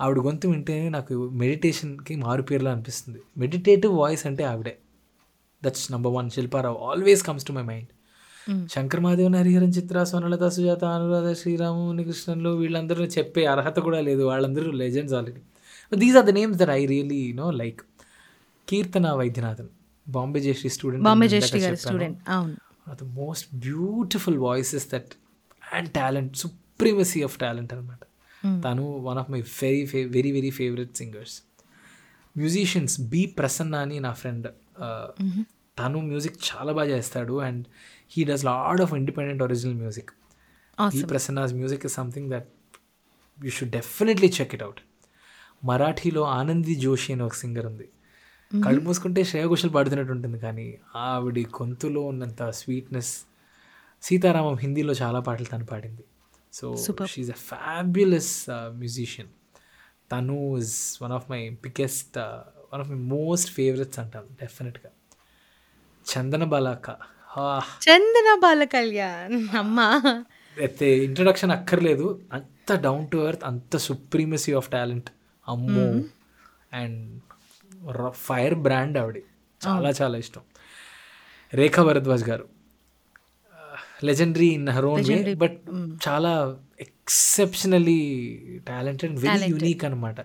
ఆవిడ 0.00 0.18
గొంతు 0.18 0.48
వింటేనే 0.48 0.88
నాకు 0.88 1.30
మెడిటేషన్కి 1.30 2.16
మారు 2.16 2.42
పేర్లా 2.42 2.70
అనిపిస్తుంది. 2.72 3.20
మెడిటేటివ్ 3.36 3.94
వాయిస్ 3.98 4.26
అంటే 4.26 4.44
ఆవిడే. 4.44 4.78
That's 5.64 5.92
number 5.92 6.12
one 6.12 6.30
Shilpa Rao 6.30 6.76
always 6.76 7.22
comes 7.26 7.46
to 7.46 7.52
my 7.52 7.62
mind 7.62 7.88
Shankar 8.74 9.00
Mahadevan 9.00 9.36
Hariharan 9.38 9.72
Chitra 9.76 10.02
Sonalata 10.04 10.44
Sujatha 10.48 10.84
Anuradha 10.96 11.28
Sriram 11.40 11.84
కృష్ణన్లు 12.08 12.50
వీళ్ళందరూ 12.60 13.04
చెప్పే 13.16 13.42
అర్హత 13.46 13.78
కూడా 13.86 14.00
లేదు. 14.00 14.22
వాళ్ళందరూ 14.22 14.70
legends 14.82 15.14
already 15.14 15.42
these 15.92 16.16
are 16.16 16.26
the 16.26 16.34
names 16.38 16.58
that 16.60 16.70
I 16.70 16.82
really 16.86 17.22
know 17.32 17.48
like 17.62 17.80
Keerthana 18.68 19.08
Vaidyanathan 19.20 19.70
Bombay 20.06 20.40
Jayashree 20.40 20.70
student 20.76 21.04
Bombay 21.08 21.28
Jayashree 21.28 21.60
గారి 21.60 21.78
student 21.84 22.18
అవును. 22.28 22.54
The 23.00 23.04
most 23.22 23.48
beautiful 23.66 24.38
voices 24.38 24.86
that 24.94 25.12
and 25.74 25.90
talent 25.90 26.34
supremacy 26.36 27.22
of 27.22 27.36
talent 27.38 27.72
అనమాట 27.72 28.02
తను 28.64 28.84
వన్ 29.08 29.18
ఆఫ్ 29.18 29.30
మై 29.30 29.40
వెరీ 29.62 29.82
ఫే 29.92 30.00
very 30.16 30.30
very 30.32 30.50
favourite 30.50 30.94
singers 30.96 31.36
musicians 32.36 32.96
B 33.12 33.22
Prasanna 33.38 33.76
అని 33.84 33.98
నా 34.00 34.12
friend 34.12 34.46
తను 35.76 35.98
music 36.10 36.36
చాలా 36.48 36.72
బాగా 36.72 36.90
చేస్తాడు. 36.96 37.34
And 37.40 37.62
he 38.12 38.24
does 38.24 38.44
lot 38.44 38.80
of 38.84 38.94
independent 38.94 39.42
original 39.42 39.76
music 39.82 40.10
B 40.94 41.02
Prasanna's 41.12 41.54
music 41.54 41.84
is 41.86 41.94
something 41.94 42.30
that 42.30 42.48
you 43.44 43.50
should 43.50 43.70
definitely 43.70 44.28
check 44.40 44.54
it 44.54 44.62
out 44.62 44.80
మరాఠీలో 45.64 46.22
Anandi 46.38 46.74
Joshi 46.74 47.12
అని 47.12 47.22
ఒక 47.22 47.34
singer 47.34 47.66
ఉంది. 47.66 47.86
కళ్ళు 48.64 48.80
మూసుకుంటే 48.80 49.24
శ్రేయ 49.24 49.46
ఘోషల్ 49.46 49.72
పాడుతున్నట్టు 49.74 50.12
ఉంటుంది 50.12 50.38
కానీ 50.38 50.66
ఆవిడ 50.96 51.38
గొంతులో 51.38 52.02
ఉన్నంత 52.02 52.42
స్వీట్నెస్ 52.50 53.12
సీతారామం 54.02 54.56
హిందీలో 54.56 54.92
చాలా 54.92 55.20
పాటలు 55.20 55.44
తను 55.44 55.66
పాడింది. 55.66 56.04
So 56.52 56.66
she's 57.12 57.30
a 57.30 57.38
fabulous 57.50 58.34
musician 58.50 59.28
తను 60.12 60.56
is 60.58 61.02
one 61.02 61.12
of 61.12 61.26
my 61.30 61.40
biggest 61.64 62.18
one 62.72 62.80
of 62.80 62.90
my 62.90 63.00
most 63.16 63.50
favourites 63.50 63.98
అంటాను 63.98 64.28
డెఫినెట్గా 64.42 64.90
చందన 66.06 66.44
బాలాక. 66.44 66.90
చందన 67.58 68.38
బాల 68.40 68.64
కళ్యాణ్ 68.64 69.56
అమ్మా. 69.56 70.00
అయితే 70.60 70.98
ఇంట్రడక్షన్ 70.98 71.50
అక్కర్లేదు. 71.50 72.20
అంత 72.32 72.74
డౌన్ 72.74 73.10
టు 73.10 73.28
ఎర్త్ 73.28 73.44
అంత 73.44 73.76
సుప్రీమసీ 73.76 74.52
ఆఫ్ 74.52 74.68
టాలెంట్ 74.68 75.10
అమ్మో. 75.48 76.04
అండ్ 76.72 77.20
ఫైర్ 78.10 78.54
బ్రాండ్ 78.54 78.98
ఆవిడ. 78.98 79.16
చాలా 79.68 79.90
చాలా 79.90 80.18
ఇష్టం. 80.18 80.40
Rekha 81.54 81.82
Bhardwaj 81.82 82.28
garu. 82.28 82.46
Legendary 84.04 84.46
in 84.46 84.68
her 84.68 84.84
own 84.84 85.04
way 85.08 85.34
but 85.34 85.60
చాలా 86.08 86.58
ఎక్సెప్షనలీ 86.80 88.00
టాలెంటెడ్ 88.68 89.18
వెరీ 89.18 89.50
యూనిక్ 89.50 89.84
అనమాట 89.84 90.20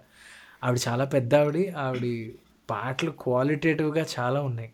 ఆవిడ 0.63 0.79
చాలా 0.87 1.05
పెద్ద 1.05 1.35
ఆవిడ. 1.35 1.75
ఆవిడ 1.77 2.31
పాటలు 2.69 3.11
క్వాలిటేటివ్గా 3.11 4.05
చాలా 4.19 4.41
ఉన్నాయి. 4.41 4.71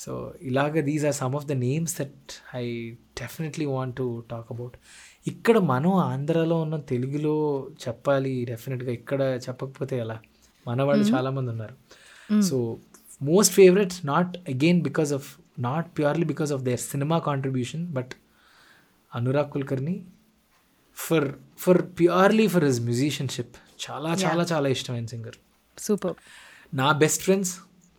సో 0.00 0.34
ఇలాగ 0.42 0.80
these 0.80 1.04
are 1.04 1.14
some 1.14 1.36
of 1.36 1.46
the 1.46 1.52
names 1.52 2.00
that 2.00 2.32
I 2.54 2.90
definitely 2.90 3.66
want 3.66 3.96
to 3.96 4.24
talk 4.30 4.46
about 4.50 4.76
ఇక్కడ 5.26 5.58
మనం 5.58 5.94
ఆంధ్రాలో 5.94 6.60
ఉన్న 6.60 6.76
తెలుగులో 6.76 7.34
చెప్పాలి 7.88 8.44
డెఫినెట్గా 8.44 8.92
ఇక్కడ 8.92 9.22
చెప్పకపోతే 9.48 9.98
ఎలా? 9.98 10.20
మన 10.68 10.82
వాళ్ళు 10.82 11.04
చాలామంది 11.04 11.50
ఉన్నారు. 11.50 11.74
So 12.42 12.78
most 13.22 13.54
favourite 13.54 14.06
not 14.06 14.36
again 14.36 14.82
because 14.82 15.12
of 15.12 15.28
not 15.58 15.98
purely 15.98 16.24
because 16.24 16.52
of 16.52 16.62
their 16.62 16.80
cinema 16.80 17.18
contribution 17.18 17.86
but 17.86 18.10
Anurag 19.14 19.50
Kulkarni 19.50 20.04
for 20.96 21.28
for 21.58 21.82
purely 21.98 22.46
for 22.46 22.64
his 22.64 22.80
musicianship 22.80 23.56
చాలా 23.84 24.14
చాలా 24.14 24.42
చాలా 24.44 24.68
ఇష్టమైన 24.68 25.06
సింగర్ 25.06 25.36
సూపర్ 25.78 26.14
నా 26.74 26.92
best 26.92 27.22
friends 27.22 27.58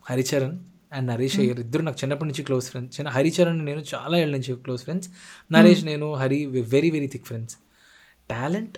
Haricharan 0.09 0.57
and 0.91 1.05
Naresh 1.11 1.37
Iyer 1.41 1.59
ఇద్దరు 1.65 1.83
నాకు 1.87 1.99
చిన్నప్పటి 2.01 2.27
నుంచి 2.29 2.43
close 2.47 2.65
friends. 2.71 2.91
చిన్న 2.97 3.09
హరిచరణ్ 3.17 3.61
నేను 3.69 3.81
చాలా 3.93 4.15
ఏళ్ళ 4.23 4.33
నుంచి 4.37 4.53
క్లోజ్ 4.65 4.81
ఫ్రెండ్స్. 4.85 5.09
నరేష్ 5.51 5.83
నేను 5.89 6.07
Hari 6.21 6.39
very 6.75 6.89
very 6.97 7.09
thick 7.13 7.25
friends 7.29 7.55
talent 8.33 8.77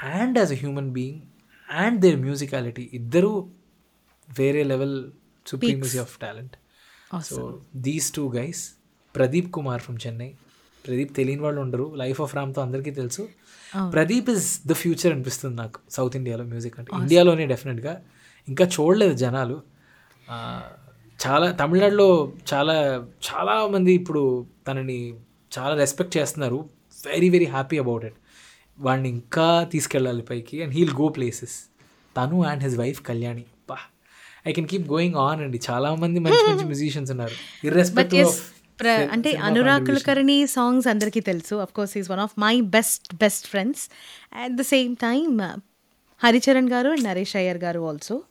and 0.00 0.38
as 0.42 0.52
a 0.56 0.58
human 0.62 0.90
being 0.98 1.20
and 1.68 1.98
their 2.04 2.18
musicality 2.26 2.86
ఇద్దరు 3.00 3.32
వేరే 4.28 4.62
level 4.72 4.96
supremacy 5.46 5.98
of 6.06 6.14
talent 6.24 6.56
so 7.30 7.40
these 7.86 8.08
two 8.18 8.24
guys 8.38 8.62
Pradeep 9.14 9.48
Kumar 9.56 9.82
from 9.86 9.98
Chennai 10.06 10.30
Pradeep 10.84 11.12
తెలియని 11.18 11.42
వాళ్ళు 11.44 11.60
ఉండరు. 11.64 11.86
లైఫ్ 12.02 12.18
ఆఫ్ 12.24 12.32
రామ్తో 12.36 12.60
అందరికీ 12.64 12.90
తెలుసు. 12.98 13.22
Pradeep 13.94 14.28
is 14.34 14.48
the 14.70 14.74
future 14.82 15.12
అనిపిస్తుంది 15.14 15.56
నాకు 15.62 15.78
south 15.96 16.16
ఇండియాలో 16.20 16.44
మ్యూజిక్ 16.52 16.76
అంటే. 16.80 16.90
ఇండియాలోనే 17.02 17.46
డెఫినెట్గా 17.52 17.94
ఇంకా 18.48 18.64
చూడలేదు 18.74 19.16
జనాలు. 19.24 19.56
చాలా 21.20 21.50
తమిళనాడులో 21.50 22.32
చాలా 22.52 23.06
చాలా 23.28 23.66
మంది 23.66 23.92
ఇప్పుడు 23.92 24.46
తనని 24.68 25.14
చాలా 25.58 25.74
రెస్పెక్ట్ 25.74 26.16
చేస్తున్నారు. 26.16 26.68
Very 27.06 27.28
very 27.28 27.46
happy 27.46 27.78
about 27.78 28.04
it 28.04 28.18
వాడిని 28.78 29.08
ఇంకా 29.08 29.68
తీసుకెళ్ళాలి 29.72 30.22
పైకి 30.22 30.62
అండ్ 30.62 30.74
హీల్ 30.74 30.90
గో 30.90 31.08
ప్లేసెస్ 31.08 31.56
తను 32.16 32.44
అండ్ 32.44 32.62
హిజ్ 32.62 32.78
వైఫ్ 32.78 33.02
కళ్యాణి. 33.02 33.44
బా. 33.70 33.78
I 34.46 34.52
can 34.52 34.68
keep 34.68 34.88
going 34.88 35.14
on 35.14 35.40
అండి. 35.40 35.60
చాలా 35.70 35.94
మంది 35.94 36.20
మంచి 36.20 36.42
మంచి 36.50 36.64
మ్యూజిషియన్స్ 36.72 37.10
ఉన్నారు. 37.10 37.66
ఇర్రెస్పెక్టివ్ 37.66 38.32
అంటే 39.12 39.30
అనురాగ్ 39.32 39.86
కులకర్ణి 39.86 40.46
సాంగ్స్ 40.46 40.88
అందరికీ 40.88 41.20
తెలుసు. 41.20 41.54
Of 41.54 41.72
course 41.72 41.98
is 41.98 42.10
one 42.10 42.20
of 42.20 42.34
my 42.38 42.60
best 42.60 43.14
best 43.14 43.46
friends 43.46 43.90
at 44.44 44.56
the 44.56 44.60
same 44.60 44.96
time 44.96 45.40
Haricharan 46.20 46.68
garu 46.70 46.90
and 46.90 47.04
Naresh 47.04 47.36
Iyer 47.36 47.58
గారు 47.58 47.80
ఆల్సో 47.80 48.22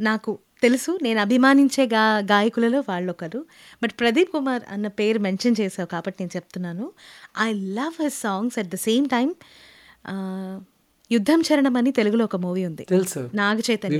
నాకు 0.00 0.38
తెలుసు. 0.66 0.92
నేను 1.02 1.18
అభిమానించే 1.20 1.84
గా 1.86 2.04
గాయకులలో 2.32 2.80
వాళ్ళొకరు. 2.88 3.40
బట్ 3.82 3.94
ప్రదీప్ 4.00 4.30
కుమార్ 4.32 4.62
అన్న 4.70 4.86
పేరు 5.00 5.18
మెన్షన్ 5.18 5.56
చేసావు 5.60 5.88
కాబట్టి 5.94 6.18
నేను 6.22 6.34
చెప్తున్నాను. 6.36 6.86
I 7.40 7.48
love 7.80 7.96
his 8.02 8.18
songs 8.20 8.58
at 8.58 8.70
the 8.74 8.78
same 8.88 9.06
time 9.08 9.28
యుద్ధం 11.10 11.40
చరణం 11.48 11.74
అని 11.76 11.90
తెలుగులో 11.92 12.24
ఒక 12.24 12.36
మూవీ 12.44 12.62
ఉంది. 12.64 12.84
తెలుసు. 12.90 13.20
నాగ 13.34 13.58
చైతన్య 13.70 13.98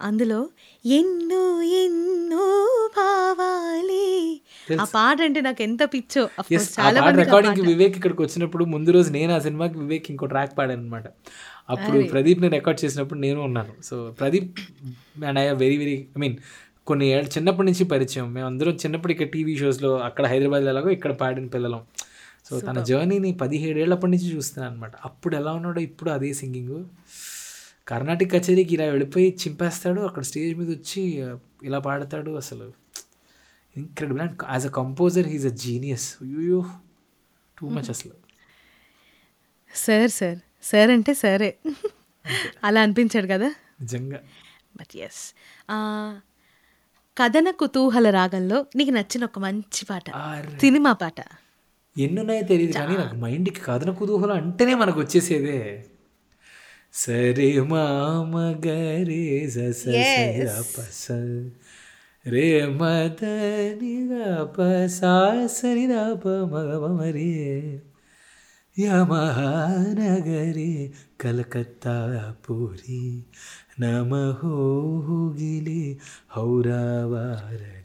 అందులో 0.00 0.48
ఎన్నో 0.84 1.62
ఎన్నో 1.62 2.46
భావాలే. 2.96 4.40
ఆ 4.80 4.84
పాట 4.94 5.18
అంటే 5.22 5.40
నాకు 5.40 5.62
ఎంత 5.62 5.82
పిచ్చో. 5.94 6.22
చాలా 6.80 7.10
రికార్డింగ్ 7.10 7.66
వివేక్ 7.66 7.96
ఇక్కడికి 7.96 8.22
వచ్చినప్పుడు 8.22 8.64
ముందు 8.64 8.90
రోజు 8.90 9.10
నేను 9.10 9.32
ఆ 9.34 9.38
సినిమాకి 9.38 9.78
వివేక్ 9.78 10.06
ఇంకో 10.10 10.26
ట్రాక్ 10.26 10.58
పాడాను 10.58 10.80
అనమాట 10.80 11.06
అప్పుడు 11.70 11.98
ప్రదీప్ని 12.12 12.48
రికార్డ్ 12.48 12.84
చేసినప్పుడు 12.84 13.18
నేను 13.18 13.40
ఉన్నాను. 13.40 13.72
So 13.82 14.14
Pradeep 14.20 14.60
and 15.24 15.38
I 15.38 15.46
very 15.64 15.76
very 15.76 16.06
I 16.16 16.20
mean 16.20 16.36
కొన్ని 16.86 17.06
ఏళ్ళ 17.12 17.28
చిన్నప్పటి 17.28 17.66
నుంచి 17.66 17.84
పరిచయం. 17.84 18.34
మేము 18.34 18.46
అందరం 18.46 18.74
చిన్నప్పుడు 18.74 19.12
ఇక్కడ 19.12 19.26
టీవీ 19.26 19.56
షోస్లో 19.56 19.96
అక్కడ 19.98 20.26
హైదరాబాద్ 20.26 20.62
ఎలాగో 20.62 20.90
ఇక్కడ 20.90 21.12
పాడిన 21.12 21.46
పిల్లలం. 21.46 21.82
సో 22.48 22.60
తన 22.60 22.78
జర్నీని 22.82 23.32
పదిహేడేళ్ళప్పటి 23.32 24.12
నుంచి 24.12 24.36
చూస్తున్నాను 24.36 24.74
అనమాట 24.74 24.92
అప్పుడు 25.04 25.36
ఎలా 25.36 25.52
ఉన్నాడో 25.52 25.80
ఇప్పుడు 25.80 26.10
అదే 26.10 26.32
సింగింగ్ 26.32 26.84
కర్ణాటక 27.88 28.28
కచేరీకి 28.32 28.74
ఇలా 28.74 28.84
వెళ్ళిపోయి 28.84 29.38
చింపేస్తాడు 29.40 30.00
అక్కడ 30.00 30.22
స్టేజ్ 30.22 30.58
మీద 30.58 30.68
వచ్చి 30.68 31.02
ఇలా 31.62 31.78
పాడతాడు 31.78 32.30
అసలు. 32.30 32.72
Incredible 33.76 34.22
and 34.22 34.36
as 34.50 34.66
a 34.66 34.70
composer 34.70 35.26
he's 35.26 35.46
a 35.46 35.48
genius 35.48 36.16
అయ్యో 36.22 36.64
టూ 37.58 37.68
మచ్ 37.68 37.90
అసలు. 37.90 38.12
సార్ 39.74 40.10
సార్ 40.10 40.38
సార్ 40.62 40.90
అంటే 40.90 41.14
సరే. 41.14 41.56
అలా 42.64 42.80
అనిపించాడు 42.80 43.26
కదా? 43.26 43.48
నిజంగా. 43.80 44.20
బట్ 44.76 44.96
ఎస్ 44.96 45.34
కథన 47.18 47.50
కుతూహల 47.50 48.10
రాగంలో 48.10 48.66
నీకు 48.76 48.90
నచ్చిన 48.90 49.24
ఒక 49.24 49.38
మంచి 49.38 49.84
పాట. 49.90 50.08
సినిమా 50.60 50.92
పాట. 50.92 51.20
ఎన్నున్నాయో 51.98 52.42
తెలియదు 52.42 52.72
కానీ 52.72 52.96
నాకు 52.96 53.16
మైండ్కి 53.16 53.60
కథన 53.60 53.90
కుతూహలం 53.90 54.36
అంటేనే 54.36 54.74
మనకు 54.74 55.00
వచ్చేసేదే. 55.00 55.86
సరే 56.94 57.60
మామ 57.60 58.60
గరే 58.66 59.48
పస 60.76 61.08
రే 62.26 62.66
మదని 62.66 64.10
పసాసరి 64.58 65.86
మరి 66.96 67.32
యమహానగరి 68.76 70.92
కలకత్తా 71.20 72.34
పూరి 72.48 73.22
నమహోగిలి 73.80 75.98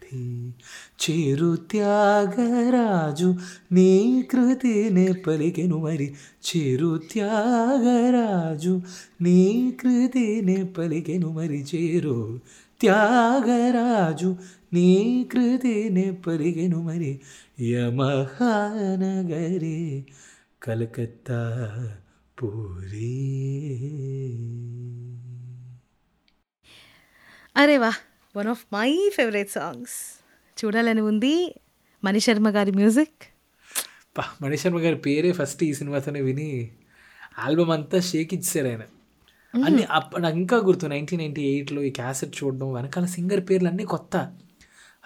హౌరావారధి 0.08 0.54
చిరు 1.02 1.50
త్యాగరాజు 1.70 3.30
నీ 3.74 3.90
కృతినే 4.30 5.06
పలికెను 5.24 5.78
మరి 5.78 6.08
చిరు 6.46 6.92
త్యాగరాజు 7.12 8.74
నీ 9.22 9.72
కృతినే 9.80 10.58
పలికెను 10.76 11.30
మరి 11.30 11.60
చేరు 11.70 12.18
త్యాగరాజు 12.80 14.30
నీ 14.74 14.90
కృతినే 15.32 16.06
పలికెను 16.24 16.80
మరి 16.82 17.12
యమహానగరి 17.70 19.80
కలకత్తా 20.62 21.42
పూరి 22.38 23.14
అరే 27.56 27.78
వా 27.78 27.92
one 28.37 28.47
of 28.47 28.65
my 28.73 29.09
favourite 29.15 29.51
songs 29.51 29.97
చూడాలని 30.65 31.01
ఉంది 31.01 31.59
మణి 32.03 32.19
శర్మ 32.19 32.49
గారి 32.49 32.71
మ్యూజిక్ 32.71 33.23
మణిశర్మ 34.41 34.79
గారి 34.79 34.95
పేరే 34.95 35.31
ఫస్ట్ 35.31 35.63
ఈ 35.63 35.73
సినిమాతోనే 35.73 36.21
విని 36.21 36.71
ఆల్బమ్ 37.39 37.69
అంతా 37.69 37.99
షేక్ 37.99 38.33
ఇచ్చారు 38.33 38.67
ఆయన. 38.67 38.81
అన్ని 39.65 39.87
నాకు 40.19 40.37
ఇంకా 40.37 40.57
గుర్తు 40.57 40.85
నైన్టీన్ 40.87 41.21
నైన్టీ 41.21 41.41
ఎయిట్లో 41.41 41.81
ఈ 41.81 41.89
క్యాసెట్ 41.89 42.43
చూడడం 42.43 42.73
వెనకాల 42.73 43.05
సింగర్ 43.05 43.41
పేర్లు 43.49 43.67
అన్నీ 43.67 43.85
కొత్త. 43.85 44.35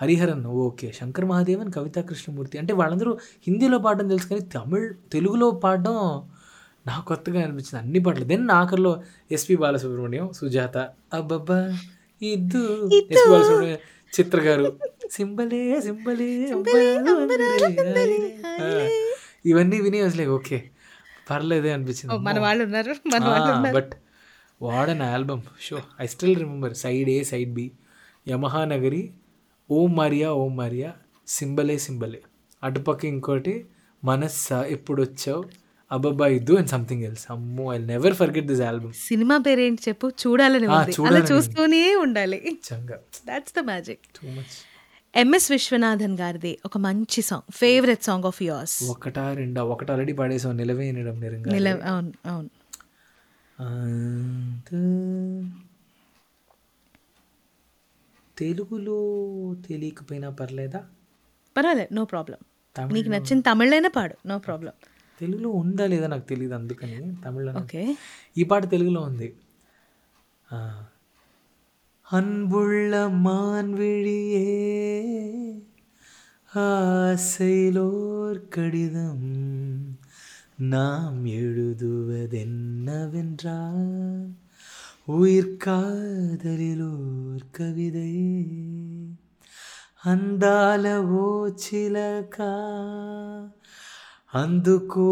హరిహరన్ 0.01 0.45
ఓకే. 0.45 0.91
శంకర్ 0.91 1.26
మహాదేవన్ 1.26 1.71
కవితా 1.71 2.01
కృష్ణమూర్తి. 2.01 2.57
అంటే 2.57 2.74
వాళ్ళందరూ 2.74 3.17
హిందీలో 3.47 3.78
పాడడం 3.78 4.07
తెలుసు 4.07 4.28
కానీ 4.28 4.41
తమిళ్ 4.41 4.93
తెలుగులో 5.11 5.51
పాడడం 5.51 5.93
నాకు 6.88 7.05
కొత్తగా 7.05 7.43
అనిపించింది. 7.43 7.86
అన్ని 7.86 7.99
పాటలు. 7.99 8.24
దెన్ 8.24 8.49
ఆఖరిలో 8.49 9.03
ఎస్పి 9.32 9.55
బాలసుబ్రహ్మణ్యం 9.55 10.34
సుజాత 10.34 10.78
అబ్బబ్బా 11.13 11.80
ఇద్దు 12.22 12.61
చిత్ర 14.14 14.39
గారు. 14.41 14.68
సింబలే 15.11 15.82
సింబలే 15.82 16.30
ఇవన్నీ 19.45 19.82
విని 19.82 19.99
అసలే 19.99 20.26
ఓకే. 20.28 20.57
పర్లేదే 21.30 21.72
అనిపించింది. 21.72 22.18
మన 22.18 22.39
వాళ్ళు 22.39 22.64
ఉన్నారు 22.64 22.93
మన 23.07 23.24
వాళ్ళు 23.26 23.72
but 23.74 23.93
what 24.61 24.89
an 24.89 25.01
album. 25.01 25.41
So 25.61 25.78
I 26.01 26.05
still 26.05 26.36
remember. 26.36 26.74
Side 26.74 27.09
A 27.09 27.24
side 27.24 27.53
B. 27.53 27.72
Yamaha 28.28 28.66
Nagari 28.66 29.03
Om 29.70 29.95
Maria 29.95 30.34
Om 30.34 30.55
Maria 30.55 30.93
సింబలే 31.28 31.78
సింబలే. 31.78 32.22
అటుపక్క 32.64 33.05
ఇంకోటి 33.05 33.66
మనస్సా 34.03 34.66
ఎప్పుడు 34.66 35.01
వచ్చావు 35.01 35.43
అబ్బబ్బా 35.94 36.26
ఇద్దు 36.36 36.54
అండ్ 36.58 36.70
సంథింగ్ 36.70 37.04
ఎల్స్ 37.04 37.26
అమ్మో 37.32 37.66
I 37.74 37.78
never 37.86 38.16
forget 38.16 38.48
this 38.48 38.62
album 38.62 38.94
cinema 39.02 39.36
పేరేంటి 39.38 39.82
చెప్పు? 39.88 40.08
చూడాలని 40.22 40.68
అలా 41.10 41.22
చూస్తూనే 41.32 41.82
ఉండాలి. 41.96 42.39
That's 43.28 43.54
the 43.54 43.64
magic 43.66 44.04
too 44.18 44.24
much 44.38 44.56
MS 45.14 45.48
Viswanathan 45.52 46.16
గారిది 46.20 46.52
ఒక 46.66 46.78
మంచి 46.80 47.22
song 47.22 47.48
favourite 47.54 48.04
song 48.04 48.26
of 48.26 48.41
yours 48.44 48.78
ఒకటా 48.89 49.26
రెండా? 49.34 49.64
ఒకటి 49.74 49.91
ఆల్రెడీ 49.91 50.14
పాడేసాం 50.14 50.58
నిలవే 50.58 50.88
నిడం 50.91 51.18
నిరంగా. 51.20 51.52
నిల 51.56 51.68
అవును 51.91 52.12
అవును. 52.26 52.50
తెలుగులో 58.38 58.98
తెలియకపోయినా 59.68 60.30
పర్లేదా? 60.39 60.82
పర్వాలేదు 61.56 61.91
నో 61.94 62.04
ప్రాబ్లం 62.06 62.39
నీకు 62.91 63.10
నచ్చిన 63.10 63.39
తమిళైనా 63.41 63.89
పాడు 63.89 64.16
నో 64.28 64.38
ప్రాబ్లం 64.39 64.74
తెలుగులో 65.20 65.49
ఉందా 65.61 65.86
లేదా 65.86 66.07
నాకు 66.07 66.26
తెలియదు 66.28 66.55
అందుకని 66.57 66.97
తమిళలో 67.24 67.53
ఓకే 67.61 67.84
ఈ 68.38 68.43
పాట 68.43 68.64
తెలుగులో 68.70 69.01
ఉంది 69.09 69.30
அன்புள்ள 72.07 72.93
மான்விழியே 73.24 74.47
ஆசையிலோர் 76.64 78.41
கடிதம் 78.49 79.30
நாம் 80.66 81.22
எழுதுவதென்னவென்றால் 81.38 82.43
உயிர் 85.14 85.57
காதலிலோர் 85.64 87.47
கவிதை 87.51 88.14
அந்தால 90.05 90.86
ஓச்சிலகா 91.24 92.53
అందుకో 94.36 95.10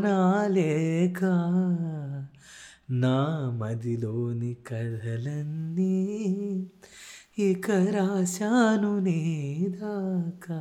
నాలేక 0.00 1.20
నా 2.90 3.18
మదిలోని 3.50 4.56
కథలన్నీ 4.66 5.96
ఇక 7.38 7.70
రాశాను 7.70 8.98
నీ 8.98 9.20
దాకా. 9.70 10.58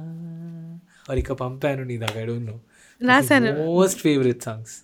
ఇక 1.13 1.31
పంపాను 1.31 1.83
నీ 1.83 1.97
దాకా 1.97 2.19
ఐ 2.21 2.25
రాశాను. 3.07 3.65
Most 3.65 3.99
favourite 3.99 4.43
songs 4.43 4.75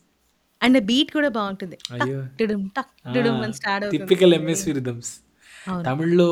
and 0.63 0.85
beat 0.85 1.11
కూడా 1.11 1.29
బాగుంటుంది. 1.29 1.77
అయ్యో. 1.91 2.25
టిడుం 2.39 2.67
టక్ 2.77 3.13
టిడుం 3.13 3.41
అని 3.41 3.53
స్టార్ట్ 3.53 3.85
అవుతుంది. 3.85 4.03
Typical 4.03 4.33
MSV 4.33 4.73
rhythms. 4.73 5.13
తమిళ్ళో 5.85 6.31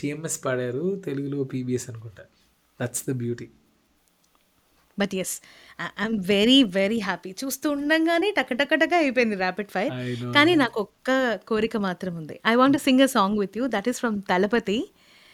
టిఎంఎస్ 0.00 0.44
పాడారు 0.44 1.02
తెలుగులో 1.04 1.44
పీబీఎస్ 1.44 1.90
అనుకుంటా. 1.90 2.22
That's 2.82 3.04
the 3.08 3.12
beauty 3.12 3.48
but 4.98 5.14
yes 5.14 5.34
I'm 5.80 6.16
very 6.26 6.58
very 6.78 6.98
happy 6.98 7.30
చూస్తూ 7.44 7.70
ఉండంగానే 7.70 8.30
టక 8.30 8.52
టక 8.52 8.74
టక 8.74 8.94
అయిపోయింది 8.94 9.36
ర్యాపిడ్ 9.36 9.68
ఫైర్. 9.68 9.92
కానీ 10.34 10.54
నాకు 10.54 10.80
ఒక్క 10.80 11.38
కోరిక 11.48 11.76
మాత్రం 11.76 12.16
ఉంది. 12.16 12.40
I 12.46 12.54
want 12.54 12.78
sing 12.78 13.00
a 13.00 13.06
song 13.06 13.38
with 13.38 13.58
you 13.58 13.66
that 13.66 13.88
is 13.88 13.98
from 13.98 14.18
Thalapathi 14.30 14.78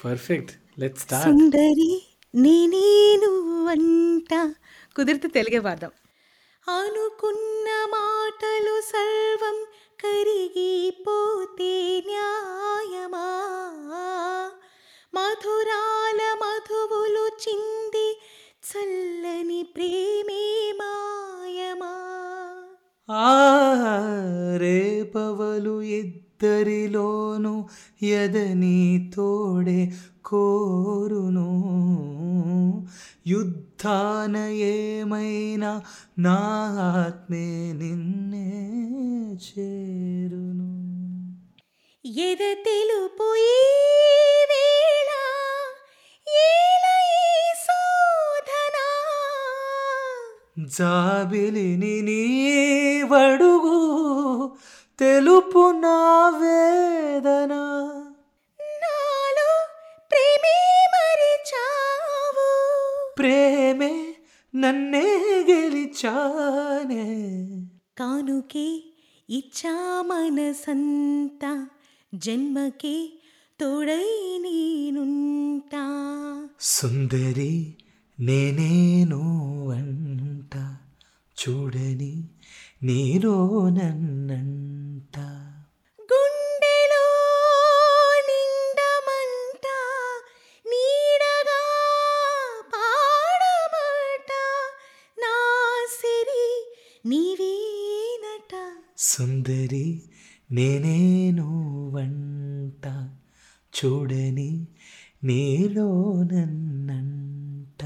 perfect 0.04 0.52
let 0.80 0.98
start 0.98 1.28
సుందరి 1.28 1.92
నేనేను 2.34 3.32
అంట. 3.66 4.34
కుదిరితే 4.96 5.28
తెలుగే 5.28 5.58
పాడదాం. 5.58 5.92
అనుకున్న 6.68 7.68
మాటలు 7.90 8.74
సర్వం 8.80 9.56
కరిగిపోతే 10.02 11.72
న్యాయమా? 12.06 13.26
మధురాల 15.14 16.20
మధువులు 16.42 17.24
చింది 17.44 18.06
చల్లని 18.62 19.62
ప్రేమే 19.62 20.72
మాయమా? 20.76 21.92
ఆ 23.10 23.52
రేపవలు 24.56 25.82
ఇద్దరిలోను 25.82 27.68
ఎదని 28.02 29.12
తోడే 29.16 29.92
కోరును. 30.24 31.48
యుద్ధాన 33.26 34.36
ఏమైనా 34.52 35.82
నా 36.18 36.38
ఆత్మే 36.80 37.72
నిన్నే 37.72 38.48
చేరును. 39.34 40.72
ఎద 42.06 42.38
తెలుపు 42.38 43.34
ఈ 43.34 43.62
వేళ? 44.50 45.10
ఏల 46.28 46.86
ఈ 47.04 47.54
శోధన 47.54 47.61
జాబిలిని 50.58 52.02
నీవడుగు 52.02 53.82
తెలుపు 54.98 55.70
నా 55.70 56.28
వేదన. 56.28 57.54
నాలో 58.60 59.66
ప్రేమే 60.10 60.88
మరిచావు. 60.94 62.50
ప్రేమే 63.18 64.14
నన్నే 64.54 65.04
గెలిచానే. 65.50 67.06
కానుకే 67.98 68.82
ఇచ్చా 69.30 70.04
మనసంతా 70.06 71.66
జన్మకే 72.14 73.08
తోడై 73.60 74.38
నేనుంటా. 74.40 75.84
సుందరి 76.60 77.74
నేనేను 78.20 79.22
అంట 79.70 80.31
చూడని 81.48 82.28
నీలో 82.82 83.68
నన్నంట. 83.68 85.18
గుండెలో 86.00 87.06
నిండమంట 88.28 89.66
నీడగా 90.66 91.62
పాడమట 92.74 94.32
నా 95.18 95.36
సిరి 95.90 96.74
నీవేనట. 97.06 98.72
సుందరి 98.98 100.02
నేనేను 100.50 101.48
వంట 101.90 102.86
చూడని 103.72 104.68
నీలో 105.24 106.12
నన్నంట. 106.22 107.84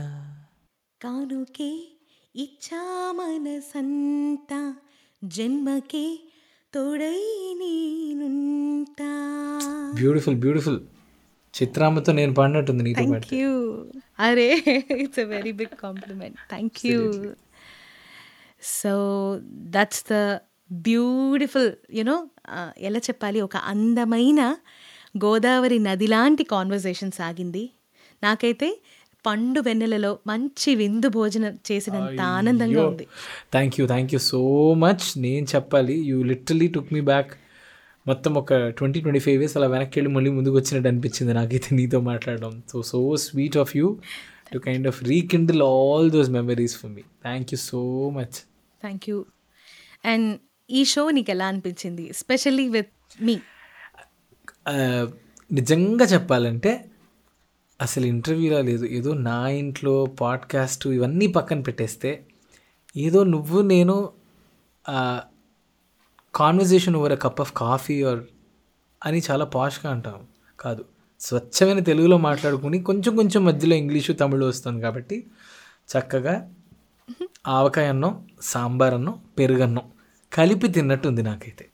కానుకే 1.04 1.95
ఇచ్చా 2.37 3.12
మనసంతా 3.12 4.74
జన్మకే 5.24 6.18
తోడై 6.74 7.20
నేనుంటా. 7.59 9.11
బ్యూటిఫుల్ 9.95 10.37
బ్యూటిఫుల్ 10.37 10.80
చిత్రామ్మతో 11.55 12.12
నేను 12.12 12.34
పాడినట్టుంది 12.34 12.82
నీతో 12.84 13.05
థ్యాంక్ 13.05 13.34
యూ 13.34 13.53
అరే 14.18 14.64
it's 14.97 15.18
a 15.18 15.22
very 15.22 15.53
big 15.53 15.76
compliment 15.76 16.37
thank 16.49 16.87
you 16.87 17.01
so 18.62 18.93
that's 19.47 20.05
the 20.11 20.14
beautiful 20.72 21.72
you know 21.93 22.28
ఎలా 22.78 22.99
చెప్పాలి? 22.99 23.41
ఒక 23.41 23.57
అందమైన 23.57 24.57
గోదావరి 25.24 25.78
నది 25.78 26.07
లాంటి 26.07 26.45
కాన్వర్జేషన్ 26.45 27.11
సాగింది. 27.11 27.70
నాకైతే 28.22 28.68
పండు 29.27 29.61
వెన్నెలలో 29.61 30.11
మంచి 30.27 30.70
విందు 30.74 31.09
భోజనం 31.16 31.55
చేసినంత 31.68 32.20
ఆనందంగా 32.37 32.83
ఉంది. 32.91 33.05
Thank 33.55 33.77
you 33.81 33.85
thank 33.93 34.12
you 34.14 34.20
so 34.33 34.41
much 34.85 35.05
నేను 35.24 35.47
చెప్పాలి 35.55 35.97
you 36.11 36.16
literally 36.31 36.68
took 36.77 36.93
me 36.97 37.03
back 37.11 37.33
మొత్తం 38.07 38.33
ఒక 38.41 38.55
ట్వంటీ 38.79 38.99
ట్వంటీ 39.05 39.20
ఫైవ్ 39.27 39.39
ఇయర్స్ 39.43 39.57
అలా 39.59 39.68
వెనక్కి 39.74 39.95
వెళ్ళి 39.99 40.12
మళ్ళీ 40.16 40.31
ముందుకు 40.31 40.57
వచ్చినట్టు 40.57 40.89
అనిపించింది 40.93 41.33
నాకైతే 41.35 41.68
నీతో 41.77 42.01
మాట్లాడడం. 42.11 42.53
So 42.72 42.83
so 42.91 43.01
sweet 43.27 43.57
of 43.62 43.72
you 43.77 43.87
to 44.53 44.59
kind 44.66 44.87
of 44.93 44.99
rekindle 45.05 45.62
all 45.62 46.09
those 46.16 46.31
memories 46.39 46.77
for 46.81 46.93
me 46.97 47.05
thank 47.27 47.49
you 47.55 47.59
so 47.70 47.83
much 48.18 48.37
thank 48.83 49.07
you 49.11 49.18
and 50.05 50.29
ఈ 50.70 50.81
షో 50.93 51.03
నీకు 51.16 51.31
ఎలా 51.35 51.47
అనిపించింది? 51.53 52.05
స్పెషల్లీ 52.12 52.68
విత్ 52.77 52.93
మీ 53.27 53.35
నిజంగా 55.51 56.05
చెప్పాలంటే 56.05 56.70
అసలు 57.81 58.07
ఇంటర్వ్యూలా 58.07 58.61
లేదు. 58.61 58.85
ఏదో 58.85 59.14
నా 59.14 59.49
ఇంట్లో 59.49 60.05
పాడ్కాస్ట్ 60.05 60.87
ఇవన్నీ 60.87 61.27
పక్కన 61.27 61.61
పెట్టేస్తే 61.61 62.27
ఏదో 62.97 63.24
నువ్వు 63.24 63.62
నేను 63.62 64.11
conversation 66.35 66.97
over 66.97 67.12
a 67.12 67.14
cup 67.14 67.41
of 67.41 67.53
coffee 67.57 68.03
or 68.03 68.20
అని 69.05 69.22
చాలా 69.31 69.45
పాష్గా 69.45 69.93
అంటాం. 69.93 70.27
కాదు. 70.61 70.85
స్వచ్ఛమైన 71.20 71.79
తెలుగులో 71.79 72.16
మాట్లాడుకుని 72.16 72.83
కొంచెం 72.83 73.16
కొంచెం 73.16 73.45
మధ్యలో 73.45 73.77
ఇంగ్లీషు 73.77 74.12
తమిళ 74.12 74.45
వస్తుంది 74.45 74.83
కాబట్టి 74.83 75.27
చక్కగా 75.93 76.53
ఆవకాయ 77.47 77.89
అన్నం 77.89 78.27
సాంబార్ 78.41 78.95
అన్నం 78.95 79.20
పెరుగన్నం 79.39 79.83
కలిపి 80.33 80.68
తిన్నట్టుంది 80.68 81.22
నాకైతే. 81.22 81.68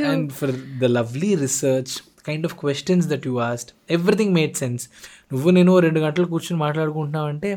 And 0.00 0.32
for 0.32 0.78
the 0.78 0.84
lovely 0.84 1.34
research 1.34 2.09
kind 2.26 2.46
of 2.46 2.54
questions 2.54 3.06
that 3.12 3.26
you 3.26 3.38
asked 3.38 3.70
everything 3.90 4.34
made 4.34 4.54
sense 4.56 4.88
నువ్వు 5.32 5.50
నేను 5.50 5.78
రెండు 5.78 6.00
గంటలు 6.00 6.26
కూర్చొని 6.26 6.60
మాట్లాడుకుంటున్నావంటే 6.60 7.50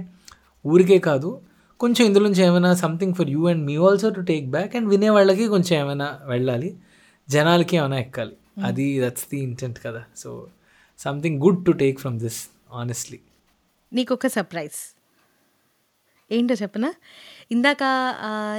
ఊరికే 0.66 1.00
కాదు. 1.00 1.42
కొంచెం 1.80 2.08
ఇందులో 2.08 2.26
నుంచి 2.28 2.44
ఏమైనా 2.44 2.76
something 2.76 3.14
for 3.14 3.30
you 3.30 3.48
and 3.48 3.64
me 3.66 3.76
also 3.76 4.10
to 4.10 4.22
take 4.22 4.46
back 4.46 4.76
and 4.76 4.90
వినే 4.90 5.10
వాళ్ళకి 5.10 5.48
కొంచెం 5.48 5.74
ఏమైనా 5.80 6.08
వెళ్ళాలి. 6.26 6.70
జనాలకి 7.30 7.76
ఏమైనా 7.78 7.98
ఎక్కాలి. 7.98 8.36
అది 8.64 8.88
దట్స్ 9.06 9.26
ది 9.32 9.40
ఇంటెంట్ 9.40 9.80
కదా. 9.86 10.04
So 10.18 10.48
something 11.00 11.38
good 11.42 11.66
to 11.66 11.72
take 11.72 12.00
from 12.00 12.20
this 12.20 12.40
honestly 12.74 13.20
నీకు 13.94 14.14
ఒక 14.14 14.28
సర్ప్రైజ్ 14.28 14.80
ఏంటో 16.32 16.56
చెప్పనా? 16.62 16.94
ఇందాక 17.52 17.84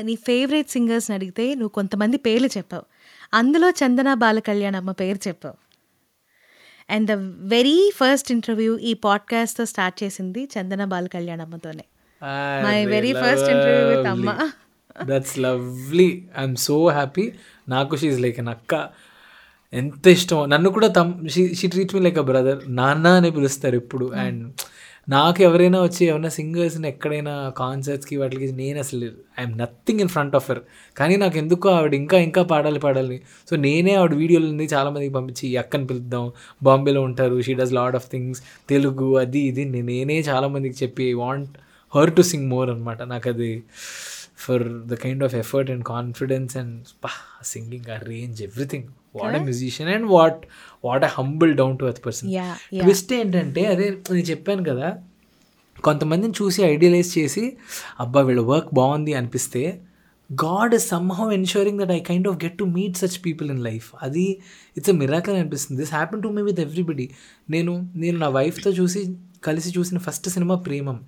నీ 0.00 0.14
ఫేవరెట్ 0.16 0.70
సింగర్స్ని 0.70 1.14
అడిగితే 1.16 1.44
నువ్వు 1.54 1.68
కొంతమంది 1.68 2.16
పేర్లు 2.16 2.48
చెప్పావు. 2.56 2.84
అందులో 3.34 3.70
చందన 3.70 4.14
బాలకళ్యాణ్ 4.14 4.76
అమ్మ 4.76 4.92
పేరు 4.92 5.28
చెప్పావు. 5.28 5.63
And 6.90 7.06
the 7.08 7.12
very 7.54 7.92
first 7.96 8.32
interview 8.32 8.78
ఈ 8.78 8.94
పాడ్కాస్ట్తో 8.94 9.64
స్టార్ట్ 9.64 10.02
చేసింది 10.04 10.48
Chandana 10.54 10.84
Balakalyan 10.84 11.40
అమ్మతోనే. 11.40 11.84
My 12.64 12.86
very 12.86 13.12
first 13.12 13.48
interview 13.50 13.96
with 13.96 14.08
amma. 14.08 14.50
That's 15.04 15.38
lovely 15.38 16.28
I'm 16.38 16.56
so 16.56 16.88
happy 16.88 17.32
నాకు 17.68 17.96
షీజ్ 17.96 18.20
లైక్ 18.20 18.38
అన్ 18.40 18.48
అక్క. 18.48 18.88
ఎంత 19.72 20.06
ఇష్టం 20.06 20.50
నన్ను 20.50 20.70
కూడా 20.70 20.88
తమ్ 20.88 21.28
she 21.28 21.66
treat 21.66 21.94
me 21.94 22.00
like 22.00 22.18
a 22.18 22.22
brother 22.22 22.76
నాన్న 22.76 23.06
అని 23.06 23.30
పిలుస్తారు 23.30 23.76
ఎప్పుడు. 23.76 24.12
అండ్ 24.12 24.52
నాకు 25.08 25.42
ఎవరైనా 25.42 25.82
వచ్చి 25.82 26.06
ఏమైనా 26.06 26.28
సింగర్స్ని 26.28 26.88
ఎక్కడైనా 26.88 27.50
కాన్సర్ట్స్కి 27.56 28.16
వాటికి 28.16 28.52
నేను 28.52 28.78
అసలు 28.78 29.06
I'm 29.40 29.58
nothing 29.58 30.00
in 30.00 30.08
front 30.08 30.36
of 30.36 30.50
her 30.50 30.60
కానీ 30.96 31.16
నాకు 31.16 31.38
ఎందుకో 31.38 31.68
ఆవిడ 31.68 31.94
ఇంకా 31.94 32.18
ఇంకా 32.18 32.42
పాడాలి 32.42 32.78
పాడాలి. 32.78 33.22
సో 33.50 33.56
నేనే 33.56 33.94
ఆవిడ 33.94 34.14
వీడియోలని 34.14 34.64
చాలామందికి 34.64 35.12
పంపించి 35.14 35.56
అక్కని 35.56 35.86
పిలుద్దాం 35.86 36.32
బాంబేలో 36.62 37.02
ఉంటారు 37.02 37.40
she 37.40 37.54
does 37.54 37.72
lot 37.72 37.96
of 37.96 38.10
things 38.10 38.42
Telugu 38.68 39.18
అది 39.18 39.38
ఇది 39.38 39.64
నేనే 39.64 40.20
చాలామందికి 40.20 40.84
చెప్పి 40.84 41.14
want 41.14 41.58
her 41.96 42.16
to 42.16 42.22
sing 42.22 42.48
more 42.48 42.70
అనమాట 42.70 43.02
నాకు 43.02 43.28
అది 43.28 43.62
for 44.38 44.86
the 44.86 44.94
kind 44.94 45.24
of 45.24 45.34
effort 45.34 45.70
and 45.70 45.84
confidence 45.84 46.56
and 46.56 46.84
singing 47.44 47.90
ఆ 47.90 47.96
range 48.02 48.42
everything 48.42 48.84
what 49.16 49.34
a 49.34 49.38
musician 49.38 49.90
and 49.90 50.06
what 50.06 50.46
what 50.84 51.04
a 51.04 51.06
humble 51.06 51.54
down 51.54 51.78
to 51.78 51.84
earth 51.84 52.06
person 52.06 52.30
twist 52.82 53.12
ఏంటంటే 53.12 53.66
అదే 53.66 53.90
నేను 53.90 54.26
చెప్పాను 54.26 54.64
కదా 54.64 54.98
కొంతమందిని 55.84 56.32
చూసి 56.42 56.62
ఐడియలైజ్ 56.62 57.18
చేసి 57.18 57.56
అబ్బా 58.00 58.20
వీళ్ళ 58.20 58.40
వర్క్ 58.40 58.74
బాగుంది 58.74 59.14
అనిపిస్తే 59.14 59.80
God 60.32 60.74
is 60.74 60.88
somehow 60.88 61.30
ensuring 61.30 61.80
that 61.80 61.90
I 61.90 62.00
kind 62.00 62.28
of 62.28 62.44
get 62.44 62.58
to 62.58 62.64
meet 62.64 62.96
such 62.96 63.26
people 63.26 63.50
in 63.50 63.64
life 63.64 63.92
అది 64.02 64.38
ఇట్స్ 64.76 64.90
అ 64.90 64.92
మిరాకల్ 64.92 65.36
అనిపిస్తుంది. 65.36 65.82
This 65.82 65.92
happen 65.92 66.22
to 66.22 66.28
me 66.28 66.42
with 66.42 66.60
everybody 66.60 67.10
నేను 67.50 67.90
నేను 67.94 68.18
నా 68.18 68.28
వైఫ్తో 68.28 68.70
చూసి 68.70 69.16
కలిసి 69.44 69.78
చూసిన 69.78 69.98
ఫస్ట్ 69.98 70.28
సినిమా 70.28 70.54
ప్రేమం 70.54 71.00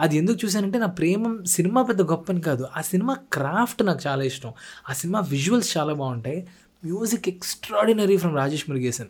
అది 0.00 0.16
ఎందుకు 0.16 0.38
చూశానంటే 0.44 0.78
నా 0.78 0.86
ప్రేమం 0.86 1.44
సినిమా 1.44 1.82
పెద్ద 1.82 2.02
గొప్పని 2.02 2.40
కాదు. 2.40 2.66
ఆ 2.76 2.80
సినిమా 2.80 3.16
క్రాఫ్ట్ 3.32 3.86
నాకు 3.86 4.00
చాలా 4.06 4.24
ఇష్టం. 4.24 4.52
ఆ 4.90 4.92
సినిమా 4.92 5.20
విజువల్స్ 5.20 5.78
చాలా 5.78 5.92
బాగుంటాయి. 5.92 6.46
Music 6.84 7.28
extraordinary 7.28 8.16
from 8.16 8.36
Rajesh 8.36 8.70
Murugesan 8.70 9.08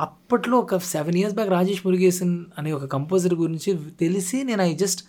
అప్పట్లో 0.00 0.58
ఒక 0.58 0.76
seven 0.76 1.16
years 1.16 1.34
back 1.34 1.50
Rajesh 1.50 1.86
Murugesan 1.86 2.44
అనే 2.58 2.72
ఒక 2.72 2.84
కంపోజర్ 2.84 3.34
గురించి 3.34 3.78
తెలిసి 4.00 4.42
నేను 4.42 4.62
ఐ 4.62 4.74
జస్ట్ 4.74 5.04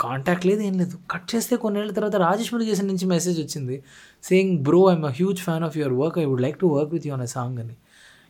కాంటాక్ట్ 0.00 0.46
లేదు 0.46 0.60
ఏం 0.60 0.78
లేదు. 0.78 0.98
కట్ 1.10 1.34
చేస్తే 1.34 1.56
కొన్నేళ్ళ 1.56 1.92
తర్వాత 1.92 2.16
రాజేష్ 2.16 2.54
మురుగేసన్ 2.54 2.86
నుంచి 2.86 3.06
మెసేజ్ 3.06 3.40
వచ్చింది. 3.40 3.82
Saying 4.22 4.58
bro 4.58 4.90
I'm 4.90 5.04
a 5.04 5.08
huge 5.08 5.40
fan 5.40 5.64
of 5.64 5.76
your 5.76 5.92
work 5.92 6.18
I 6.18 6.24
would 6.24 6.40
like 6.40 6.58
to 6.58 6.66
work 6.66 6.92
with 6.92 7.06
you 7.06 7.14
అనే 7.14 7.26
సాంగ్ 7.26 7.58
అని. 7.58 7.76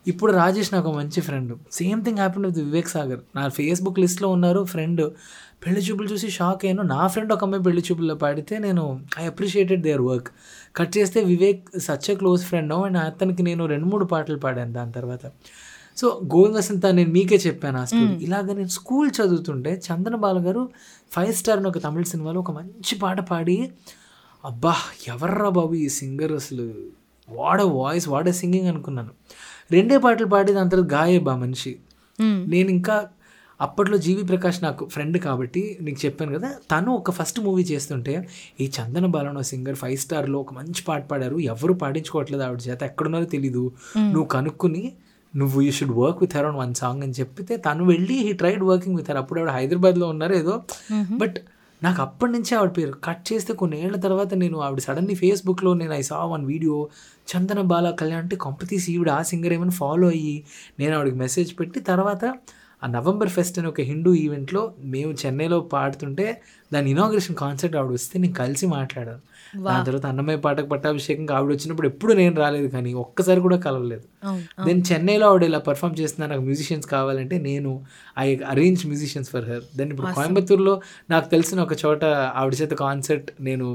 ఇప్పుడు 0.06 0.32
రాజేష్ 0.32 0.74
నాకు 0.74 0.92
మంచి 0.92 1.20
friend 1.20 1.52
same 1.72 2.04
thing 2.04 2.18
happen 2.18 2.46
with 2.46 2.58
Vivek 2.58 2.88
Sagar 2.88 3.20
నా 3.36 3.48
ఫేస్బుక్ 3.48 3.98
లిస్ట్లో 3.98 4.28
ఉన్నారు 4.28 4.64
ఫ్రెండ్ 4.64 5.10
పెళ్ళి 5.62 5.80
చూపులు 5.80 6.08
చూసి 6.08 6.28
షాక్ 6.30 6.64
అయ్యాను. 6.64 6.82
నా 6.82 7.06
ఫ్రెండ్ 7.06 7.32
ఒక 7.32 7.44
అమ్మాయి 7.44 7.64
పెళ్ళి 7.64 7.82
చూపుల్లో 7.90 8.14
పాడితే 8.14 8.54
నేను 8.58 8.84
I 9.18 9.24
appreciated 9.26 9.82
their 9.82 10.02
work 10.02 10.28
cut 10.76 10.98
చేస్తే 10.98 11.24
Vivek 11.24 11.62
such 11.78 12.10
a 12.10 12.14
close 12.14 12.42
friend 12.44 12.72
and 12.72 12.98
అతనికి 12.98 13.42
నేను 13.42 13.66
రెండు 13.66 13.84
మూడు 13.84 14.04
పాటలు 14.04 14.38
పాడాను 14.38 14.72
దాని 14.72 14.92
తర్వాత. 14.92 15.24
సో 15.96 16.06
గోవింద 16.24 16.56
వసంత 16.56 16.86
నేను 16.86 17.10
మీకే 17.10 17.36
చెప్పాను 17.36 17.78
ఆ 17.78 17.84
స్టోరీ 17.84 18.14
ఇలాగ 18.26 18.46
నేను 18.52 18.68
స్కూల్ 18.68 19.10
చదువుతుంటే 19.18 19.72
చందన 19.86 20.14
బాల 20.14 20.38
గారు 20.46 20.62
ఫైవ్ 21.10 21.32
స్టార్ 21.34 21.58
అని 21.58 21.68
ఒక 21.68 21.78
తమిళ 21.78 22.02
సినిమాలో 22.02 22.40
ఒక 22.40 22.50
మంచి 22.50 22.94
పాట 22.98 23.20
పాడి 23.20 23.56
అబ్బా 24.44 24.74
ఎవర్రా 25.08 25.48
బాబు 25.48 25.74
ఈ 25.74 25.88
సింగర్ 25.88 26.32
అసలు? 26.32 26.66
వాడ 27.28 27.62
వాయిస్ 27.62 28.08
వాడ 28.08 28.30
సింగింగ్ 28.30 28.68
అనుకున్నాను. 28.68 29.12
రెండే 29.70 29.98
పాటలు 29.98 30.26
పాడి 30.26 30.52
దాని 30.52 30.70
తర్వాత 30.70 30.90
గాయబా 30.92 31.36
మనిషి. 31.36 31.72
నేను 32.20 32.70
ఇంకా 32.70 32.96
అప్పట్లో 33.60 33.96
జీవి 33.96 34.22
ప్రకాష్ 34.22 34.62
నాకు 34.62 34.84
ఫ్రెండ్ 34.86 35.18
కాబట్టి 35.18 35.78
నీకు 35.80 36.06
చెప్పాను 36.06 36.38
కదా 36.38 36.48
తను 36.72 36.90
ఒక 36.92 37.10
ఫస్ట్ 37.10 37.40
మూవీ 37.40 37.62
చేస్తుంటే 37.62 38.14
ఈ 38.60 38.66
చందన 38.76 39.06
బాలన 39.06 39.40
సింగర్ 39.40 39.74
ఫైవ్ 39.74 39.96
స్టార్లో 39.96 40.38
ఒక 40.38 40.52
మంచి 40.54 40.84
పాట 40.84 41.02
పాడారు 41.10 41.38
ఎవరు 41.38 41.72
పాడించుకోవట్లేదు 41.72 42.42
ఆవిడ 42.42 42.60
చేత 42.68 42.82
ఎక్కడున్నారో 42.82 43.24
తెలీదు. 43.24 43.64
నువ్వు 43.96 44.28
కనుక్కుని 44.28 44.84
నువ్వు 45.34 45.62
you 45.62 45.70
should 45.70 45.96
work 45.96 46.18
with 46.20 46.36
her 46.36 46.46
on 46.46 46.56
one 46.56 46.74
song 46.74 47.02
అని 47.02 47.12
చెప్పితే 47.12 47.56
తను 47.56 47.84
వెళ్ళి 47.84 48.14
he 48.18 48.32
tried 48.32 48.62
working 48.62 48.96
with 48.96 49.10
her 49.10 49.18
అప్పుడు 49.18 49.40
ఆవిడ 49.40 49.50
హైదరాబాద్లో 49.50 50.08
ఉన్నారు 50.08 50.34
ఏదో. 50.34 50.54
బట్ 51.12 51.38
నాకు 51.82 52.02
అప్పటి 52.02 52.32
నుంచే 52.32 52.56
ఆవిడ 52.56 52.70
పేరు 52.76 52.92
కట్ 53.04 53.32
చేస్తే 53.32 53.52
కొన్ని 53.52 53.76
ఏళ్ళ 53.82 53.96
తర్వాత 53.96 54.34
నేను 54.34 54.58
ఆవిడ 54.58 54.80
సడన్లీ 54.80 55.14
ఫేస్బుక్లో 55.14 55.74
నేను 55.74 55.92
I 55.92 56.02
saw 56.02 56.18
one 56.24 56.44
video 56.46 56.76
Chandana 57.28 57.60
Bala 57.62 57.90
Kalyan 57.90 58.22
అంటే 58.22 58.36
కొంపతీసి 58.36 58.92
ఈవిడ 58.92 59.10
ఆ 59.10 59.22
సింగర్ 59.22 59.52
ఏమైనా 59.52 59.72
ఫాలో 59.72 60.08
అయ్యి 60.08 60.36
నేను 60.78 60.94
ఆవిడకి 60.96 61.16
మెసేజ్ 61.16 61.60
పెట్టి 61.60 61.80
తర్వాత 61.80 62.24
ఆ 62.84 62.88
నవంబర్ 62.96 63.30
ఫెస్ట్ 63.36 63.56
అని 63.58 63.68
ఒక 63.72 63.82
హిందూ 63.90 64.10
ఈవెంట్లో 64.24 64.62
మేము 64.94 65.12
చెన్నైలో 65.22 65.58
పాడుతుంటే 65.74 66.26
దాని 66.74 66.88
ఇనాగ్రేషన్ 66.94 67.36
కాన్సర్ట్ 67.42 67.76
ఆవిడ 67.80 67.92
వస్తే 67.98 68.14
నేను 68.22 68.36
కలిసి 68.40 68.66
మాట్లాడాను. 68.74 69.22
దాని 69.66 69.84
తర్వాత 69.88 70.06
అన్నమయ్య 70.12 70.38
పాటకు 70.46 70.68
పట్టాభిషేకం 70.72 71.24
ఆవిడ 71.38 71.50
వచ్చినప్పుడు 71.56 71.88
ఎప్పుడు 71.92 72.12
నేను 72.20 72.34
రాలేదు 72.42 72.68
కానీ 72.74 72.90
ఒక్కసారి 73.04 73.40
కూడా 73.46 73.58
కలవలేదు. 73.66 74.04
దెన్ 74.68 74.82
చెన్నైలో 74.90 75.26
ఆవిడ 75.30 75.44
ఇలా 75.50 75.60
పర్ఫామ్ 75.70 75.96
చేస్తున్నా 76.00 76.28
నాకు 76.32 76.44
మ్యూజిషియన్స్ 76.48 76.88
కావాలంటే 76.94 77.38
నేను 77.48 77.72
I 78.24 78.28
arrange 78.52 78.84
musicians 78.92 79.30
for 79.34 79.48
her 79.50 79.64
then 79.80 79.90
ఇప్పుడు 79.94 80.10
కోయంబత్తూరులో 80.18 80.74
నాకు 81.14 81.28
తెలిసిన 81.34 81.60
ఒక 81.66 81.76
చోట 81.84 82.04
ఆవిడ 82.42 82.54
చేత 82.62 82.74
కాన్సర్ట్ 82.84 83.30
నేను 83.48 83.68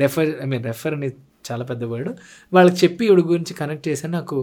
రెఫర్ 0.00 0.32
ఐ 0.44 0.48
మీన్ 0.52 0.66
రెఫర్ 0.70 0.96
అని 0.98 1.10
చాలా 1.50 1.64
పెద్ద 1.68 1.84
వర్డ్ 1.92 2.10
వాళ్ళకి 2.52 2.78
చెప్పి 2.84 3.04
ఈవిడ 3.06 3.22
గురించి 3.30 3.52
కనెక్ట్ 3.60 3.86
చేశాను. 3.88 4.12
నాకు 4.18 4.36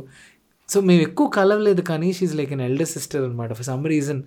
సో 0.70 0.78
మేము 0.88 1.02
ఎక్కువ 1.08 1.28
కలవలేదు 1.36 1.82
కానీ 1.90 2.08
she's 2.16 2.34
like 2.40 2.50
an 2.56 2.64
elder 2.66 2.90
sister 2.94 3.22
అనమాట 3.28 3.52
for 3.58 3.68
some 3.70 3.84
reason 3.92 4.20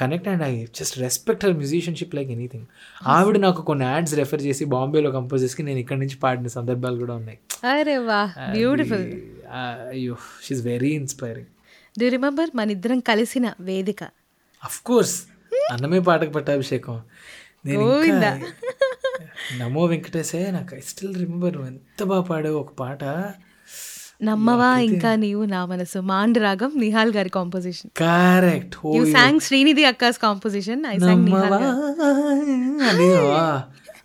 connect 0.00 0.28
and 0.32 0.42
I 0.48 0.50
just 0.78 0.96
respect 1.04 1.44
her 1.44 1.56
musicianship 1.60 2.14
like 2.18 2.30
anything 2.34 2.66
ఆవిడ 3.14 3.36
నాకు 3.46 3.62
కొన్ని 3.70 3.84
యాడ్స్ 3.92 4.14
రెఫర్ 4.20 4.42
చేసి 4.46 4.64
బాంబేలో 4.74 5.10
కంపోజ్ 5.16 5.42
చేసి 5.44 5.64
నేను 5.68 5.80
ఇక్కడి 5.84 6.00
నుంచి 6.02 6.16
పాడిన 6.24 6.50
సందర్భాలు 6.56 6.98
కూడా 7.02 7.14
ఉన్నాయి. 7.20 7.38
అరే 7.72 7.96
వా 8.08 8.20
బ్యూటిఫుల్ 8.56 9.06
అయ్యో 9.94 10.16
she's 10.46 10.62
very 10.72 10.92
inspiring 11.00 11.50
do 12.00 12.08
remember 12.16 12.52
మన 12.60 12.70
ఇద్దరం 12.76 13.00
కలిసిన 13.10 13.46
వేదిక? 13.70 14.02
అఫ్ 14.62 14.78
కోర్స్ 14.90 15.16
అన్నమే 15.72 16.00
పాటకు 16.10 16.32
పట్టాభిషేకం. 16.36 16.96
నేను 17.66 17.84
నమో 19.60 19.82
వెంకటేశే 19.90 20.40
నాకు 20.56 20.72
ఐ 20.76 20.80
స్టిల్ 20.90 21.14
రిమెంబర్ 21.22 21.56
ఎంత 21.70 22.00
బాగా 22.12 22.24
పాడావు 22.30 22.58
ఒక 22.62 22.72
పాట. 22.82 23.04
నమ్మవా 24.20 24.68
ఇంకా 24.78 25.10
నీవు 25.16 25.44
నా 25.44 25.66
మనసు? 25.66 25.98
మాండ్ 25.98 26.38
రాగం 26.38 26.70
నిహాల్ 26.76 27.12
గారి 27.12 27.28
composition 27.28 27.90
correct 27.96 28.76
you 28.96 29.02
sang 29.12 29.40
Srinidhi 29.40 29.84
akka's 29.84 30.18
composition 30.18 30.82
I 30.86 30.96
sang. 30.98 31.28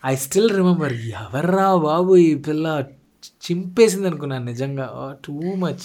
I 0.06 0.16
still 0.16 0.52
remember 0.56 0.94
ఎవర్రా 0.94 1.76
బాబు 1.76 2.16
ఈ 2.16 2.36
పిల్ల 2.36 2.84
చింపేసింది 3.46 4.08
అనుకున్నాను 4.08 4.46
నిజంగా. 4.46 5.18
Too 5.26 5.34
much 5.56 5.84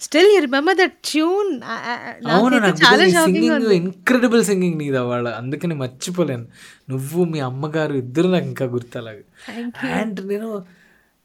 still 0.00 0.30
you 0.34 0.40
remember 0.40 0.76
that 0.76 0.94
tune 1.04 1.50
అవును 2.30 2.76
సింగింగ్ 2.76 3.72
ఇన్క్రెడిబుల్ 3.72 4.44
సింగింగ్ 4.44 4.78
నీది 4.78 4.98
వాళ్ళ 4.98 5.28
అందుకని 5.28 5.74
మర్చిపోలేను. 5.74 6.46
నువ్వు 6.90 7.24
మీ 7.24 7.40
అమ్మగారు 7.40 7.94
ఇద్దరు 7.94 8.28
నాకు 8.28 8.44
ఇంకా 8.44 8.66
గుర్తు 8.66 8.98
అలాగే. 8.98 9.24
అండ్ 9.92 10.28
నేను 10.28 10.48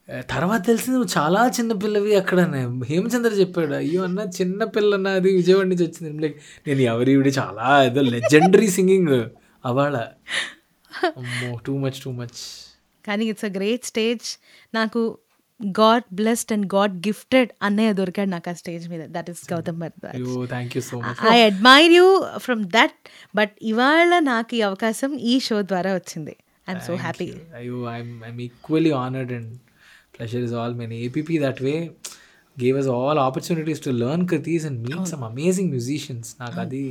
తర్వాత 0.08 0.60
తెలిసింది 0.66 0.98
చాలా 1.18 1.40
చిన్న 1.56 1.72
పిల్లవి 1.82 2.12
అక్కడ 2.16 2.38
హేమచంద్ర 2.90 3.32
చెప్పాడు 3.40 3.74
అయ్యో 3.74 4.00
అన్న 4.02 4.20
చిన్న 4.38 4.64
పిల్లన్న 4.64 5.08
అది 5.08 5.30
విజయవాడ 5.36 5.66
నుంచి 5.66 5.84
వచ్చింది. 5.84 6.10
లైక్ 6.22 6.36
నేను 6.66 6.82
ఎవరి 6.92 7.12
ఇవిడి 7.12 7.32
చాలా 7.40 7.66
ఏదో 7.84 8.02
లెజెండరీ 8.16 8.68
సింగింగ్ 8.70 9.14
అవాళ 9.64 9.96
టూ 11.66 11.74
మచ్ 11.78 11.98
టూ 12.04 12.12
మచ్ 12.12 12.40
కానీ 13.04 13.24
ఇట్స్ 13.26 13.44
అ 13.44 13.52
గ్రేట్ 13.58 13.84
స్టేజ్ 13.84 14.26
నాకు 14.74 15.02
God 15.60 16.04
blessed 16.12 16.52
and 16.52 16.66
God 16.74 16.96
gifted 17.06 17.50
అన్నయ్య 17.62 17.92
దొరికాడు 17.92 18.30
నాకు 18.30 18.50
ఆ 18.50 18.52
స్టేజ్ 18.52 18.84
మీద. 18.88 19.02
దట్ 19.16 19.30
ఈస్ 19.30 19.42
గౌతమ్ 19.52 19.78
భరద్వాజ్ 19.80 20.16
అయ్యో 20.16 20.46
thank 20.46 20.74
you 20.76 20.82
so 20.90 20.98
much 21.00 21.22
I 21.34 21.38
admire 21.42 21.92
you 21.92 22.08
from 22.46 22.64
that 22.76 22.96
but 23.34 23.54
ఇవాళ 23.62 24.12
నాకు 24.32 24.54
ఈ 24.54 24.60
అవకాశం 24.70 25.12
ఈ 25.32 25.36
షో 25.40 25.58
ద్వారా 25.62 25.92
వచ్చింది. 25.94 26.36
ఐఎమ్ 26.68 26.84
సో 26.88 26.94
హ్యాపీ 27.06 27.30
అయ్యో 27.60 27.78
I'm 27.96 28.40
equally 28.48 28.90
honoured 29.04 29.32
and 29.32 29.54
pleasure 30.18 30.42
is 30.42 30.54
all 30.54 30.74
mine 30.74 30.92
APP 31.00 31.38
that 31.38 31.62
way 31.62 31.74
gave 32.56 32.78
us 32.78 32.88
all 32.88 33.18
opportunities 33.18 33.82
to 33.82 33.90
learn 33.98 34.28
కతీస్ 34.28 34.66
and 34.66 34.80
meet 34.86 35.08
some 35.08 35.24
amazing 35.24 35.70
musicians 35.70 36.30
నాకు 36.40 36.60
అది 36.60 36.84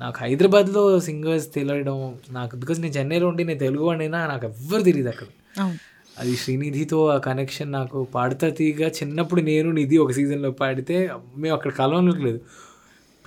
నాకు 0.00 0.18
హైదరాబాద్లో 0.24 1.00
సింగర్స్ 1.00 1.46
తెలియడం 1.54 1.96
నాకు 2.30 2.56
బికాస్ 2.56 2.80
నేను 2.80 2.94
చెన్నైలో 2.94 3.28
ఉండి 3.28 3.44
నేను 3.44 3.58
తెలుగు 3.58 3.84
వాడినా 3.84 4.26
నాకు 4.26 4.46
ఎవ్వరు 4.46 4.82
తెలియదు 4.82 5.08
అక్కడ 5.08 5.28
అది 6.16 6.36
శ్రీనిధితో 6.36 7.06
ఆ 7.06 7.18
కనెక్షన్ 7.18 7.72
నాకు 7.72 8.04
పాడుతా 8.14 8.48
తీగా 8.50 8.88
చిన్నప్పుడు 8.88 9.40
నేను 9.42 9.70
నిధి 9.70 9.96
ఒక 9.96 10.12
సీజన్లో 10.12 10.50
పాడితే 10.52 10.96
మేము 11.36 11.54
అక్కడ 11.54 11.72
కలవలేదు 11.72 12.40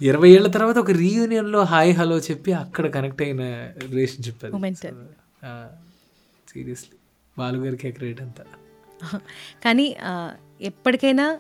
ఇరవై 0.02 0.30
ఏళ్ళ 0.30 0.48
తర్వాత 0.48 0.78
ఒక 0.78 0.92
రీయూనియన్లో 0.98 1.64
హాయ్ 1.64 1.94
హలో 1.94 2.18
చెప్పి 2.20 2.52
అక్కడ 2.54 2.86
కనెక్ట్ 2.88 3.22
అయిన 3.22 3.44
రిలేషన్షిప్ 3.84 4.42
అది. 4.46 4.54
సీరియస్లీ 6.52 6.98
బాలుగారికి 7.38 7.92
గ్రేట్ 7.92 8.22
అంతా. 8.22 8.44
కానీ 9.64 9.96
ఎప్పటికైనా 10.62 11.38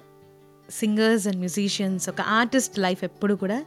సింగర్స్ 0.70 1.28
అండ్ 1.28 1.38
మ్యూజిషియన్స్ 1.38 2.10
ఒక 2.10 2.22
ఆర్టిస్ట్ 2.22 2.80
లైఫ్ 2.80 3.04
ఎప్పుడు 3.04 3.34
కూడా 3.34 3.66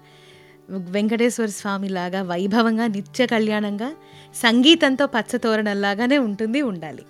వెంకటేశ్వర 0.70 1.47
స్వామి 1.47 1.88
లాగా 1.88 2.22
వైభవంగా 2.22 2.86
నిత్య 2.86 3.26
కళ్యాణంగా 3.26 3.92
సంగీతంతో 4.34 5.07
పచ్చ 5.07 5.36
తోరణల్లాగానే 5.36 6.18
ఉంటుంది 6.18 6.62
ఉండాలి. 6.62 7.05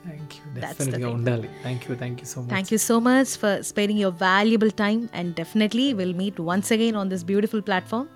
Thank 2.49 2.73
you 2.73 2.79
so 2.79 2.99
much 2.99 3.25
for 3.25 3.63
sparing 3.63 4.01
your 4.01 4.23
valuable 4.23 4.71
time 4.71 5.09
and 5.15 5.35
definitely 5.35 5.93
will 5.93 6.15
meet 6.15 6.41
once 6.41 6.73
again 6.73 6.97
on 6.97 7.11
this 7.11 7.25
beautiful 7.25 7.63
platform 7.63 8.07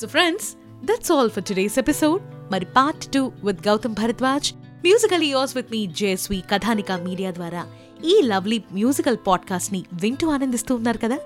so 0.00 0.06
friends 0.06 0.54
that's 0.84 1.12
all 1.12 1.30
for 1.30 1.44
today's 1.44 1.78
episode 1.78 2.22
మరి 2.52 2.64
part 2.64 3.12
two 3.12 3.32
with 3.44 3.68
Gautam 3.68 3.94
Bharadwaj 3.94 4.52
musical 4.84 5.22
yours 5.24 5.56
with 5.56 5.70
me 5.70 5.86
JSV 5.86 6.42
Kathanika 6.52 6.92
media 6.92 7.30
ద్వారా 7.30 7.62
ఈ 8.04 8.22
lovely 8.24 8.62
musical 8.72 9.16
పాడ్కాస్ట్ని 9.26 9.84
వింటూ 9.92 10.30
ఆనందిస్తూ 10.30 10.74
ఉన్నారు 10.74 10.98
కదా? 10.98 11.18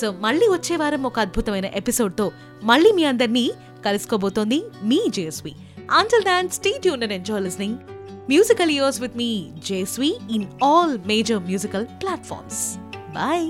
so 0.00 0.12
మళ్ళీ 0.20 0.46
వచ్చే 0.46 0.76
వారం 0.76 1.06
ఒక 1.06 1.18
అద్భుతమైన 1.18 1.66
ఎపిసోడ్తో 1.74 2.26
మళ్ళీ 2.62 2.92
మీ 2.92 3.04
అందరినీ 3.04 3.50
కలుసుకోబోతోంది 3.86 4.62
మీ 4.82 5.00
JSV 5.08 5.52
until 5.90 6.22
then 6.22 6.48
stay 6.48 6.78
tuned 6.82 7.02
and 7.02 7.12
enjoy 7.12 7.44
listening 7.44 7.76
musical 8.28 8.70
ears 8.70 9.00
with 9.00 9.16
me 9.16 9.30
JSV 9.66 10.16
in 10.30 10.46
all 10.64 10.98
major 11.06 11.38
musical 11.38 11.86
platforms 12.02 12.62
bye 13.14 13.46